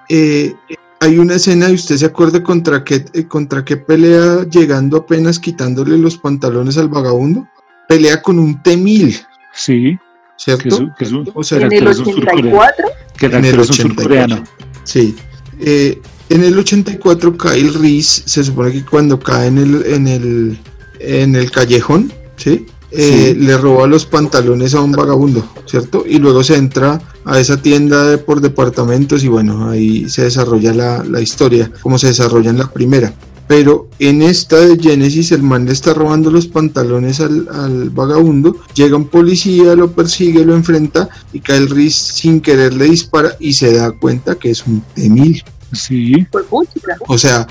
eh, 0.08 0.52
hay 1.00 1.18
una 1.18 1.34
escena 1.34 1.68
y 1.70 1.74
usted 1.74 1.96
se 1.96 2.06
acuerda 2.06 2.42
contra 2.42 2.82
qué, 2.82 3.04
eh, 3.12 3.26
contra 3.28 3.64
qué 3.64 3.76
pelea 3.76 4.44
llegando 4.50 4.96
apenas 4.96 5.38
quitándole 5.38 5.96
los 5.98 6.16
pantalones 6.18 6.78
al 6.78 6.88
vagabundo. 6.88 7.46
Pelea 7.88 8.20
con 8.22 8.38
un 8.38 8.62
T-1000, 8.62 9.20
Sí, 9.54 9.82
que 9.92 9.98
¿cierto? 10.36 10.68
es, 10.68 10.80
un- 10.80 10.92
que 10.98 11.04
es 11.04 11.12
un, 11.12 11.30
O 11.34 11.44
sea, 11.44 11.58
En 11.58 11.64
el 11.72 11.72
actor 11.86 11.90
es 11.92 11.98
un 11.98 12.04
surcoreano. 12.06 12.38
84, 12.58 12.84
Que 13.18 13.26
En 13.26 13.32
el 13.32 13.36
actor 13.44 13.60
es 13.60 13.68
un 13.68 13.74
84. 13.74 14.02
surcoreano. 14.02 14.44
Sí. 14.84 15.16
Eh, 15.60 16.00
en 16.30 16.44
el 16.44 16.58
84, 16.58 17.36
Kyle 17.36 17.74
Reese 17.74 18.22
se 18.24 18.42
supone 18.42 18.72
que 18.72 18.84
cuando 18.84 19.20
cae 19.20 19.48
en 19.48 19.58
el, 19.58 19.84
en 19.86 20.08
el, 20.08 20.58
en 21.00 21.36
el 21.36 21.50
callejón, 21.50 22.10
¿sí? 22.36 22.64
Eh, 22.94 23.34
le 23.38 23.56
roba 23.56 23.86
los 23.86 24.04
pantalones 24.04 24.74
a 24.74 24.80
un 24.82 24.92
vagabundo, 24.92 25.42
¿cierto? 25.66 26.04
Y 26.06 26.18
luego 26.18 26.42
se 26.44 26.56
entra 26.56 27.00
a 27.24 27.40
esa 27.40 27.56
tienda 27.56 28.04
de- 28.06 28.18
por 28.18 28.40
departamentos 28.40 29.24
y 29.24 29.28
bueno, 29.28 29.70
ahí 29.70 30.08
se 30.10 30.24
desarrolla 30.24 30.74
la, 30.74 31.02
la 31.04 31.20
historia, 31.20 31.70
como 31.82 31.98
se 31.98 32.08
desarrolla 32.08 32.50
en 32.50 32.58
la 32.58 32.70
primera. 32.70 33.14
Pero 33.48 33.88
en 33.98 34.22
esta 34.22 34.60
de 34.60 34.78
Genesis, 34.78 35.32
el 35.32 35.42
man 35.42 35.66
le 35.66 35.72
está 35.72 35.92
robando 35.94 36.30
los 36.30 36.46
pantalones 36.46 37.20
al, 37.20 37.48
al 37.52 37.90
vagabundo. 37.90 38.56
Llega 38.74 38.96
un 38.96 39.08
policía, 39.08 39.74
lo 39.74 39.90
persigue, 39.92 40.44
lo 40.44 40.54
enfrenta 40.54 41.08
y 41.32 41.40
Kyle 41.40 41.68
Reese 41.68 42.12
sin 42.14 42.40
querer 42.40 42.72
le 42.74 42.86
dispara 42.86 43.36
y 43.40 43.52
se 43.52 43.74
da 43.74 43.90
cuenta 43.92 44.36
que 44.36 44.50
es 44.50 44.64
un 44.66 44.82
T-1000. 44.94 45.42
Sí, 45.72 46.26
puchica. 46.48 46.96
O 47.08 47.18
sea, 47.18 47.46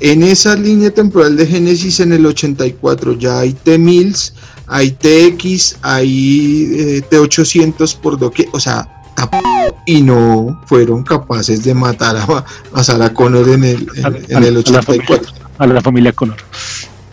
en 0.00 0.22
esa 0.24 0.56
línea 0.56 0.90
temporal 0.90 1.36
de 1.38 1.46
Genesis 1.46 2.00
en 2.00 2.12
el 2.12 2.26
84 2.26 3.14
ya 3.18 3.38
hay 3.40 3.52
T-1000s, 3.54 4.32
hay 4.68 4.90
TX, 4.92 5.76
hay 5.82 6.72
eh, 6.74 7.02
T800 7.10 7.96
por 7.98 8.18
doque, 8.18 8.48
o 8.52 8.60
sea, 8.60 8.88
y 9.86 10.02
no 10.02 10.60
fueron 10.66 11.02
capaces 11.02 11.62
de 11.64 11.72
matar 11.74 12.16
a, 12.16 12.44
a 12.72 12.82
Sarah 12.84 13.12
Connor 13.14 13.48
en 13.48 13.64
el, 13.64 13.86
en, 13.96 14.04
A- 14.06 14.08
en 14.28 14.36
a- 14.36 14.46
el 14.46 14.46
a 14.46 14.50
la 14.50 14.58
84. 14.60 15.32
a 15.58 15.66
la 15.66 15.80
familia 15.80 16.12
Connor. 16.12 16.36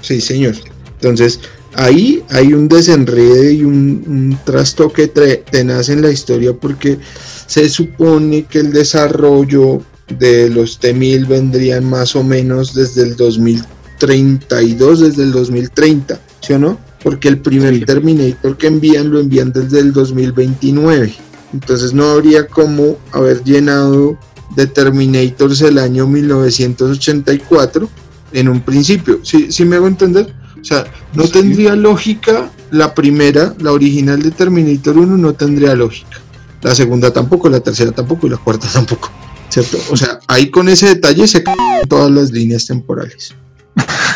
Sí, 0.01 0.19
señor. 0.19 0.55
Entonces, 1.01 1.39
ahí 1.75 2.23
hay 2.29 2.53
un 2.53 2.67
desenrede 2.67 3.53
y 3.53 3.63
un, 3.63 4.03
un 4.07 4.37
trastoque 4.43 5.07
tenaz 5.07 5.89
en 5.89 6.01
la 6.01 6.11
historia 6.11 6.53
porque 6.53 6.97
se 7.47 7.69
supone 7.69 8.43
que 8.45 8.59
el 8.59 8.73
desarrollo 8.73 9.81
de 10.09 10.49
los 10.49 10.79
T-1000 10.79 11.27
vendrían 11.27 11.89
más 11.89 12.15
o 12.15 12.23
menos 12.23 12.73
desde 12.73 13.03
el 13.03 13.15
2032, 13.15 14.99
desde 14.99 15.23
el 15.23 15.31
2030, 15.31 16.19
¿sí 16.41 16.53
o 16.53 16.59
no? 16.59 16.77
Porque 17.03 17.27
el 17.27 17.39
primer. 17.39 17.85
Terminator 17.85 18.57
que 18.57 18.67
envían 18.67 19.11
lo 19.11 19.19
envían 19.19 19.51
desde 19.51 19.79
el 19.79 19.91
2029. 19.93 21.13
Entonces 21.53 21.93
no 21.93 22.05
habría 22.05 22.47
como 22.47 22.97
haber 23.11 23.43
llenado 23.43 24.17
de 24.55 24.67
Terminators 24.67 25.61
el 25.61 25.77
año 25.79 26.07
1984 26.07 27.89
en 28.33 28.47
un 28.49 28.61
principio. 28.61 29.19
¿Sí, 29.23 29.51
sí 29.51 29.65
me 29.65 29.75
hago 29.75 29.87
entender? 29.87 30.33
O 30.59 30.63
sea, 30.63 30.85
no 31.13 31.25
Sí. 31.25 31.33
tendría 31.33 31.75
lógica 31.75 32.49
la 32.71 32.93
primera, 32.95 33.53
la 33.59 33.71
original 33.71 34.21
de 34.21 34.31
Terminator 34.31 34.97
1 34.97 35.17
no 35.17 35.33
tendría 35.33 35.75
lógica. 35.75 36.19
La 36.61 36.73
segunda 36.73 37.11
tampoco, 37.11 37.49
la 37.49 37.59
tercera 37.59 37.91
tampoco 37.91 38.25
y 38.27 38.29
la 38.29 38.37
cuarta 38.37 38.67
tampoco. 38.71 39.11
¿Cierto? 39.49 39.77
O 39.91 39.97
sea, 39.97 40.19
ahí 40.27 40.49
con 40.49 40.67
ese 40.69 40.87
detalle 40.87 41.27
se 41.27 41.43
caen 41.43 41.57
todas 41.87 42.09
las 42.09 42.31
líneas 42.31 42.65
temporales. 42.65 43.35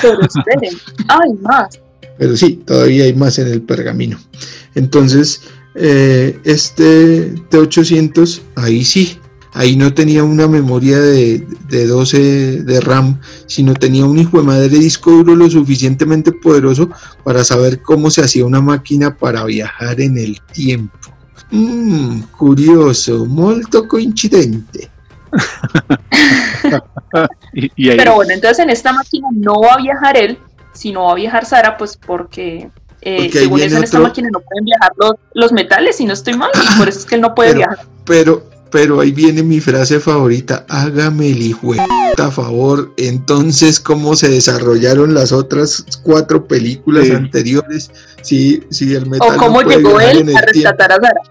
Pero 0.01 0.19
esperen, 0.21 0.75
hay 1.07 1.33
más. 1.41 1.79
Pero 2.17 2.35
sí, 2.35 2.61
todavía 2.65 3.05
hay 3.05 3.13
más 3.13 3.39
en 3.39 3.47
el 3.47 3.61
pergamino. 3.61 4.17
Entonces, 4.75 5.41
eh, 5.75 6.39
este 6.43 7.35
T800, 7.49 8.41
ahí 8.55 8.83
sí, 8.83 9.19
ahí 9.53 9.75
no 9.75 9.93
tenía 9.93 10.23
una 10.23 10.47
memoria 10.47 10.99
de, 10.99 11.45
de 11.69 11.87
12 11.87 12.63
de 12.63 12.81
RAM, 12.81 13.19
sino 13.45 13.73
tenía 13.73 14.05
un 14.05 14.17
hijo 14.17 14.37
de 14.37 14.43
madre 14.43 14.69
disco 14.69 15.11
duro 15.11 15.35
lo 15.35 15.49
suficientemente 15.49 16.31
poderoso 16.31 16.89
para 17.23 17.43
saber 17.43 17.81
cómo 17.81 18.09
se 18.09 18.21
hacía 18.21 18.45
una 18.45 18.61
máquina 18.61 19.15
para 19.15 19.43
viajar 19.45 19.99
en 20.01 20.17
el 20.17 20.39
tiempo. 20.53 21.17
Mm, 21.51 22.21
curioso, 22.37 23.25
molto 23.25 23.87
coincidente. 23.87 24.89
Y, 27.53 27.71
y 27.75 27.89
ahí, 27.89 27.97
Pero 27.97 28.15
bueno, 28.15 28.33
entonces 28.33 28.59
en 28.59 28.69
esta 28.69 28.93
máquina 28.93 29.29
no 29.31 29.61
va 29.61 29.75
a 29.75 29.77
viajar 29.77 30.15
él, 30.17 30.37
sino 30.77 31.05
va 31.05 31.13
a 31.13 31.15
viajar 31.15 31.45
Sara, 31.45 31.77
pues 31.77 31.97
porque, 31.97 32.69
eh, 33.01 33.29
según 33.31 33.59
eso 33.61 33.77
en 33.77 33.83
esta 33.83 33.97
otro- 33.97 34.07
máquina 34.09 34.29
no 34.31 34.39
pueden 34.39 34.65
viajar 34.65 34.91
los, 34.97 35.13
los 35.33 35.51
metales, 35.51 35.97
si 35.97 36.05
no 36.05 36.13
estoy 36.13 36.35
mal, 36.35 36.51
y 36.53 36.77
por 36.77 36.87
eso 36.87 36.99
es 36.99 37.05
que 37.05 37.15
él 37.15 37.21
no 37.21 37.33
puede 37.35 37.49
Pero- 37.53 37.59
viajar. 37.59 37.85
Pero, 38.05 38.43
pero 38.71 38.99
ahí 38.99 39.11
viene 39.11 39.43
mi 39.43 39.59
frase 39.59 39.99
favorita, 39.99 40.65
hágame 40.69 41.29
el 41.31 41.41
hijo 41.41 41.73
de 41.73 41.81
puta 42.09 42.31
favor. 42.31 42.91
Entonces, 42.97 43.79
¿cómo 43.79 44.15
se 44.15 44.29
desarrollaron 44.29 45.13
las 45.13 45.31
otras 45.31 45.85
cuatro 46.03 46.45
películas 46.47 47.05
Sí. 47.07 47.11
anteriores? 47.13 47.91
Si, 48.21 48.63
si 48.69 48.93
el 48.93 49.09
metal 49.09 49.29
O 49.29 49.31
no 49.33 49.37
cómo 49.37 49.61
puede 49.61 49.77
llegó 49.77 49.99
él 50.01 50.35
a 50.35 50.41
rescatar 50.41 50.91
a 50.91 50.95
Sara. 50.95 51.21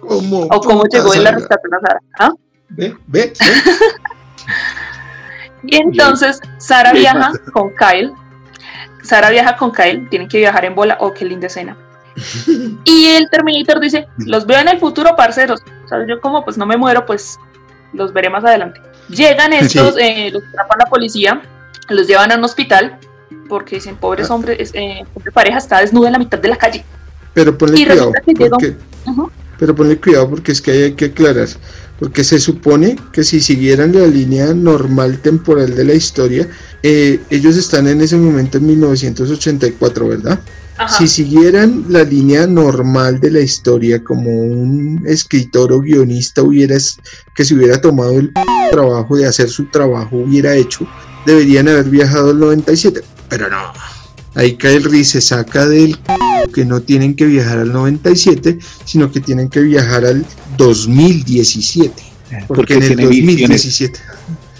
¿cómo 0.00 0.42
O 0.42 0.60
cómo 0.60 0.84
llegó 0.92 1.12
él 1.14 1.26
a 1.26 1.32
rescatar 1.32 1.70
a 1.76 1.80
Sara. 1.86 2.00
¿ah? 2.20 2.30
Ve, 2.70 2.96
ve, 3.08 3.32
ve. 3.38 3.40
Y 5.66 5.76
entonces 5.76 6.40
Sara 6.58 6.92
viaja 6.92 7.32
con 7.52 7.70
Kyle. 7.76 8.12
Sara 9.04 9.30
viaja 9.30 9.56
con 9.56 9.70
Kyle, 9.70 10.08
tienen 10.08 10.28
que 10.28 10.38
viajar 10.38 10.64
en 10.64 10.74
bola. 10.74 10.96
Oh, 11.00 11.12
qué 11.12 11.24
linda 11.24 11.46
escena. 11.46 11.76
Y 12.84 13.06
el 13.06 13.28
Terminator 13.30 13.80
dice, 13.80 14.08
los 14.18 14.46
veo 14.46 14.58
en 14.58 14.68
el 14.68 14.78
futuro, 14.78 15.14
parceros. 15.16 15.60
O 15.84 15.88
sea, 15.88 16.06
yo 16.06 16.20
como 16.20 16.44
pues 16.44 16.56
no 16.58 16.66
me 16.66 16.76
muero, 16.76 17.04
pues 17.06 17.38
los 17.92 18.12
veré 18.12 18.30
más 18.30 18.44
adelante. 18.44 18.80
Llegan 19.08 19.52
estos, 19.52 19.96
eh, 19.98 20.30
los 20.32 20.42
atrapan 20.48 20.78
la 20.78 20.86
policía, 20.86 21.42
los 21.88 22.06
llevan 22.06 22.32
a 22.32 22.36
un 22.36 22.44
hospital, 22.44 22.98
porque 23.48 23.76
dicen, 23.76 23.96
pobres 23.96 24.30
Ah. 24.30 24.34
hombres, 24.34 24.70
eh, 24.74 25.02
pobre 25.12 25.30
pareja 25.32 25.58
está 25.58 25.80
desnuda 25.80 26.08
en 26.08 26.12
la 26.14 26.18
mitad 26.18 26.38
de 26.38 26.48
la 26.48 26.56
calle. 26.56 26.84
Pero 27.34 27.56
ponle 27.58 27.80
Y 27.80 27.84
cuidado, 27.86 28.08
un- 28.08 28.50
porque, 28.50 28.76
Ujú. 29.06 29.30
Pero 29.58 29.74
ponle 29.74 29.98
cuidado 29.98 30.30
porque 30.30 30.52
es 30.52 30.60
que 30.60 30.70
hay 30.70 30.92
que 30.92 31.06
aclarar. 31.06 31.48
Porque 31.98 32.24
se 32.24 32.40
supone 32.40 32.96
que 33.12 33.22
si 33.22 33.40
siguieran 33.40 33.92
la 33.92 34.06
línea 34.06 34.52
normal 34.52 35.18
temporal 35.20 35.74
de 35.74 35.84
la 35.84 35.94
historia, 35.94 36.48
eh, 36.82 37.20
ellos 37.30 37.56
están 37.56 37.86
en 37.86 38.00
ese 38.00 38.16
momento 38.16 38.58
en 38.58 38.66
1984, 38.66 40.08
¿verdad? 40.08 40.40
Ajá. 40.76 40.96
Si 40.96 41.06
siguieran 41.06 41.84
la 41.88 42.02
línea 42.02 42.48
normal 42.48 43.20
de 43.20 43.30
la 43.30 43.40
historia, 43.40 44.02
como 44.02 44.28
un 44.28 45.04
escritor 45.06 45.72
o 45.72 45.80
guionista 45.80 46.42
hubiera 46.42 46.76
que 47.36 47.44
se 47.44 47.54
hubiera 47.54 47.80
tomado 47.80 48.18
el 48.18 48.32
trabajo 48.72 49.16
de 49.16 49.26
hacer 49.26 49.48
su 49.48 49.66
trabajo, 49.66 50.16
hubiera 50.16 50.56
hecho, 50.56 50.86
deberían 51.26 51.68
haber 51.68 51.84
viajado 51.84 52.30
al 52.30 52.40
97. 52.40 53.02
Pero 53.28 53.48
no. 53.48 53.72
Ahí 54.34 54.56
Kyle 54.56 54.82
Reese 54.84 55.20
se 55.20 55.28
saca 55.28 55.66
del 55.66 55.96
que 56.52 56.64
no 56.64 56.82
tienen 56.82 57.14
que 57.14 57.24
viajar 57.26 57.58
al 57.60 57.72
97, 57.72 58.58
sino 58.84 59.10
que 59.12 59.20
tienen 59.20 59.48
que 59.48 59.60
viajar 59.60 60.04
al 60.04 60.24
2017. 60.58 61.92
Porque, 62.48 62.74
porque 62.74 62.74
en 62.74 62.82
el 62.82 62.88
tiene 62.88 63.08
visiones. 63.08 63.62
2017. 63.62 64.00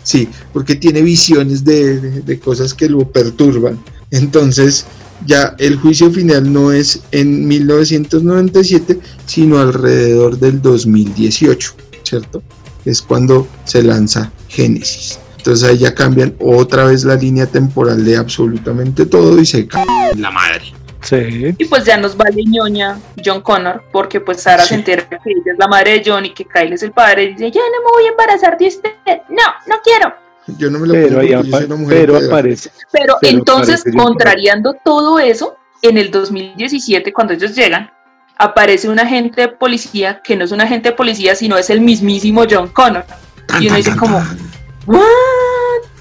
Sí, 0.03 0.29
porque 0.53 0.75
tiene 0.77 1.03
visiones 1.03 1.65
de, 1.65 1.99
de- 2.01 2.21
de 2.21 2.39
cosas 2.39 2.75
que 2.75 2.89
lo 2.89 3.11
perturban. 3.11 3.79
Entonces, 4.11 4.85
ya 5.27 5.55
el 5.59 5.77
juicio 5.77 6.11
final 6.11 6.53
no 6.53 6.73
es 6.73 7.01
en 7.11 7.49
1997, 7.49 8.99
sino 9.27 9.59
alrededor 9.59 10.39
del 10.39 10.61
2018, 10.63 11.73
¿cierto? 12.03 12.43
Es 12.85 13.01
cuando 13.01 13.49
se 13.65 13.83
lanza 13.83 14.31
Génesis. 14.49 15.19
Entonces 15.45 15.69
ahí 15.69 15.77
ya 15.77 15.95
cambian 15.95 16.35
otra 16.41 16.85
vez 16.85 17.05
la 17.05 17.17
línea 17.17 17.45
temporal 17.45 18.03
de 18.03 18.17
absolutamente 18.17 19.05
todo 19.05 19.39
y 19.39 19.45
se 19.45 19.69
cae 19.69 19.85
en 20.15 20.23
la 20.23 20.31
madre. 20.31 20.73
Sí. 21.03 21.55
Y 21.59 21.65
pues 21.67 21.85
ya 21.85 21.99
nos 21.99 22.17
vale 22.17 22.43
ñoña 22.47 22.99
John 23.23 23.43
Connor, 23.43 23.85
porque 23.93 24.23
pues 24.23 24.41
Sara 24.41 24.63
Sí. 24.63 24.71
se 24.71 24.75
entera 24.77 25.07
que 25.07 25.17
ella 25.27 25.53
es 25.53 25.59
la 25.59 25.69
madre 25.69 25.99
de 25.99 26.03
John 26.11 26.25
y 26.25 26.31
que 26.31 26.47
Kyle 26.47 26.73
es 26.73 26.83
el 26.83 26.93
padre. 26.93 27.25
Y 27.25 27.29
dice, 27.33 27.51
ya 27.51 27.61
no 27.61 27.85
me 27.85 27.93
voy 27.93 28.07
a 28.07 28.09
embarazar 28.13 28.57
de 28.57 28.69
usted. 28.69 28.91
No, 29.29 29.43
no 29.67 29.75
quiero. 29.85 30.15
Yo 30.57 30.71
no 30.71 30.79
me 30.79 30.87
lo 30.87 30.95
Pero, 30.95 31.15
porque 31.17 31.29
yo 31.29 31.43
soy 31.43 31.65
una 31.65 31.77
mujer 31.77 31.99
pero 32.07 32.17
aparece. 32.27 32.71
Pero, 32.91 33.17
Pero 33.21 33.39
entonces, 33.39 33.85
contrariando 33.95 34.75
todo 34.83 35.19
eso, 35.19 35.59
en 35.83 35.99
el 35.99 36.11
2017, 36.11 37.13
cuando 37.13 37.35
ellos 37.35 37.55
llegan, 37.55 37.91
aparece 38.39 38.89
un 38.89 38.99
agente 38.99 39.43
de 39.43 39.49
policía 39.49 40.23
que 40.23 40.37
no 40.37 40.47
es 40.47 40.53
un 40.53 40.63
agente 40.63 40.89
de 40.89 40.95
policía, 40.95 41.35
sino 41.35 41.59
es 41.59 41.69
el 41.69 41.83
mismísimo 41.83 42.45
John 42.51 42.69
Connor. 42.69 43.05
Tan, 43.47 43.63
Y 43.63 43.67
uno 43.67 43.75
tan, 43.75 43.77
dice 43.77 43.91
tan, 43.91 43.99
como. 43.99 44.23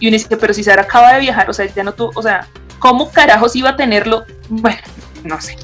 Y 0.04 0.10
uno 0.10 0.18
dice, 0.18 0.36
pero 0.36 0.54
si 0.54 0.66
Sara 0.66 0.82
acaba 0.82 1.14
de 1.14 1.22
viajar, 1.22 1.50
o 1.50 1.54
sea, 1.54 1.66
ya 1.66 1.82
no 1.82 1.94
tuvo, 1.94 2.12
o 2.16 2.22
sea, 2.22 2.50
¿cómo 2.78 3.10
carajos 3.10 3.56
iba 3.56 3.70
a 3.70 3.78
tenerlo? 3.78 4.26
Bueno, 4.50 4.82
no 5.24 5.40
sé. 5.40 5.56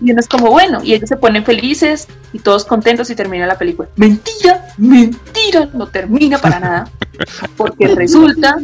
Y 0.00 0.10
uno 0.10 0.18
es 0.18 0.26
como, 0.26 0.50
bueno, 0.50 0.82
y 0.82 0.92
ellos 0.92 1.08
se 1.08 1.16
ponen 1.16 1.44
felices 1.44 2.08
y 2.32 2.40
todos 2.40 2.64
contentos 2.64 3.10
y 3.10 3.14
termina 3.14 3.46
la 3.46 3.56
película. 3.56 3.88
Mentira, 3.94 4.66
mentira, 4.76 5.68
no 5.72 5.86
termina 5.86 6.38
para 6.38 6.58
nada. 6.58 6.90
Porque 7.56 7.94
resulta 7.94 8.56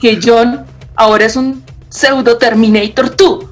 que 0.00 0.18
John 0.20 0.66
ahora 0.96 1.24
es 1.24 1.36
un 1.36 1.62
pseudo 1.88 2.38
Terminator 2.38 3.14
2. 3.14 3.44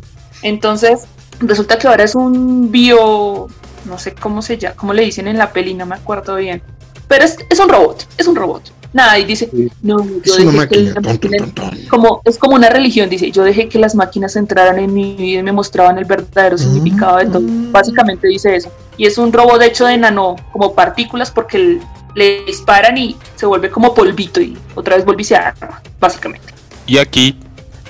Entonces, 0.42 1.04
resulta 1.38 1.78
que 1.78 1.86
ahora 1.86 2.02
es 2.02 2.16
un 2.16 2.72
bio, 2.72 3.46
no 3.84 3.98
sé 4.00 4.16
cómo 4.16 4.42
se 4.42 4.58
llama, 4.58 4.74
cómo 4.74 4.94
le 4.94 5.02
dicen 5.02 5.28
en 5.28 5.38
la 5.38 5.52
peli, 5.52 5.74
no 5.74 5.86
me 5.86 5.94
acuerdo 5.94 6.34
bien. 6.34 6.60
Pero 7.06 7.24
es, 7.24 7.36
es 7.48 7.60
un 7.60 7.68
robot, 7.68 8.08
es 8.18 8.26
un 8.26 8.34
robot. 8.34 8.72
Nada, 8.94 9.18
y 9.18 9.24
dice, 9.24 9.50
no, 9.82 9.96
yo 10.24 10.36
dejé 10.36 10.68
que 10.68 10.92
Ton, 10.92 11.18
ton, 11.18 11.50
ton, 11.50 11.78
como 11.90 12.22
es 12.24 12.38
como 12.38 12.54
una 12.54 12.70
religión, 12.70 13.10
dice, 13.10 13.32
yo 13.32 13.42
dejé 13.42 13.68
que 13.68 13.80
las 13.80 13.96
máquinas 13.96 14.36
entraran 14.36 14.78
en 14.78 14.94
mi 14.94 15.14
vida 15.16 15.40
y 15.40 15.42
me 15.42 15.50
mostraban 15.50 15.98
el 15.98 16.04
verdadero 16.04 16.56
significado 16.56 17.16
de 17.16 17.26
todo. 17.26 17.40
Mm. 17.40 17.72
Básicamente 17.72 18.28
dice 18.28 18.54
eso. 18.54 18.70
Y 18.96 19.06
es 19.06 19.18
un 19.18 19.32
robot 19.32 19.60
hecho 19.62 19.86
de 19.86 19.98
nano, 19.98 20.36
como 20.52 20.76
partículas, 20.76 21.32
porque 21.32 21.80
le 22.14 22.44
disparan 22.44 22.96
y 22.96 23.16
se 23.34 23.46
vuelve 23.46 23.68
como 23.68 23.92
polvito 23.92 24.40
y 24.40 24.56
otra 24.76 24.94
vez 24.94 25.04
vuelve 25.04 25.22
y 25.22 25.24
se 25.24 25.34
arma, 25.34 25.82
básicamente. 25.98 26.54
Y 26.86 26.98
aquí 26.98 27.36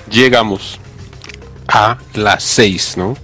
llegamos 0.09 0.79
a 1.67 1.99
las 2.15 2.43
6, 2.43 2.97
¿no? 2.97 3.15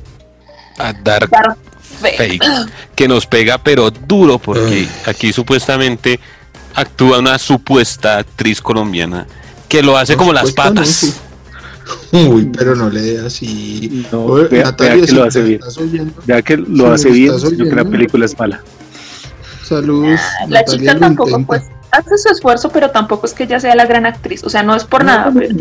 A 0.77 0.93
Dark 0.93 1.32
Dark 1.32 1.57
Fate. 1.99 2.38
Fate, 2.38 2.71
que 2.93 3.07
nos 3.07 3.25
pega 3.25 3.57
pero 3.57 3.89
duro 3.89 4.38
porque 4.38 4.88
aquí 5.07 5.34
supuestamente 5.34 6.19
actúa 6.76 7.19
una 7.19 7.38
supuesta 7.38 8.17
actriz 8.19 8.61
colombiana 8.61 9.26
que 9.67 9.82
lo 9.84 9.97
hace 9.97 10.13
Por 10.13 10.19
como 10.19 10.34
las 10.34 10.49
no, 10.49 10.55
patas. 10.55 10.88
sí. 10.89 11.13
Uy, 12.11 12.49
pero 12.57 12.76
no 12.76 12.89
le 12.89 13.01
dé 13.01 13.26
así. 13.26 14.05
No, 14.11 14.24
Oye, 14.26 14.47
vea, 14.49 14.63
Natalia, 14.65 14.93
vea 14.95 15.01
que 15.01 15.07
si 15.07 15.15
lo 15.15 15.24
hace 15.24 15.41
bien. 15.41 15.59
estás 15.59 15.78
oyendo, 15.78 16.13
Ya 16.28 16.41
que 16.41 16.57
lo 16.57 16.86
Si 16.97 17.07
hace 17.07 17.09
bien, 17.11 17.39
sino 17.39 17.65
que 17.65 17.76
la 17.76 17.86
película 17.86 18.26
es 18.26 18.38
mala. 18.38 18.61
Saludos. 19.63 20.19
La 20.47 20.59
Natalia 20.61 20.65
chica 20.93 20.99
tampoco, 20.99 21.43
pues, 21.45 21.63
hace 21.91 22.17
su 22.17 22.30
esfuerzo, 22.30 22.69
pero 22.69 22.91
tampoco 22.91 23.26
es 23.26 23.34
que 23.34 23.43
ella 23.43 23.59
sea 23.59 23.76
la 23.76 23.86
gran 23.86 24.05
actriz. 24.05 24.43
O 24.43 24.49
sea, 24.49 24.63
no 24.63 24.76
es 24.76 24.84
por 24.84 25.03
nada, 25.03 25.32
pero 25.34 25.55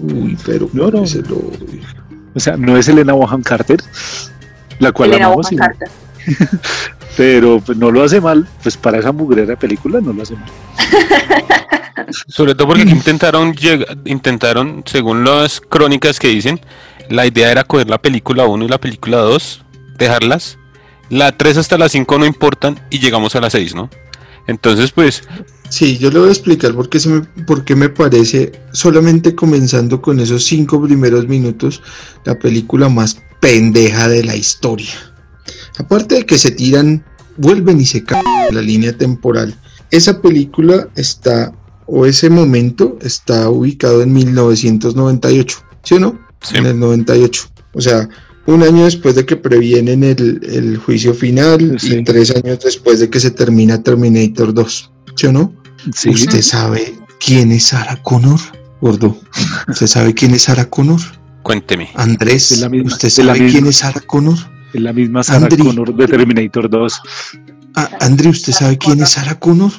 Uy, 0.00 0.36
pero 0.44 0.68
No, 0.72 0.90
no. 0.90 1.06
se 1.06 1.22
lo- 1.22 1.50
O 2.34 2.40
sea, 2.40 2.56
no 2.56 2.76
es 2.76 2.88
Elena 2.88 3.12
Bonham 3.12 3.42
Carter, 3.42 3.82
la 4.78 4.92
cual 4.92 5.10
Elena 5.10 5.26
amamos, 5.26 5.48
Bonham 5.50 5.50
sí, 5.50 5.56
Carter. 5.56 5.88
pero 7.16 7.60
pues, 7.60 7.76
no 7.78 7.90
lo 7.90 8.02
hace 8.02 8.20
mal. 8.20 8.46
Pues 8.62 8.76
para 8.76 8.98
esa 8.98 9.12
mugrera 9.12 9.56
película 9.56 10.00
no 10.00 10.12
lo 10.12 10.22
hace 10.22 10.34
mal. 10.36 10.50
Sobre 12.28 12.54
todo 12.54 12.68
porque 12.68 12.82
intentaron, 12.82 13.54
llega- 13.54 13.96
intentaron, 14.04 14.82
según 14.86 15.24
las 15.24 15.60
crónicas 15.60 16.18
que 16.18 16.28
dicen, 16.28 16.60
la 17.08 17.26
idea 17.26 17.50
era 17.50 17.64
coger 17.64 17.88
la 17.88 17.98
película 18.00 18.46
1 18.46 18.64
y 18.64 18.68
la 18.68 18.78
película 18.78 19.18
2, 19.18 19.62
dejarlas. 19.98 20.58
La 21.10 21.32
3 21.36 21.58
hasta 21.58 21.78
la 21.78 21.88
5 21.88 22.18
no 22.18 22.26
importan 22.26 22.80
y 22.90 22.98
llegamos 22.98 23.36
a 23.36 23.40
la 23.40 23.50
6, 23.50 23.74
¿no? 23.74 23.90
Entonces, 24.46 24.92
pues, 24.92 25.22
Sí, 25.70 25.98
yo 25.98 26.10
le 26.10 26.18
voy 26.20 26.28
a 26.28 26.32
explicar 26.32 26.72
por 26.74 26.88
qué, 26.88 27.00
se 27.00 27.08
me, 27.08 27.20
por 27.46 27.64
qué 27.64 27.74
me 27.74 27.88
parece, 27.88 28.52
solamente 28.72 29.34
comenzando 29.34 30.00
con 30.00 30.20
esos 30.20 30.44
cinco 30.44 30.80
primeros 30.80 31.26
minutos, 31.26 31.82
la 32.24 32.38
película 32.38 32.88
más 32.88 33.20
pendeja 33.40 34.06
de 34.08 34.22
la 34.24 34.36
historia. 34.36 34.92
Aparte 35.78 36.16
de 36.16 36.26
que 36.26 36.38
se 36.38 36.50
tiran, 36.50 37.04
vuelven 37.36 37.80
y 37.80 37.86
se 37.86 38.02
caen 38.04 38.24
la 38.52 38.62
línea 38.62 38.96
temporal. 38.96 39.54
Esa 39.90 40.20
película 40.22 40.88
está, 40.96 41.52
o 41.86 42.06
ese 42.06 42.30
momento, 42.30 42.98
está 43.02 43.48
ubicado 43.50 44.02
en 44.02 44.12
1998, 44.12 45.58
¿sí 45.82 45.94
o 45.94 46.00
no? 46.00 46.18
Sí. 46.42 46.56
En 46.56 46.66
el 46.66 46.78
98. 46.78 47.48
O 47.74 47.80
sea, 47.80 48.08
un 48.46 48.62
año 48.62 48.84
después 48.84 49.14
de 49.14 49.24
que 49.24 49.36
previenen 49.36 50.04
el, 50.04 50.40
el 50.44 50.76
juicio 50.78 51.14
final 51.14 51.76
Sí. 51.80 51.94
y 51.96 52.04
tres 52.04 52.30
años 52.34 52.58
después 52.62 53.00
de 53.00 53.08
que 53.10 53.20
se 53.20 53.30
termina 53.30 53.82
Terminator 53.82 54.52
2, 54.52 54.90
¿sí 55.16 55.26
o 55.26 55.32
no? 55.32 55.54
Sí, 55.94 56.10
¿Usted 56.10 56.42
sabe 56.42 56.94
quién 57.24 57.52
es 57.52 57.64
Sarah 57.66 58.02
Connor? 58.02 58.40
Gordo, 58.80 59.18
¿usted 59.68 59.86
sabe 59.86 60.12
quién 60.14 60.34
es 60.34 60.42
Sarah 60.42 60.66
Connor? 60.68 61.00
cuénteme. 61.42 61.90
Andrés, 61.94 62.50
misma- 62.70 62.86
¿usted 62.86 63.08
sabe 63.10 63.50
quién 63.50 63.66
es 63.66 63.76
Sarah 63.76 64.00
Connor? 64.00 64.36
Es 64.78 64.82
la 64.82 64.92
misma 64.92 65.22
Sarah 65.22 65.46
Andri. 65.46 65.62
Connor 65.62 65.94
de 65.94 66.06
Terminator 66.06 66.68
2. 66.70 67.00
Ah, 67.76 67.90
André, 68.00 68.28
¿usted 68.30 68.52
sabe 68.52 68.78
quién 68.78 69.02
es 69.02 69.10
Sarah 69.10 69.38
Connor? 69.38 69.72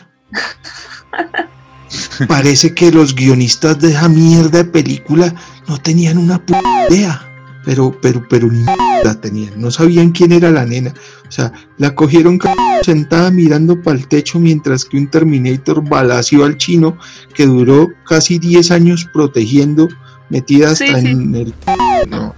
Parece 2.28 2.74
que 2.74 2.92
los 2.92 3.16
guionistas 3.16 3.80
de 3.80 3.90
esa 3.92 4.10
mierda 4.10 4.60
de 4.60 4.66
película 4.66 5.34
no 5.68 5.78
tenían 5.78 6.18
una 6.18 6.44
puta 6.44 6.62
idea. 6.90 7.22
Pero, 7.64 7.98
pero, 8.00 8.24
pero 8.30 8.48
ni 8.52 8.64
la 9.04 9.20
tenían. 9.20 9.60
No 9.60 9.72
sabían 9.72 10.12
quién 10.12 10.32
era 10.32 10.52
la 10.52 10.66
nena. 10.66 10.94
O 11.28 11.32
sea, 11.32 11.52
la 11.80 11.96
cogieron 11.96 12.40
sentada 12.84 13.32
mirando 13.32 13.82
para 13.82 13.98
el 13.98 14.08
techo 14.08 14.40
mientras 14.40 14.86
que 14.86 14.98
un 14.98 15.10
Terminator 15.10 15.82
balació 15.88 16.46
al 16.46 16.58
chino 16.58 16.96
que 17.34 17.48
duró 17.48 17.90
casi 18.08 18.38
10 18.38 18.70
años 18.70 19.10
protegiendo, 19.12 19.88
metida 20.30 20.72
hasta 20.72 20.86
Sí, 20.86 20.94
sí. 21.02 21.08
en 21.08 21.36
el. 21.36 21.54
No, 22.08 22.36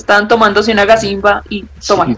Estaban 0.00 0.28
tomándose 0.28 0.72
una 0.72 0.86
gasimba 0.86 1.42
y 1.48 1.64
toman. 1.86 2.16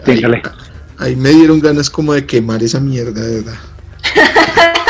Ahí 0.97 1.15
me 1.15 1.29
dieron 1.29 1.59
ganas 1.59 1.89
como 1.89 2.13
de 2.13 2.25
quemar 2.25 2.63
esa 2.63 2.79
mierda, 2.79 3.21
de 3.21 3.41
verdad. 3.41 3.59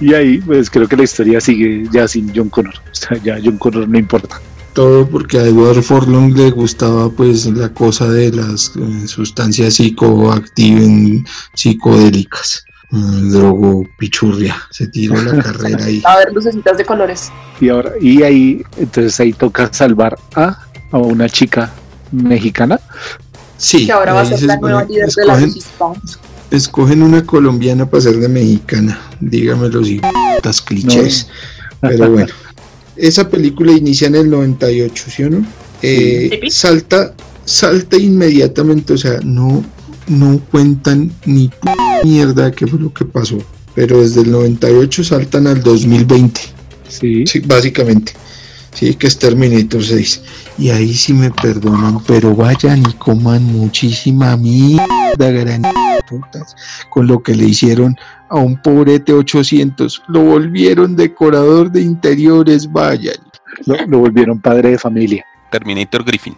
Y 0.00 0.14
ahí, 0.14 0.38
pues 0.38 0.70
creo 0.70 0.86
que 0.86 0.96
la 0.96 1.02
historia 1.02 1.40
sigue 1.40 1.88
ya 1.90 2.06
sin 2.06 2.32
John 2.34 2.48
Connor. 2.50 2.74
O 2.74 2.94
sea, 2.94 3.18
ya 3.20 3.38
John 3.42 3.58
Connor 3.58 3.88
no 3.88 3.98
importa. 3.98 4.40
Todo 4.72 5.08
porque 5.08 5.38
a 5.38 5.42
Edward 5.42 5.82
Forlong 5.82 6.36
le 6.36 6.50
gustaba 6.50 7.10
pues 7.10 7.46
la 7.46 7.68
cosa 7.70 8.08
de 8.08 8.30
las 8.30 8.72
eh, 8.76 9.08
sustancias 9.08 9.74
psicoactivas, 9.74 11.24
psicodélicas. 11.54 12.64
Mm, 12.90 13.32
drogo 13.32 13.82
pichurria. 13.98 14.56
Se 14.70 14.86
tiró 14.86 15.20
la 15.20 15.42
carrera 15.42 15.84
ahí. 15.84 16.00
A 16.04 16.18
ver, 16.18 16.32
lucecitas 16.32 16.78
de 16.78 16.84
colores. 16.84 17.32
Y 17.60 17.68
ahora, 17.68 17.90
y 18.00 18.22
ahí, 18.22 18.62
entonces 18.76 19.18
ahí 19.18 19.32
toca 19.32 19.72
salvar 19.72 20.16
a, 20.36 20.64
a 20.92 20.98
una 20.98 21.28
chica 21.28 21.72
mexicana. 22.12 22.80
Sí, 23.56 23.86
Que 23.86 23.92
ahora 23.92 24.12
va 24.12 24.20
a 24.20 24.22
ahí 24.22 24.28
ser 24.28 24.38
se 24.40 24.46
la 24.46 24.54
supone 24.54 24.72
nueva 24.72 24.86
que 24.86 24.92
líder 24.94 25.08
de 25.10 25.24
la 25.26 25.32
escogen, 25.32 25.48
resistance. 25.54 26.18
escogen 26.50 27.02
una 27.02 27.24
colombiana 27.26 27.86
para 27.90 28.02
ser 28.02 28.18
de 28.18 28.28
mexicana. 28.28 29.00
Dígamelo 29.20 29.84
si 29.84 30.00
putas 30.36 30.60
clichés. 30.62 31.28
Pero 31.80 32.10
bueno, 32.10 32.32
esa 32.96 33.28
película 33.28 33.72
inicia 33.72 34.06
en 34.08 34.14
el 34.16 34.30
98, 34.30 35.04
¿sí 35.10 35.22
o 35.24 35.30
no? 35.30 35.46
Eh, 35.82 36.40
salta, 36.50 37.14
salta 37.44 37.96
inmediatamente, 37.96 38.92
o 38.94 38.98
sea, 38.98 39.20
no, 39.24 39.64
no 40.08 40.40
cuentan 40.50 41.12
ni 41.24 41.48
p 41.48 41.56
mierda 42.04 42.50
qué 42.50 42.66
fue 42.66 42.78
lo 42.80 42.92
que 42.92 43.04
pasó. 43.04 43.38
Pero 43.74 44.00
desde 44.02 44.22
el 44.22 44.30
98 44.32 45.04
saltan 45.04 45.46
al 45.46 45.62
2020, 45.62 46.40
Sí. 46.88 47.24
sí, 47.26 47.40
básicamente. 47.40 48.12
Sí, 48.78 48.94
que 48.94 49.08
es 49.08 49.18
Terminator 49.18 49.82
6. 49.82 50.22
Y 50.56 50.70
ahí 50.70 50.94
sí 50.94 51.12
me 51.12 51.32
perdonan, 51.32 51.98
pero 52.06 52.32
vayan 52.32 52.78
y 52.78 52.92
coman 52.92 53.42
muchísima 53.42 54.36
mierda, 54.36 54.86
gran 55.16 55.62
putas, 56.08 56.54
con 56.88 57.08
lo 57.08 57.20
que 57.20 57.34
le 57.34 57.46
hicieron 57.46 57.96
a 58.28 58.36
un 58.36 58.56
pobrete 58.62 59.12
800. 59.12 60.04
Lo 60.06 60.22
volvieron 60.22 60.94
decorador 60.94 61.72
de 61.72 61.80
interiores, 61.80 62.70
vayan. 62.70 63.16
Lo, 63.66 63.74
lo 63.88 63.98
volvieron 63.98 64.40
padre 64.40 64.70
de 64.70 64.78
familia. 64.78 65.24
Terminator 65.50 66.04
Griffin. 66.04 66.36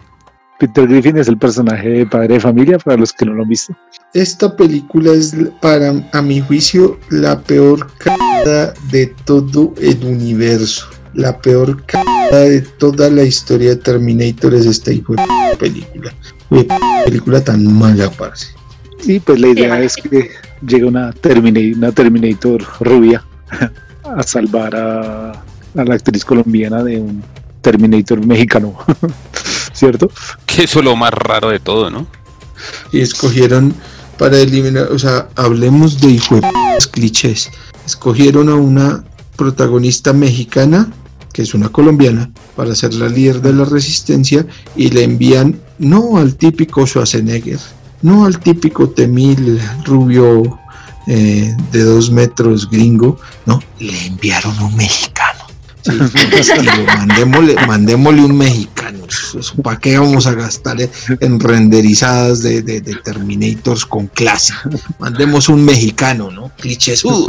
Peter 0.57 0.87
Griffin 0.87 1.17
es 1.17 1.27
el 1.27 1.37
personaje 1.37 1.89
de 1.89 2.05
padre 2.07 2.35
de 2.35 2.39
familia 2.39 2.79
para 2.79 2.97
los 2.97 3.13
que 3.13 3.23
no 3.23 3.33
lo 3.35 3.43
han 3.43 3.49
visto. 3.49 3.75
Esta 4.15 4.55
película 4.55 5.11
es, 5.11 5.35
para, 5.61 5.93
a 6.11 6.21
mi 6.23 6.41
juicio, 6.41 6.99
la 7.11 7.39
peor 7.39 7.87
cagada 7.99 8.73
de 8.89 9.13
todo 9.25 9.75
el 9.79 10.03
universo. 10.03 10.87
La 11.13 11.37
peor 11.39 11.83
cagada 11.85 12.39
de 12.41 12.61
toda 12.61 13.09
la 13.09 13.23
historia 13.23 13.69
de 13.71 13.75
Terminator 13.77 14.53
es 14.53 14.65
esta 14.65 14.91
hijo 14.93 15.13
de 15.15 15.57
película. 15.59 16.13
Qué 16.49 16.63
p- 16.63 16.75
película 17.05 17.43
tan 17.43 17.65
mala, 17.77 18.09
parce. 18.11 18.47
Y 19.05 19.19
pues 19.19 19.39
la 19.39 19.47
idea 19.49 19.77
Sí. 19.79 19.83
es 19.85 19.95
que 19.97 20.29
llega 20.65 20.87
una, 20.87 21.11
Termina- 21.11 21.75
una 21.77 21.91
Terminator 21.91 22.63
rubia 22.79 23.23
a 24.03 24.23
salvar 24.23 24.75
a, 24.75 25.31
a 25.31 25.83
la 25.85 25.95
actriz 25.95 26.23
colombiana 26.23 26.83
de 26.83 26.97
un 26.99 27.23
Terminator 27.61 28.25
mexicano. 28.25 28.77
¿Cierto? 29.73 30.09
Que 30.45 30.63
eso 30.63 30.79
es 30.79 30.85
lo 30.85 30.95
más 30.95 31.11
raro 31.11 31.49
de 31.49 31.59
todo, 31.59 31.89
¿no? 31.89 32.05
Y 32.91 33.01
escogieron 33.01 33.73
para 34.17 34.37
eliminar, 34.37 34.89
o 34.91 34.99
sea, 34.99 35.27
hablemos 35.35 35.99
de 35.99 36.09
hijo 36.11 36.35
de 36.35 36.41
clichés. 36.91 37.49
Escogieron 37.85 38.49
a 38.49 38.55
una 38.55 39.03
protagonista 39.35 40.13
mexicana, 40.13 40.91
que 41.31 41.41
es 41.41 41.53
una 41.53 41.69
colombiana, 41.69 42.29
para 42.55 42.75
ser 42.75 42.93
la 42.93 43.07
líder 43.07 43.41
de 43.41 43.53
la 43.53 43.65
resistencia 43.65 44.45
y 44.75 44.89
le 44.89 45.03
envían 45.03 45.59
no 45.79 46.17
al 46.17 46.35
típico 46.35 46.85
Schwarzenegger, 46.85 47.59
no 48.01 48.25
al 48.25 48.39
típico 48.39 48.89
Temil 48.89 49.59
rubio 49.85 50.59
eh, 51.07 51.55
de 51.71 51.83
dos 51.83 52.11
metros 52.11 52.69
gringo, 52.69 53.17
no, 53.45 53.59
le 53.79 54.07
enviaron 54.07 54.57
un 54.61 54.75
mexicano. 54.75 55.10
Sí, 55.83 56.51
mandémosle, 56.97 57.55
mandémosle 57.67 58.21
un 58.21 58.37
mexicano. 58.37 58.99
¿Para 59.63 59.79
qué 59.79 59.97
vamos 59.97 60.27
a 60.27 60.33
gastar 60.33 60.79
en- 60.81 60.89
en 61.19 61.39
renderizadas 61.39 62.41
de, 62.43 62.61
de- 62.61 62.81
de 62.81 62.95
Terminators 62.95 63.85
con 63.85 64.07
clase? 64.07 64.53
Mandemos 64.99 65.49
un 65.49 65.63
mexicano, 65.65 66.29
¿no? 66.31 66.51
Clichés. 66.57 67.03
uh. 67.05 67.25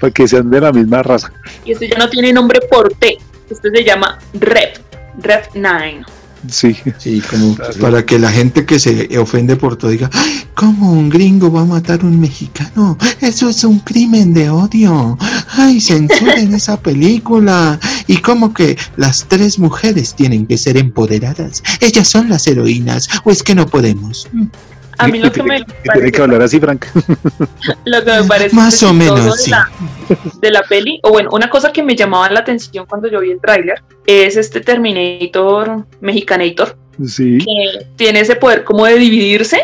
Para 0.00 0.12
que 0.12 0.26
sean 0.26 0.50
de 0.50 0.60
la 0.60 0.72
misma 0.72 1.02
raza. 1.02 1.32
Y 1.64 1.72
este 1.72 1.88
ya 1.88 1.96
no 1.98 2.08
tiene 2.08 2.32
nombre 2.32 2.60
por 2.70 2.92
T. 2.94 3.16
Este 3.50 3.70
se 3.70 3.84
llama 3.84 4.18
Rep. 4.34 4.78
Rep 5.20 5.44
9. 5.54 6.04
Sí. 6.48 6.76
Sí, 6.98 7.22
como 7.30 7.56
para 7.80 8.04
que 8.04 8.18
la 8.18 8.30
gente 8.32 8.66
que 8.66 8.78
se 8.80 9.16
ofende 9.18 9.56
por 9.56 9.76
todo 9.76 9.90
diga, 9.90 10.10
"Ay, 10.12 10.44
¿cómo 10.54 10.92
un 10.92 11.08
gringo 11.08 11.50
va 11.52 11.62
a 11.62 11.64
matar 11.64 12.00
a 12.02 12.06
un 12.06 12.20
mexicano? 12.20 12.98
Eso 13.20 13.48
es 13.48 13.62
un 13.64 13.78
crimen 13.80 14.32
de 14.34 14.50
odio. 14.50 15.16
Ay, 15.56 15.80
censuren 15.80 16.54
esa 16.54 16.80
película. 16.80 17.78
Y 18.06 18.16
como 18.18 18.52
que 18.52 18.76
las 18.96 19.26
tres 19.28 19.58
mujeres 19.58 20.14
tienen 20.14 20.46
que 20.46 20.58
ser 20.58 20.76
empoderadas. 20.76 21.62
Ellas 21.80 22.08
son 22.08 22.28
las 22.28 22.46
heroínas. 22.46 23.08
¿O 23.24 23.30
es 23.30 23.42
que 23.42 23.54
no 23.54 23.66
podemos? 23.66 24.28
A 24.98 25.08
mí 25.08 25.18
lo 25.18 25.32
que 25.32 25.42
me 25.42 25.56
tiene, 25.56 25.64
y 25.64 25.64
tiene 25.82 25.86
parece, 25.86 26.12
que 26.12 26.22
hablar 26.22 26.42
así, 26.42 26.60
Frank. 26.60 26.84
lo 27.84 28.04
que 28.04 28.10
me 28.12 28.24
parece 28.24 28.54
Más 28.54 28.82
o 28.82 28.92
menos, 28.92 29.24
de 29.24 29.42
sí. 29.42 29.50
la, 29.50 29.70
de 30.40 30.50
la 30.50 30.62
peli, 30.62 31.00
o 31.02 31.10
bueno, 31.10 31.30
una 31.32 31.48
cosa 31.50 31.72
que 31.72 31.82
me 31.82 31.96
llamaba 31.96 32.30
la 32.30 32.40
atención 32.40 32.86
cuando 32.86 33.08
yo 33.08 33.20
vi 33.20 33.30
el 33.32 33.40
tráiler 33.40 33.82
es 34.06 34.36
este 34.36 34.60
Terminator, 34.60 35.86
Mexicanator, 36.00 36.76
Sí. 37.04 37.38
que 37.38 37.86
tiene 37.96 38.20
ese 38.20 38.36
poder 38.36 38.64
como 38.64 38.84
de 38.86 38.94
dividirse 38.96 39.60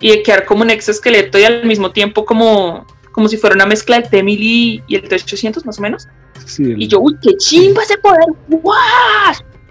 y 0.00 0.10
de 0.10 0.22
quedar 0.22 0.44
como 0.44 0.62
un 0.62 0.70
exoesqueleto 0.70 1.38
y 1.38 1.44
al 1.44 1.64
mismo 1.64 1.92
tiempo 1.92 2.24
como, 2.24 2.86
como 3.12 3.28
si 3.28 3.36
fuera 3.36 3.54
una 3.54 3.66
mezcla 3.66 3.98
del 4.00 4.10
T-1000 4.10 4.36
y, 4.40 4.82
y 4.88 4.96
el 4.96 5.08
T-800 5.08 5.64
más 5.64 5.78
o 5.78 5.82
menos. 5.82 6.08
sí 6.44 6.64
el- 6.64 6.82
Y 6.82 6.88
yo, 6.88 6.98
uy, 7.00 7.16
qué 7.22 7.36
chimba 7.36 7.82
ese 7.84 7.98
poder, 7.98 8.18
¡guau! 8.48 8.76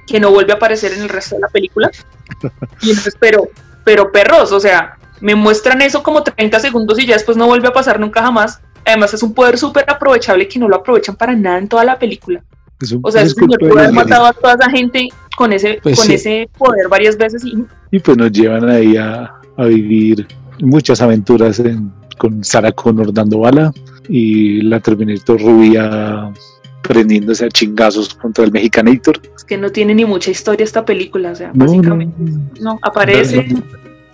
Que 0.07 0.19
no 0.19 0.31
vuelve 0.31 0.53
a 0.53 0.55
aparecer 0.55 0.93
en 0.93 1.01
el 1.01 1.09
resto 1.09 1.35
de 1.35 1.41
la 1.41 1.47
película. 1.49 1.91
Y 2.81 2.89
entonces, 2.89 3.15
pero, 3.19 3.49
pero 3.83 4.11
perros, 4.11 4.51
o 4.53 4.59
sea, 4.59 4.97
me 5.21 5.35
muestran 5.35 5.81
eso 5.81 6.01
como 6.03 6.23
30 6.23 6.59
segundos 6.59 6.99
y 6.99 7.05
ya 7.05 7.13
después 7.13 7.37
no 7.37 7.47
vuelve 7.47 7.67
a 7.67 7.73
pasar 7.73 7.99
nunca 7.99 8.21
jamás. 8.21 8.59
Además 8.85 9.13
es 9.13 9.21
un 9.23 9.33
poder 9.33 9.57
súper 9.57 9.85
aprovechable 9.87 10.47
que 10.47 10.57
no 10.59 10.67
lo 10.67 10.75
aprovechan 10.77 11.15
para 11.15 11.33
nada 11.35 11.59
en 11.59 11.67
toda 11.67 11.83
la 11.83 11.97
película. 11.99 12.43
un- 12.93 12.99
O 13.03 13.11
sea, 13.11 13.21
es 13.21 13.27
ese 13.31 13.41
señor 13.41 13.59
puede 13.59 13.79
haber 13.79 13.93
matado 13.93 14.25
a 14.25 14.33
toda 14.33 14.55
esa 14.55 14.69
gente 14.71 15.07
con 15.37 15.53
ese, 15.53 15.79
Pues 15.83 15.95
con 15.97 16.07
sí. 16.07 16.15
ese 16.15 16.49
poder 16.57 16.87
varias 16.89 17.15
veces 17.15 17.45
y 17.45 17.53
Y 17.91 17.99
pues 17.99 18.17
nos 18.17 18.31
llevan 18.31 18.67
ahí 18.69 18.97
a, 18.97 19.31
a 19.57 19.65
vivir 19.65 20.25
muchas 20.61 20.99
aventuras 21.01 21.59
en- 21.59 21.91
con 22.17 22.43
Sarah 22.43 22.71
Connor 22.71 23.13
dando 23.13 23.39
bala 23.39 23.71
y 24.09 24.61
la 24.61 24.79
Terminator 24.79 25.39
rubia 25.39 26.31
prendiéndose 26.81 27.45
a 27.45 27.49
chingazos 27.49 28.15
contra 28.15 28.43
el 28.45 28.51
Mexicanator. 28.51 29.19
es 29.35 29.43
que 29.43 29.57
no 29.57 29.69
tiene 29.71 29.93
ni 29.93 30.05
mucha 30.05 30.31
historia 30.31 30.63
esta 30.63 30.83
película, 30.83 31.31
o 31.31 31.35
sea, 31.35 31.51
No, 31.53 31.65
básicamente. 31.65 32.15
no. 32.19 32.73
No, 32.73 32.79
aparece, 32.81 33.43
No, 33.47 33.61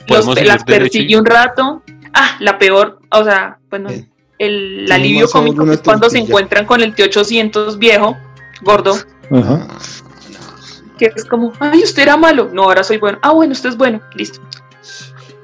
los, 0.10 0.42
las 0.44 0.64
persigue 0.64 1.18
un 1.18 1.26
rato. 1.26 1.84
Ah, 2.14 2.38
la 2.40 2.58
peor, 2.58 3.00
o 3.12 3.24
sea, 3.24 3.60
bueno, 3.70 3.90
Eh, 3.90 4.08
el 4.40 4.92
alivio 4.92 5.28
cómico 5.28 5.70
es 5.72 5.80
cuando 5.80 6.10
se 6.10 6.20
encuentran 6.20 6.66
con 6.66 6.82
el 6.82 6.94
T-800 6.94 7.78
viejo, 7.78 8.16
gordo, 8.62 8.96
Ajá. 9.32 9.68
Que 10.98 11.12
es 11.16 11.26
como, 11.26 11.54
ay, 11.60 11.84
usted 11.84 12.04
era 12.04 12.18
malo. 12.18 12.50
No, 12.52 12.64
ahora 12.64 12.84
soy 12.84 12.98
bueno. 12.98 13.20
Ah, 13.22 13.32
bueno, 13.32 13.52
usted 13.52 13.70
es 13.70 13.78
bueno. 13.78 14.02
Listo. 14.16 14.40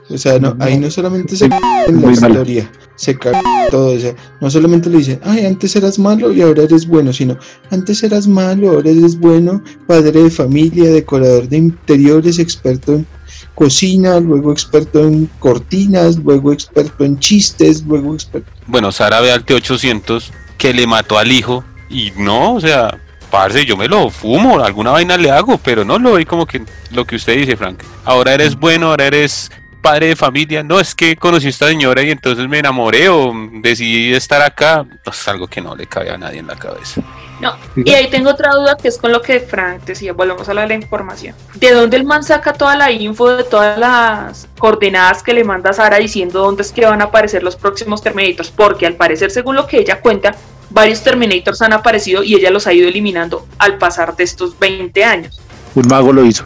O 0.10 0.18
sea, 0.18 0.40
no, 0.40 0.56
ahí 0.60 0.78
no 0.78 0.92
solamente 0.92 1.36
se 1.36 1.48
cae 1.50 1.86
en 1.88 2.02
la 2.02 2.12
historia, 2.12 2.72
se 2.96 3.18
cae 3.18 3.34
todo. 3.72 3.96
O 3.96 4.00
sea, 4.00 4.16
no 4.42 4.50
solamente 4.50 4.90
le 4.90 4.98
dicen, 4.98 5.20
ay, 5.24 5.46
antes 5.46 5.76
eras 5.76 5.98
malo 5.98 6.32
y 6.32 6.42
ahora 6.42 6.64
eres 6.64 6.88
bueno, 6.88 7.14
sino 7.14 7.38
antes 7.72 8.04
eras 8.04 8.28
malo, 8.28 8.72
ahora 8.72 8.90
eres 8.90 9.18
bueno, 9.18 9.64
padre 9.88 10.24
de 10.24 10.30
familia, 10.30 10.92
decorador 10.92 11.48
de 11.48 11.58
interiores, 11.58 12.38
experto 12.38 12.94
en 12.94 13.08
cocina, 13.56 14.20
luego 14.20 14.52
experto 14.52 15.00
en 15.00 15.30
cortinas, 15.40 16.18
luego 16.18 16.52
experto 16.52 17.04
en 17.04 17.20
chistes, 17.20 17.84
luego 17.86 18.14
experto. 18.14 18.52
Bueno, 18.68 18.92
Sara 18.92 19.22
ve 19.22 19.32
al 19.32 19.46
T800 19.46 20.24
que 20.58 20.74
le 20.74 20.88
mató 20.88 21.18
al 21.18 21.32
hijo 21.32 21.64
y 21.90 22.12
no, 22.18 22.56
o 22.56 22.62
sea, 22.62 22.98
parce, 23.30 23.66
yo 23.66 23.76
me 23.78 23.88
lo 23.88 24.10
fumo, 24.10 24.60
alguna 24.60 24.92
vaina 24.92 25.18
le 25.18 25.32
hago, 25.32 25.58
pero 25.58 25.84
no 25.84 26.00
lo 26.00 26.16
vi 26.16 26.26
como 26.26 26.46
que 26.46 26.62
lo 26.92 27.06
que 27.06 27.16
usted 27.16 27.38
dice, 27.38 27.58
Frank. 27.58 27.82
Ahora 28.06 28.34
eres 28.34 28.56
bueno, 28.56 28.90
ahora 28.90 29.08
eres 29.08 29.52
padre 29.84 30.08
de 30.08 30.16
familia. 30.16 30.64
No, 30.64 30.80
es 30.80 30.96
que 30.96 31.16
conocí 31.16 31.46
a 31.46 31.50
esta 31.50 31.68
señora 31.68 32.02
y 32.02 32.10
entonces 32.10 32.48
me 32.48 32.58
enamoré 32.58 33.10
o 33.10 33.32
decidí 33.62 34.14
estar 34.14 34.42
acá. 34.42 34.84
Es 35.06 35.28
algo 35.28 35.46
que 35.46 35.62
no 35.62 35.76
le 35.76 35.86
cabe 35.86 36.10
a 36.10 36.18
nadie 36.18 36.40
en 36.40 36.48
la 36.48 36.56
cabeza. 36.56 37.02
No. 37.40 37.56
Y 37.76 37.92
ahí 37.92 38.10
tengo 38.10 38.30
otra 38.30 38.52
duda 38.56 38.78
que 38.82 38.88
es 38.88 38.98
con 38.98 39.12
lo 39.12 39.22
que 39.22 39.42
Frank 39.42 39.84
decía. 39.84 40.14
Volvemos 40.14 40.48
a 40.48 40.54
la, 40.54 40.66
la 40.66 40.74
información. 40.74 41.36
¿De 41.56 41.72
dónde 41.72 41.98
el 41.98 42.06
man 42.06 42.24
saca 42.24 42.54
toda 42.54 42.76
la 42.78 42.92
info 42.92 43.36
de 43.36 43.44
todas 43.44 43.78
las 43.78 44.48
coordenadas 44.58 45.22
que 45.22 45.34
le 45.34 45.44
manda 45.44 45.74
Sara 45.74 45.98
diciendo 45.98 46.40
dónde 46.40 46.64
es 46.64 46.72
que 46.72 46.86
van 46.86 47.02
a 47.02 47.06
aparecer 47.06 47.44
los 47.44 47.58
próximos 47.58 48.02
Terminators? 48.02 48.50
Porque 48.50 48.88
al 48.88 48.96
parecer, 48.96 49.30
según 49.30 49.58
lo 49.58 49.68
que 49.68 49.80
ella 49.80 50.00
cuenta, 50.00 50.34
varios 50.70 51.04
Terminators 51.04 51.62
han 51.62 51.74
aparecido 51.74 52.24
y 52.24 52.36
ella 52.36 52.50
los 52.50 52.66
ha 52.66 52.74
ido 52.74 52.88
eliminando 52.88 53.46
al 53.60 53.78
pasar 53.78 54.16
de 54.16 54.24
estos 54.24 54.58
20 54.58 55.04
años. 55.04 55.42
Un 55.76 55.88
mago 55.88 56.14
lo 56.14 56.26
hizo. 56.26 56.46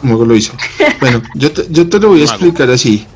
¿Cómo 0.00 0.24
lo 0.24 0.36
hizo? 0.36 0.52
Bueno, 1.00 1.22
yo 1.34 1.52
te, 1.52 1.66
yo 1.70 1.88
te 1.88 1.98
lo 1.98 2.08
voy 2.08 2.22
a 2.22 2.24
explicar 2.26 2.70
así. 2.70 3.06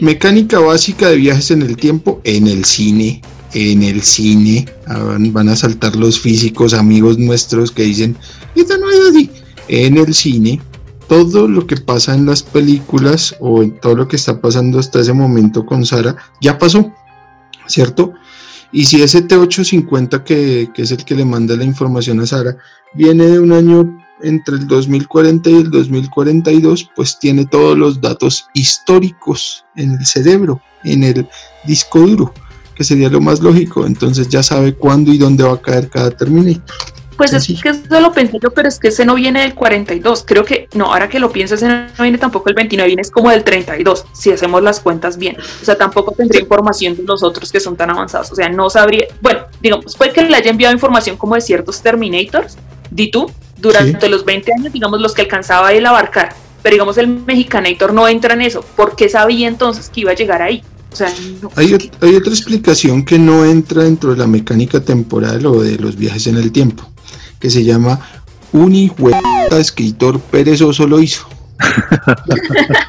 Mecánica 0.00 0.58
básica 0.58 1.08
de 1.08 1.16
viajes 1.16 1.50
en 1.50 1.62
el 1.62 1.76
tiempo 1.76 2.20
en 2.24 2.46
el 2.46 2.64
cine. 2.64 3.22
En 3.54 3.82
el 3.82 4.02
cine 4.02 4.66
Ah, 4.88 5.00
van, 5.00 5.32
van 5.34 5.48
a 5.50 5.56
saltar 5.56 5.96
los 5.96 6.18
físicos 6.18 6.72
amigos 6.72 7.18
nuestros 7.18 7.70
que 7.70 7.82
dicen, 7.82 8.16
esto 8.54 8.78
no 8.78 8.90
es 8.90 9.00
así. 9.10 9.30
En 9.68 9.98
el 9.98 10.14
cine, 10.14 10.62
todo 11.08 11.46
lo 11.46 11.66
que 11.66 11.76
pasa 11.76 12.14
en 12.14 12.24
las 12.24 12.42
películas 12.42 13.36
o 13.38 13.62
en 13.62 13.78
todo 13.80 13.94
lo 13.94 14.08
que 14.08 14.16
está 14.16 14.40
pasando 14.40 14.78
hasta 14.78 15.00
ese 15.00 15.12
momento 15.12 15.66
con 15.66 15.84
Sara 15.84 16.16
ya 16.40 16.56
pasó, 16.58 16.90
¿cierto? 17.66 18.14
Y 18.72 18.86
si 18.86 19.02
ese 19.02 19.26
T850 19.28 20.24
que, 20.24 20.70
que 20.72 20.82
es 20.82 20.90
el 20.90 21.04
que 21.04 21.14
le 21.14 21.26
manda 21.26 21.54
la 21.54 21.64
información 21.64 22.20
a 22.20 22.26
Sara 22.26 22.56
viene 22.94 23.26
de 23.26 23.40
un 23.40 23.52
año 23.52 23.98
entre 24.22 24.56
el 24.56 24.66
2040 24.66 25.50
y 25.50 25.54
el 25.54 25.70
2042, 25.70 26.90
pues 26.94 27.18
tiene 27.18 27.46
todos 27.46 27.76
los 27.76 28.00
datos 28.00 28.46
históricos 28.54 29.64
en 29.76 29.92
el 29.92 30.06
cerebro, 30.06 30.60
en 30.84 31.04
el 31.04 31.28
disco 31.64 32.00
duro, 32.00 32.34
que 32.74 32.84
sería 32.84 33.08
lo 33.08 33.20
más 33.20 33.40
lógico. 33.40 33.86
Entonces 33.86 34.28
ya 34.28 34.42
sabe 34.42 34.74
cuándo 34.74 35.12
y 35.12 35.18
dónde 35.18 35.44
va 35.44 35.54
a 35.54 35.60
caer 35.60 35.88
cada 35.88 36.10
Terminator. 36.10 36.62
Pues 37.18 37.32
es 37.32 37.48
que 37.60 37.70
eso 37.70 38.00
lo 38.00 38.12
pensé 38.12 38.38
yo, 38.40 38.52
pero 38.52 38.68
es 38.68 38.78
que 38.78 38.88
ese 38.88 39.04
no 39.04 39.16
viene 39.16 39.40
del 39.40 39.52
42. 39.52 40.22
Creo 40.24 40.44
que, 40.44 40.68
no, 40.74 40.92
ahora 40.92 41.08
que 41.08 41.18
lo 41.18 41.32
pienso, 41.32 41.56
ese 41.56 41.66
no 41.66 41.88
viene 41.98 42.16
tampoco 42.16 42.48
el 42.48 42.54
29, 42.54 42.86
viene 42.86 43.02
es 43.02 43.10
como 43.10 43.30
del 43.30 43.42
32, 43.42 44.04
si 44.12 44.30
hacemos 44.30 44.62
las 44.62 44.78
cuentas 44.78 45.18
bien. 45.18 45.36
O 45.36 45.64
sea, 45.64 45.76
tampoco 45.76 46.12
tendría 46.12 46.40
información 46.40 46.96
de 46.96 47.02
los 47.02 47.24
otros 47.24 47.50
que 47.50 47.58
son 47.58 47.76
tan 47.76 47.90
avanzados. 47.90 48.30
O 48.30 48.36
sea, 48.36 48.48
no 48.48 48.70
sabría. 48.70 49.08
Bueno, 49.20 49.40
digamos, 49.60 49.96
puede 49.96 50.12
que 50.12 50.22
le 50.22 50.36
haya 50.36 50.48
enviado 50.48 50.72
información 50.72 51.16
como 51.16 51.34
de 51.34 51.40
ciertos 51.40 51.82
Terminators, 51.82 52.56
di 52.88 53.10
tú, 53.10 53.28
durante 53.58 54.08
los 54.08 54.24
20 54.24 54.52
años, 54.52 54.72
digamos, 54.72 55.00
los 55.00 55.14
que 55.14 55.22
alcanzaba 55.22 55.72
él 55.72 55.86
a 55.86 55.90
abarcar. 55.90 56.34
Pero 56.62 56.74
digamos, 56.74 56.98
el 56.98 57.08
Mexicanator 57.08 57.92
no 57.92 58.08
entra 58.08 58.34
en 58.34 58.42
eso. 58.42 58.64
¿Por 58.76 58.96
qué 58.96 59.08
sabía 59.08 59.48
entonces 59.48 59.90
que 59.90 60.00
iba 60.00 60.12
a 60.12 60.14
llegar 60.14 60.42
ahí? 60.42 60.62
O 60.92 60.96
sea, 60.96 61.12
no. 61.42 61.50
Hay, 61.56 61.76
hay 62.00 62.16
otra 62.16 62.32
explicación 62.32 63.04
que 63.04 63.18
no 63.18 63.44
entra 63.44 63.84
dentro 63.84 64.10
de 64.12 64.16
la 64.16 64.26
mecánica 64.26 64.80
temporal 64.80 65.44
o 65.46 65.62
de 65.62 65.76
los 65.78 65.96
viajes 65.96 66.26
en 66.26 66.36
el 66.36 66.50
tiempo, 66.50 66.88
que 67.38 67.50
se 67.50 67.62
llama 67.62 68.00
un 68.52 68.74
hijo 68.74 69.10
de 69.10 69.60
escritor 69.60 70.20
perezoso 70.20 70.86
lo 70.86 71.00
hizo. 71.00 71.28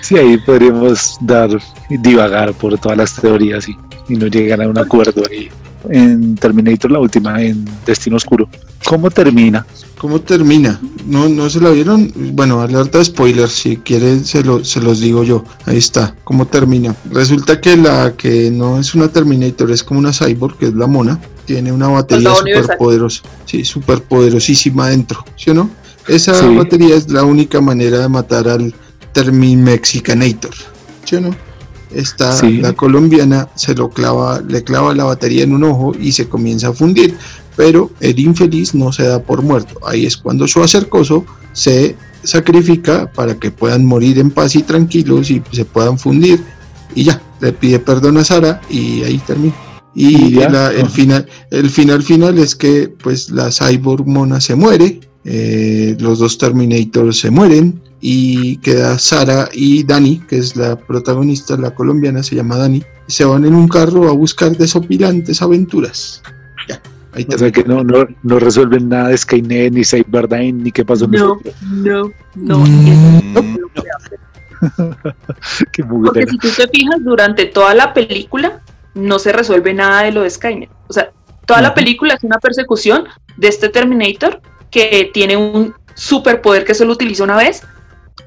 Sí, 0.00 0.16
ahí 0.16 0.36
podríamos 0.38 1.16
dar 1.20 1.50
divagar 1.88 2.52
por 2.54 2.78
todas 2.78 2.98
las 2.98 3.14
teorías 3.14 3.68
y, 3.68 3.76
y 4.08 4.16
no 4.16 4.26
llegar 4.26 4.62
a 4.62 4.68
un 4.68 4.78
acuerdo 4.78 5.22
ahí. 5.30 5.48
En 5.90 6.34
Terminator, 6.34 6.90
la 6.90 6.98
última, 6.98 7.40
en 7.40 7.64
Destino 7.86 8.16
Oscuro. 8.16 8.48
¿Cómo 8.86 9.10
termina? 9.10 9.66
¿Cómo 9.98 10.20
termina? 10.20 10.80
¿No, 11.04 11.28
¿No 11.28 11.50
se 11.50 11.60
la 11.60 11.70
vieron? 11.70 12.12
Bueno, 12.32 12.60
alerta 12.62 12.98
de 12.98 13.04
spoilers, 13.04 13.52
si 13.52 13.76
quieren 13.78 14.24
se, 14.24 14.42
lo- 14.44 14.64
se 14.64 14.80
los 14.80 15.00
digo 15.00 15.24
yo. 15.24 15.44
Ahí 15.66 15.76
está, 15.78 16.14
¿cómo 16.24 16.46
termina? 16.46 16.94
Resulta 17.10 17.60
que 17.60 17.76
la 17.76 18.14
que 18.16 18.50
no 18.50 18.78
es 18.78 18.94
una 18.94 19.08
Terminator, 19.08 19.70
es 19.72 19.82
como 19.82 19.98
una 20.00 20.12
Cyborg, 20.12 20.56
que 20.56 20.66
es 20.66 20.74
la 20.74 20.86
mona, 20.86 21.20
tiene 21.44 21.72
una 21.72 21.88
batería 21.88 22.30
súper 22.30 22.42
universal. 22.52 22.76
poderosa, 22.78 23.22
sí, 23.44 23.64
súper 23.64 24.02
poderosísima 24.04 24.86
adentro, 24.86 25.24
¿sí 25.36 25.50
o 25.50 25.54
no? 25.54 25.68
Esa 26.06 26.34
Sí. 26.34 26.56
batería 26.56 26.94
es 26.96 27.10
la 27.10 27.24
única 27.24 27.60
manera 27.60 27.98
de 27.98 28.08
matar 28.08 28.48
al 28.48 28.72
Termimexicanator, 29.12 30.54
¿sí 31.04 31.16
o 31.16 31.20
no? 31.20 31.30
Esta, 31.90 32.32
Sí. 32.36 32.58
la 32.58 32.72
colombiana, 32.74 33.48
se 33.56 33.74
lo 33.74 33.88
clava, 33.90 34.40
le 34.46 34.62
clava 34.62 34.94
la 34.94 35.04
batería 35.04 35.42
en 35.44 35.54
un 35.54 35.64
ojo 35.64 35.92
y 35.98 36.12
se 36.12 36.28
comienza 36.28 36.68
a 36.68 36.72
fundir 36.72 37.16
pero 37.58 37.90
el 37.98 38.20
infeliz 38.20 38.72
no 38.72 38.92
se 38.92 39.02
da 39.02 39.20
por 39.20 39.42
muerto. 39.42 39.80
Ahí 39.84 40.06
es 40.06 40.16
cuando 40.16 40.46
su 40.46 40.62
acercoso 40.62 41.26
se 41.52 41.96
sacrifica 42.22 43.10
para 43.12 43.34
que 43.40 43.50
puedan 43.50 43.84
morir 43.84 44.20
en 44.20 44.30
paz 44.30 44.54
y 44.54 44.62
tranquilos 44.62 45.28
y 45.32 45.42
se 45.50 45.64
puedan 45.64 45.98
fundir. 45.98 46.40
Y 46.94 47.02
ya, 47.04 47.20
le 47.40 47.52
pide 47.52 47.80
perdón 47.80 48.16
a 48.18 48.22
Sara 48.24 48.60
y 48.70 49.02
ahí 49.02 49.18
termina. 49.26 49.54
Y 49.92 50.26
Y 50.26 50.30
ya, 50.36 50.48
la- 50.48 50.70
el, 50.70 50.88
final, 50.88 51.26
el 51.50 51.68
final 51.68 52.04
final 52.04 52.38
es 52.38 52.54
que 52.54 52.88
pues 53.02 53.30
la 53.30 53.50
cyborg 53.50 54.06
mona 54.06 54.40
se 54.40 54.54
muere, 54.54 55.00
eh, 55.24 55.96
los 55.98 56.20
dos 56.20 56.38
Terminators 56.38 57.18
se 57.18 57.30
mueren 57.32 57.82
y 58.00 58.58
queda 58.58 59.00
Sara 59.00 59.48
y 59.52 59.82
Dani, 59.82 60.20
que 60.28 60.38
es 60.38 60.54
la 60.54 60.76
protagonista, 60.78 61.56
la 61.56 61.74
colombiana 61.74 62.22
se 62.22 62.36
llama 62.36 62.56
Dani, 62.56 62.84
se 63.08 63.24
van 63.24 63.44
en 63.44 63.56
un 63.56 63.66
carro 63.66 64.08
a 64.08 64.12
buscar 64.12 64.56
desopilantes 64.56 65.42
aventuras. 65.42 66.22
Ahí 67.12 67.26
O 67.32 67.38
sea 67.38 67.50
que 67.50 67.64
no, 67.64 67.82
no, 67.82 68.06
no 68.22 68.38
resuelven 68.38 68.88
nada 68.88 69.08
de 69.08 69.18
Skynet, 69.18 69.72
ni 69.72 69.84
Cyberdyne, 69.84 70.52
ni 70.52 70.72
qué 70.72 70.84
pasó 70.84 71.06
en 71.06 71.12
No, 71.12 71.40
no, 71.62 72.10
no. 72.34 72.58
Mm, 72.58 72.88
eso 72.88 73.42
no. 73.42 73.82
Qué 75.72 75.84
Porque 75.84 76.26
si 76.26 76.38
tú 76.38 76.48
te 76.56 76.68
fijas, 76.68 77.02
durante 77.02 77.46
toda 77.46 77.74
la 77.74 77.94
película 77.94 78.60
no 78.94 79.18
se 79.18 79.32
resuelve 79.32 79.74
nada 79.74 80.02
de 80.02 80.12
lo 80.12 80.22
de 80.22 80.30
Skynet. 80.30 80.70
O 80.88 80.92
sea, 80.92 81.12
toda 81.46 81.62
la 81.62 81.74
película 81.74 82.14
es 82.14 82.24
una 82.24 82.38
persecución 82.38 83.04
de 83.36 83.48
este 83.48 83.68
Terminator 83.68 84.40
que 84.70 85.10
tiene 85.12 85.36
un 85.36 85.74
superpoder 85.94 86.64
que 86.64 86.74
solo 86.74 86.92
utiliza 86.92 87.24
una 87.24 87.36
vez 87.36 87.62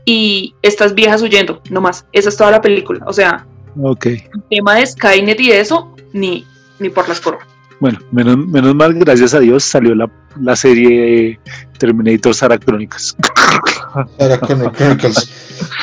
y 0.06 0.56
estas 0.62 0.94
viejas 0.96 1.22
huyendo, 1.22 1.62
no 1.70 1.82
más. 1.82 2.06
Esa 2.12 2.30
es 2.30 2.38
toda 2.38 2.52
la 2.52 2.62
película. 2.62 3.04
O 3.06 3.14
sea, 3.14 3.46
el 3.76 4.44
tema 4.50 4.76
de 4.76 4.86
Skynet 4.86 5.40
y 5.40 5.52
eso, 5.52 5.96
ni, 6.14 6.46
ni 6.80 6.90
por 6.90 7.08
las 7.08 7.20
formas. 7.20 7.48
Bueno, 7.82 7.98
menos, 8.12 8.38
menos 8.38 8.76
mal, 8.76 8.94
gracias 8.94 9.34
a 9.34 9.40
Dios, 9.40 9.64
salió 9.64 9.96
la, 9.96 10.08
la 10.40 10.56
serie 10.56 11.40
Terminator 11.80 12.36
Sarah 12.36 12.60
Crónicas. 12.60 13.18
Sarah 14.20 14.40
Connor 14.40 14.72
Chronicles. 14.72 15.30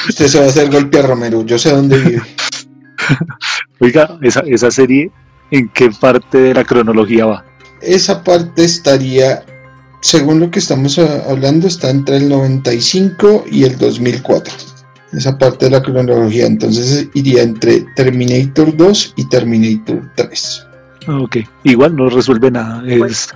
Usted 0.09 0.29
se 0.29 0.39
va 0.39 0.47
a 0.47 0.49
hacer 0.49 0.71
golpe 0.71 1.01
a 1.01 1.03
Romero. 1.03 1.45
Yo 1.45 1.59
sé 1.59 1.71
dónde 1.71 1.99
vive. 1.99 2.23
Oiga, 3.81 4.17
esa, 4.23 4.41
esa 4.47 4.71
serie, 4.71 5.11
¿en 5.51 5.69
qué 5.71 5.91
parte 5.91 6.39
de 6.39 6.55
la 6.55 6.65
cronología 6.65 7.27
va? 7.27 7.45
Esa 7.83 8.23
parte 8.23 8.63
estaría, 8.63 9.45
según 10.01 10.39
lo 10.39 10.53
que 10.53 10.61
estamos 10.61 11.01
hablando, 11.01 11.67
está 11.67 11.91
entre 11.91 12.19
el 12.19 12.29
95 12.29 13.45
y 13.51 13.65
el 13.65 13.77
2004. 13.77 14.55
Esa 15.15 15.37
parte 15.37 15.65
de 15.65 15.73
la 15.73 15.83
cronología. 15.83 16.47
Entonces 16.47 17.09
iría 17.15 17.43
entre 17.43 17.81
Terminator 17.97 18.77
2 18.77 19.15
y 19.17 19.29
Terminator 19.29 20.13
3. 20.15 20.68
Ah, 21.09 21.19
Ok, 21.23 21.39
igual 21.65 21.97
no 21.97 22.09
resuelve 22.11 22.51
nada. 22.51 22.83
Es 22.87 23.29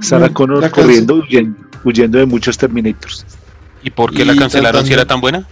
Sarah 0.00 0.28
No, 0.28 0.34
Connor 0.34 0.60
la 0.60 0.70
corriendo, 0.70 1.16
huyendo, 1.16 1.58
huyendo 1.84 2.18
de 2.18 2.26
muchos 2.26 2.56
Terminators. 2.56 3.26
¿Y 3.82 3.90
por 3.90 4.12
qué 4.12 4.24
la 4.24 4.36
cancelaron 4.36 4.86
si 4.86 4.92
era 4.92 5.04
tan 5.04 5.20
buena? 5.20 5.46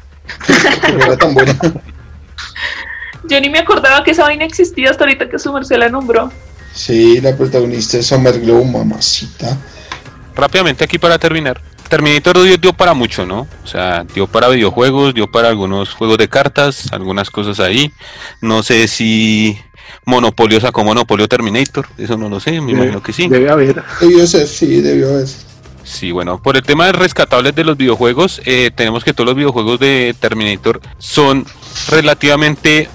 Pero 0.83 0.99
era 1.05 1.17
tan 1.17 1.35
buena. 1.35 1.57
Yo 3.29 3.41
ni 3.41 3.51
me 3.51 3.59
acordaba 3.59 4.05
que 4.05 4.13
esa 4.13 4.23
vaina 4.23 4.45
existía 4.45 4.91
hasta 4.91 5.05
ahorita 5.05 5.29
que 5.29 5.39
su 5.39 5.53
merced 5.53 5.77
la 5.77 5.89
nombró. 5.89 6.31
Sí, 6.73 7.21
la 7.21 7.37
protagonista 7.37 7.99
es 7.99 8.07
Summer 8.07 8.39
Glow, 8.41 8.65
mamacita. 8.65 9.57
Rápidamente 10.35 10.85
aquí 10.85 10.99
para 10.99 11.19
terminar. 11.19 11.61
Terminator 11.89 12.43
dio, 12.43 12.57
dio 12.59 12.73
para 12.73 12.95
mucho, 12.95 13.25
¿no? 13.25 13.47
O 13.65 13.67
sea, 13.67 14.05
dio 14.15 14.27
para 14.27 14.49
videojuegos, 14.49 15.15
dio 15.15 15.31
para 15.31 15.49
algunos 15.49 15.95
juegos 15.95 16.19
de 16.19 16.29
cartas, 16.29 16.93
algunas 16.93 17.31
cosas 17.31 17.59
ahí. 17.61 17.93
No 18.41 18.63
sé 18.63 18.87
si 18.89 19.59
Monopolio 20.05 20.61
sacó 20.61 20.85
Monopolio 20.85 21.29
Terminator, 21.29 21.87
eso 21.99 22.17
no 22.17 22.29
lo 22.29 22.41
sé, 22.41 22.61
me 22.61 22.73
Debe- 22.73 22.77
imagino 22.77 23.03
que 23.03 23.13
sí. 23.13 23.29
Debe 23.29 23.51
haber. 23.51 23.83
Debió 24.01 24.27
ser, 24.27 24.47
sí, 24.47 24.81
debió 24.81 25.11
haber. 25.11 25.27
Sí, 25.85 26.11
bueno, 26.11 26.43
por 26.43 26.57
el 26.57 26.63
tema 26.65 26.87
de 26.87 26.93
rescatables 26.93 27.55
de 27.55 27.63
los 27.65 27.77
videojuegos, 27.77 28.41
eh, 28.45 28.71
tenemos 28.75 29.05
que 29.05 29.13
todos 29.15 29.27
los 29.29 29.37
videojuegos 29.37 29.79
de 29.79 30.15
Terminator 30.19 30.81
son 30.99 31.47
relativamente 31.89 32.89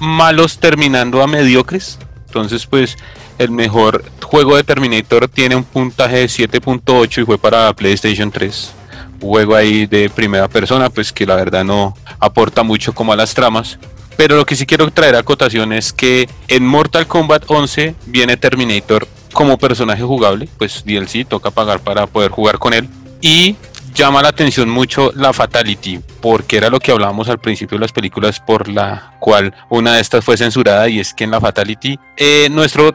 malos 0.00 0.58
terminando 0.58 1.22
a 1.22 1.26
mediocres. 1.26 1.98
Entonces, 2.26 2.66
pues, 2.66 2.96
el 3.38 3.50
mejor 3.50 4.04
juego 4.22 4.56
de 4.56 4.64
Terminator 4.64 5.28
tiene 5.28 5.54
un 5.56 5.64
puntaje 5.64 6.16
de 6.16 6.28
7.8 6.28 7.22
y 7.22 7.24
fue 7.24 7.38
para 7.38 7.72
PlayStation 7.74 8.30
3. 8.30 8.72
Un 9.20 9.28
juego 9.28 9.54
ahí 9.54 9.86
de 9.86 10.10
primera 10.10 10.48
persona, 10.48 10.90
pues 10.90 11.12
que 11.12 11.26
la 11.26 11.36
verdad 11.36 11.62
no 11.64 11.96
aporta 12.18 12.62
mucho 12.62 12.92
como 12.92 13.12
a 13.12 13.16
las 13.16 13.34
tramas. 13.34 13.78
Pero 14.16 14.36
lo 14.36 14.46
que 14.46 14.56
sí 14.56 14.66
quiero 14.66 14.90
traer 14.90 15.16
a 15.16 15.22
cotación 15.22 15.72
es 15.72 15.92
que 15.92 16.28
en 16.48 16.66
Mortal 16.66 17.06
Kombat 17.06 17.44
11 17.46 17.94
viene 18.06 18.36
Terminator 18.36 19.08
como 19.32 19.58
personaje 19.58 20.02
jugable, 20.02 20.48
pues 20.58 20.84
DLC 20.84 21.26
toca 21.26 21.50
pagar 21.50 21.80
para 21.80 22.06
poder 22.06 22.30
jugar 22.30 22.58
con 22.58 22.74
él. 22.74 22.88
Y 23.20 23.56
llama 23.94 24.22
la 24.22 24.28
atención 24.28 24.68
mucho 24.68 25.12
la 25.14 25.32
Fatality, 25.32 26.00
porque 26.20 26.56
era 26.56 26.70
lo 26.70 26.80
que 26.80 26.92
hablábamos 26.92 27.28
al 27.28 27.38
principio 27.38 27.78
de 27.78 27.82
las 27.82 27.92
películas, 27.92 28.40
por 28.40 28.68
la 28.68 29.14
cual 29.20 29.54
una 29.68 29.94
de 29.94 30.00
estas 30.00 30.24
fue 30.24 30.36
censurada, 30.36 30.88
y 30.88 31.00
es 31.00 31.14
que 31.14 31.24
en 31.24 31.30
la 31.30 31.40
Fatality 31.40 31.98
eh, 32.16 32.48
nuestro 32.50 32.94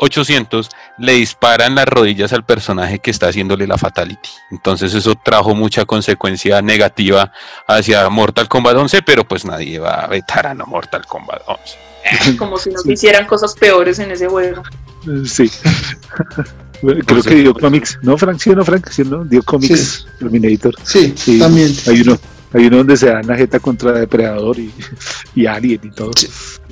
T800 0.00 0.68
le 0.98 1.12
dispara 1.12 1.66
en 1.66 1.74
las 1.74 1.86
rodillas 1.86 2.32
al 2.32 2.44
personaje 2.44 2.98
que 2.98 3.10
está 3.10 3.28
haciéndole 3.28 3.66
la 3.66 3.76
Fatality. 3.78 4.30
Entonces 4.50 4.94
eso 4.94 5.14
trajo 5.14 5.54
mucha 5.54 5.84
consecuencia 5.84 6.62
negativa 6.62 7.32
hacia 7.66 8.08
Mortal 8.08 8.48
Kombat 8.48 8.76
11, 8.76 9.02
pero 9.02 9.24
pues 9.26 9.44
nadie 9.44 9.78
va 9.78 9.94
a 10.04 10.06
vetar 10.06 10.46
a 10.46 10.54
no 10.54 10.66
Mortal 10.66 11.04
Kombat 11.06 11.42
11. 11.46 12.36
Como 12.38 12.56
si 12.58 12.70
no 12.70 12.80
Sí. 12.80 12.92
hicieran 12.92 13.26
cosas 13.26 13.54
peores 13.54 13.98
en 13.98 14.10
ese 14.10 14.26
juego. 14.26 14.62
Eh, 15.06 15.26
Sí. 15.26 15.50
Creo 16.80 16.96
No 17.16 17.22
sé. 17.22 17.28
que 17.28 17.34
dio 17.34 17.52
cómics, 17.54 17.98
¿no, 18.00 18.16
Frank? 18.16 18.38
Sí, 18.40 18.50
no, 18.50 18.64
Frank, 18.64 18.88
sí, 18.88 19.02
¿no? 19.04 19.22
Dio 19.24 19.42
cómics 19.42 20.06
Terminator. 20.18 20.74
Sí, 20.82 21.12
Sí. 21.14 21.38
también. 21.38 21.70
Hay 21.86 22.00
uno, 22.00 22.18
hay 22.54 22.66
uno 22.68 22.78
donde 22.78 22.96
se 22.96 23.10
dan 23.10 23.26
la 23.26 23.36
jeta 23.36 23.60
contra 23.60 23.92
Depredador 23.92 24.58
y, 24.58 24.72
y 25.34 25.44
Alien 25.46 25.80
y 25.84 25.90
todo. 25.90 26.10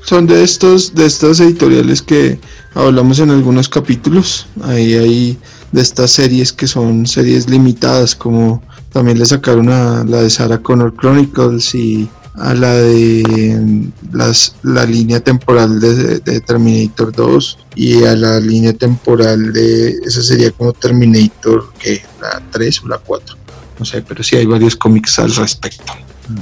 Son 0.05 0.27
de 0.27 0.43
estos, 0.43 0.95
de 0.95 1.07
estas 1.07 1.41
editoriales 1.41 2.03
que 2.03 2.39
hablamos 2.75 3.19
en 3.19 3.31
algunos 3.31 3.69
capítulos. 3.69 4.47
Ahí 4.63 4.95
hay 4.95 5.39
de 5.73 5.83
estas 5.83 6.13
series 6.13 6.53
que 6.53 6.67
son 6.67 7.07
series 7.07 7.49
limitadas, 7.49 8.15
como 8.15 8.63
también 8.93 9.19
le 9.19 9.27
sacaron 9.27 9.69
a 9.69 10.05
la 10.05 10.23
de 10.23 10.31
Sarah 10.31 10.59
Connor 10.59 10.95
Chronicles 10.97 11.75
y 11.75 12.09
a 12.37 12.55
la 12.55 12.73
de 12.75 13.91
las, 14.13 14.55
la 14.63 14.85
línea 14.87 15.21
temporal 15.21 15.81
de, 15.81 16.21
de 16.21 16.41
Terminator 16.41 17.13
2 17.13 17.59
y 17.75 18.05
a 18.05 18.15
la 18.15 18.41
línea 18.41 18.73
temporal 18.73 19.53
de 19.53 19.91
esa 20.07 20.23
sería 20.23 20.51
como 20.53 20.73
Terminator 20.73 21.73
que 21.79 22.03
la 22.21 22.41
3 22.53 22.83
o 22.85 22.89
la 22.89 22.99
4 22.99 23.37
no 23.79 23.85
sé 23.85 24.03
pero 24.03 24.23
sí 24.23 24.37
hay 24.37 24.47
varios 24.47 24.77
cómics 24.77 25.19
al 25.19 25.35
respecto. 25.35 25.93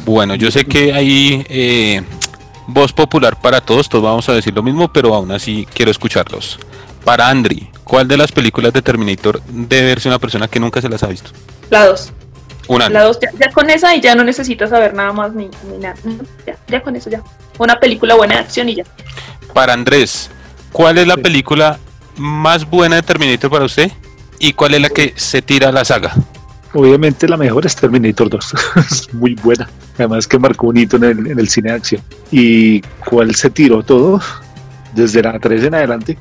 Bueno, 0.05 0.35
yo 0.35 0.51
sé 0.51 0.65
que 0.65 0.93
hay 0.93 1.45
eh, 1.49 2.03
voz 2.67 2.93
popular 2.93 3.41
para 3.41 3.61
todos, 3.61 3.89
todos 3.89 4.05
vamos 4.05 4.29
a 4.29 4.33
decir 4.35 4.55
lo 4.55 4.63
mismo, 4.63 4.93
pero 4.93 5.15
aún 5.15 5.31
así 5.33 5.67
quiero 5.75 5.91
escucharlos. 5.91 6.59
Para 7.05 7.29
Andri, 7.29 7.71
¿cuál 7.85 8.09
de 8.09 8.17
las 8.17 8.33
películas 8.33 8.73
de 8.73 8.83
Terminator 8.83 9.41
debe 9.49 9.87
verse 9.89 10.09
una 10.09 10.19
persona 10.19 10.49
que 10.49 10.59
nunca 10.59 10.81
se 10.81 10.89
las 10.89 11.03
ha 11.03 11.07
visto? 11.07 11.31
La 11.71 11.87
2. 11.87 12.13
Una. 12.69 12.89
La 12.89 13.05
2, 13.05 13.19
ya, 13.23 13.31
ya 13.47 13.53
con 13.53 13.71
esa 13.71 13.95
y 13.95 14.01
ya 14.01 14.15
no 14.17 14.25
necesitas 14.25 14.71
saber 14.71 14.93
nada 14.93 15.13
más 15.13 15.33
ni, 15.33 15.49
ni 15.71 15.79
nada. 15.79 15.95
Ya, 16.47 16.57
ya 16.69 16.83
con 16.83 16.97
eso 16.97 17.09
ya. 17.11 17.23
Una 17.59 17.79
película 17.79 18.17
buena 18.17 18.35
de 18.35 18.41
acción 18.41 18.69
y 18.69 18.75
ya. 18.77 18.85
Para 19.55 19.73
Andrés, 19.73 20.31
¿cuál 20.73 20.99
es 20.99 21.07
la 21.07 21.15
Sí. 21.15 21.21
película 21.23 21.79
más 22.17 22.69
buena 22.69 22.97
de 22.97 23.03
Terminator 23.03 23.51
para 23.51 23.65
usted? 23.67 23.91
¿Y 24.41 24.53
cuál 24.53 24.75
es 24.75 24.81
la 24.83 24.89
que 24.91 25.13
se 25.17 25.41
tira 25.43 25.69
a 25.69 25.73
la 25.73 25.85
saga? 25.85 26.13
Obviamente 26.73 27.27
la 27.29 27.37
mejor 27.37 27.65
es 27.67 27.77
Terminator 27.77 28.29
2. 28.29 28.55
es 28.91 29.15
muy 29.15 29.35
buena. 29.35 29.69
Además 29.95 30.27
que 30.27 30.39
marcó 30.39 30.67
un 30.69 30.77
hito 30.77 30.97
en 30.97 31.05
el, 31.05 31.27
en 31.27 31.39
el 31.39 31.49
cine 31.49 31.71
de 31.71 31.77
acción. 31.77 32.03
¿Y 32.31 32.81
cuál 33.09 33.35
se 33.35 33.51
tiró 33.51 33.83
todo? 33.83 34.21
Desde 34.95 35.23
la 35.23 35.39
3 35.39 35.65
en 35.65 35.75
adelante. 35.75 36.19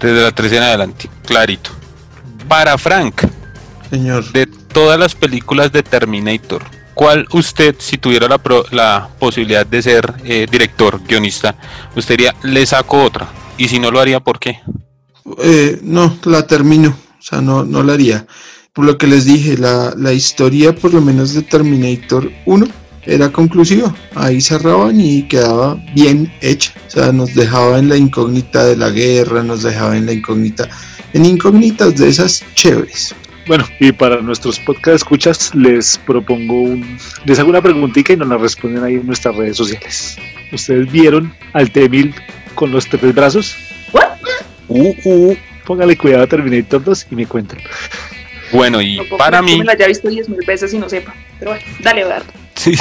Desde 0.00 0.22
la 0.22 0.32
3 0.32 0.52
en 0.52 0.62
adelante, 0.62 1.10
clarito. 1.26 1.70
Para 2.48 2.76
Frank, 2.78 3.22
señor 3.90 4.30
de 4.32 4.46
todas 4.46 4.98
las 4.98 5.14
películas 5.14 5.70
de 5.72 5.82
Terminator, 5.82 6.62
¿cuál 6.94 7.26
usted, 7.32 7.76
si 7.78 7.98
tuviera 7.98 8.26
la, 8.28 8.38
pro- 8.38 8.64
la 8.70 9.08
posibilidad 9.18 9.64
de 9.66 9.82
ser 9.82 10.14
eh, 10.24 10.46
director, 10.50 11.00
guionista, 11.06 11.54
usted 11.94 12.16
diría, 12.16 12.34
le 12.42 12.64
saco 12.66 13.02
otra? 13.02 13.28
Y 13.58 13.68
si 13.68 13.78
no 13.78 13.90
lo 13.90 14.00
haría, 14.00 14.20
¿por 14.20 14.38
qué? 14.38 14.60
Eh, 15.42 15.78
no, 15.82 16.16
la 16.24 16.46
termino, 16.46 16.88
o 16.90 17.22
sea, 17.22 17.40
no, 17.40 17.62
no 17.64 17.82
la 17.82 17.92
haría. 17.92 18.26
Por 18.80 18.86
lo 18.86 18.96
que 18.96 19.06
les 19.06 19.26
dije, 19.26 19.58
la, 19.58 19.92
la 19.94 20.14
historia, 20.14 20.74
por 20.74 20.94
lo 20.94 21.02
menos 21.02 21.34
de 21.34 21.42
Terminator 21.42 22.32
1, 22.46 22.66
era 23.02 23.30
conclusiva. 23.30 23.94
Ahí 24.14 24.40
cerraban 24.40 24.98
y 24.98 25.24
quedaba 25.24 25.78
bien 25.94 26.32
hecha. 26.40 26.72
O 26.86 26.90
sea, 26.90 27.12
nos 27.12 27.34
dejaba 27.34 27.78
en 27.78 27.90
la 27.90 27.98
incógnita 27.98 28.64
de 28.64 28.78
la 28.78 28.88
guerra, 28.88 29.42
nos 29.42 29.64
dejaba 29.64 29.98
en 29.98 30.06
la 30.06 30.14
incógnita, 30.14 30.66
en 31.12 31.26
incógnitas 31.26 31.94
de 31.98 32.08
esas 32.08 32.42
chéveres. 32.54 33.14
Bueno, 33.46 33.66
y 33.80 33.92
para 33.92 34.22
nuestros 34.22 34.58
podcast 34.60 34.96
escuchas, 34.96 35.54
les 35.54 35.98
propongo 35.98 36.62
un. 36.62 36.98
Les 37.26 37.38
hago 37.38 37.50
una 37.50 37.60
preguntita 37.60 38.14
y 38.14 38.16
nos 38.16 38.28
la 38.28 38.38
responden 38.38 38.82
ahí 38.82 38.94
en 38.94 39.04
nuestras 39.04 39.36
redes 39.36 39.58
sociales. 39.58 40.16
¿Ustedes 40.54 40.90
vieron 40.90 41.34
al 41.52 41.70
T-1000 41.70 42.14
con 42.54 42.72
los 42.72 42.88
tres 42.88 43.14
brazos? 43.14 43.54
¿What? 43.92 44.08
Uh, 44.68 44.94
uh. 45.04 45.36
Póngale 45.66 45.96
cuidado 45.98 46.24
a 46.24 46.26
Terminator 46.26 46.82
2 46.82 47.08
y 47.10 47.14
me 47.14 47.26
cuentan. 47.26 47.58
Bueno, 48.52 48.80
y 48.80 48.96
No 48.96 49.04
puedo 49.04 49.18
para 49.18 49.38
creer 49.38 49.44
que 49.44 49.52
mí, 49.52 49.58
me 49.60 49.64
la 49.64 49.72
haya 49.72 49.86
visto 49.86 50.08
10 50.08 50.28
mil 50.28 50.46
veces 50.46 50.72
y 50.74 50.78
no 50.78 50.88
sepa. 50.88 51.14
Pero 51.38 51.52
bueno, 51.52 51.64
dale, 51.80 52.02
Eduardo. 52.02 52.32
Sí, 52.54 52.76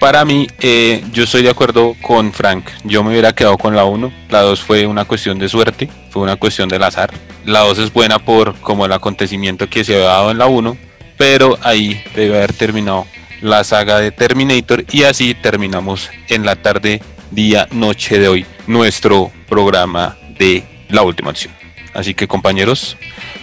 para 0.00 0.24
mí, 0.26 0.46
eh, 0.60 1.02
yo 1.12 1.24
estoy 1.24 1.42
de 1.42 1.48
acuerdo 1.48 1.96
con 2.02 2.32
Frank. 2.32 2.66
Yo 2.84 3.02
me 3.02 3.10
hubiera 3.10 3.32
quedado 3.32 3.56
con 3.56 3.74
la 3.74 3.84
1. 3.84 4.12
La 4.28 4.42
2 4.42 4.60
fue 4.60 4.86
una 4.86 5.06
cuestión 5.06 5.38
de 5.38 5.48
suerte, 5.48 5.88
fue 6.10 6.22
una 6.22 6.36
cuestión 6.36 6.68
del 6.68 6.82
azar. 6.82 7.10
La 7.46 7.60
2 7.60 7.78
es 7.78 7.92
buena 7.92 8.18
por 8.18 8.54
como 8.60 8.84
el 8.84 8.92
acontecimiento 8.92 9.68
que 9.70 9.84
se 9.84 9.94
había 9.94 10.08
dado 10.08 10.30
en 10.30 10.38
la 10.38 10.46
1, 10.46 10.76
pero 11.16 11.58
ahí 11.62 12.02
debe 12.14 12.36
haber 12.36 12.52
terminado 12.52 13.06
la 13.40 13.64
saga 13.64 13.98
de 13.98 14.10
Terminator 14.10 14.84
y 14.90 15.04
así 15.04 15.34
terminamos 15.34 16.10
en 16.28 16.44
la 16.44 16.56
tarde, 16.56 17.00
día, 17.30 17.68
noche 17.70 18.18
de 18.18 18.28
hoy 18.28 18.46
nuestro 18.66 19.32
programa 19.48 20.16
de 20.38 20.64
La 20.90 21.02
Última 21.02 21.30
Acción. 21.30 21.57
Así 21.98 22.14
que 22.14 22.28
compañeros, 22.28 22.96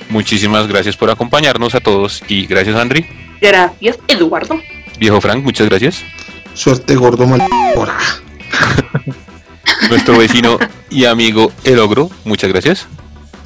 muchísimas 0.08 0.66
gracias 0.68 0.96
por 0.96 1.10
acompañarnos 1.10 1.76
a 1.76 1.82
todos 1.82 2.24
y 2.30 2.46
gracias 2.46 2.78
Andri. 2.78 3.06
Gracias, 3.42 4.00
Eduardo. 4.08 4.62
Viejo 4.98 5.20
Frank, 5.20 5.44
muchas 5.44 5.68
gracias. 5.68 6.02
Suerte 6.54 6.96
gordo 6.96 7.28
mal. 7.28 7.42
Nuestro 9.90 10.18
vecino 10.18 10.58
y 10.90 11.04
amigo 11.04 11.52
El 11.66 11.80
Ogro, 11.80 12.10
muchas 12.24 12.50
gracias. 12.50 12.88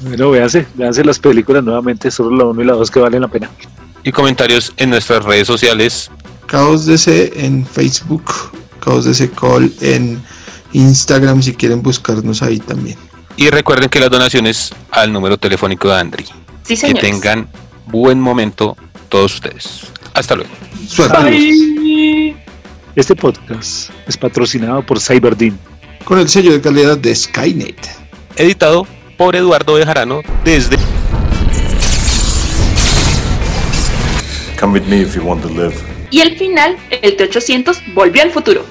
Bueno, 0.02 0.30
véanse, 0.30 0.64
véanse 0.74 1.04
las 1.04 1.18
películas 1.18 1.64
nuevamente, 1.64 2.08
solo 2.12 2.36
la 2.36 2.44
1 2.44 2.62
y 2.62 2.66
la 2.66 2.74
2 2.74 2.88
que 2.88 3.00
valen 3.00 3.22
la 3.22 3.28
pena. 3.28 3.50
Y 4.04 4.12
comentarios 4.12 4.72
en 4.76 4.90
nuestras 4.90 5.24
redes 5.24 5.48
sociales. 5.48 6.08
Caos 6.46 6.86
DC 6.86 7.32
en 7.34 7.66
Facebook, 7.66 8.32
Caos 8.78 9.06
DC 9.06 9.28
Call 9.32 9.72
en 9.80 10.22
Instagram 10.72 11.42
si 11.42 11.54
quieren 11.54 11.82
buscarnos 11.82 12.44
ahí 12.44 12.60
también. 12.60 13.09
Y 13.36 13.48
recuerden 13.50 13.88
que 13.88 14.00
las 14.00 14.10
donaciones 14.10 14.72
al 14.90 15.12
número 15.12 15.38
telefónico 15.38 15.88
de 15.88 15.94
Andri. 15.98 16.24
Sí, 16.24 16.74
Que 16.74 16.76
señores. 16.76 17.02
tengan 17.02 17.48
buen 17.86 18.20
momento 18.20 18.76
todos 19.08 19.34
ustedes. 19.34 19.86
Hasta 20.14 20.34
luego. 20.36 20.50
Suerte. 20.86 21.22
Bye. 21.22 22.36
Este 22.96 23.14
podcast 23.16 23.90
es 24.06 24.16
patrocinado 24.16 24.84
por 24.84 25.00
Cyberdean. 25.00 25.58
Con 26.04 26.18
el 26.18 26.28
sello 26.28 26.52
de 26.52 26.60
calidad 26.60 26.98
de 26.98 27.14
Skynet. 27.14 27.88
Editado 28.36 28.86
por 29.16 29.36
Eduardo 29.36 29.74
Bejarano 29.74 30.20
desde 30.44 30.76
Come 34.58 34.78
with 34.78 34.86
me 34.88 35.00
if 35.02 35.14
you 35.16 35.22
want 35.22 35.42
to 35.42 35.48
live. 35.48 35.74
Y 36.10 36.20
al 36.20 36.36
final, 36.36 36.76
el 36.90 37.16
T-800 37.16 37.94
volvió 37.94 38.22
al 38.22 38.30
futuro. 38.30 38.64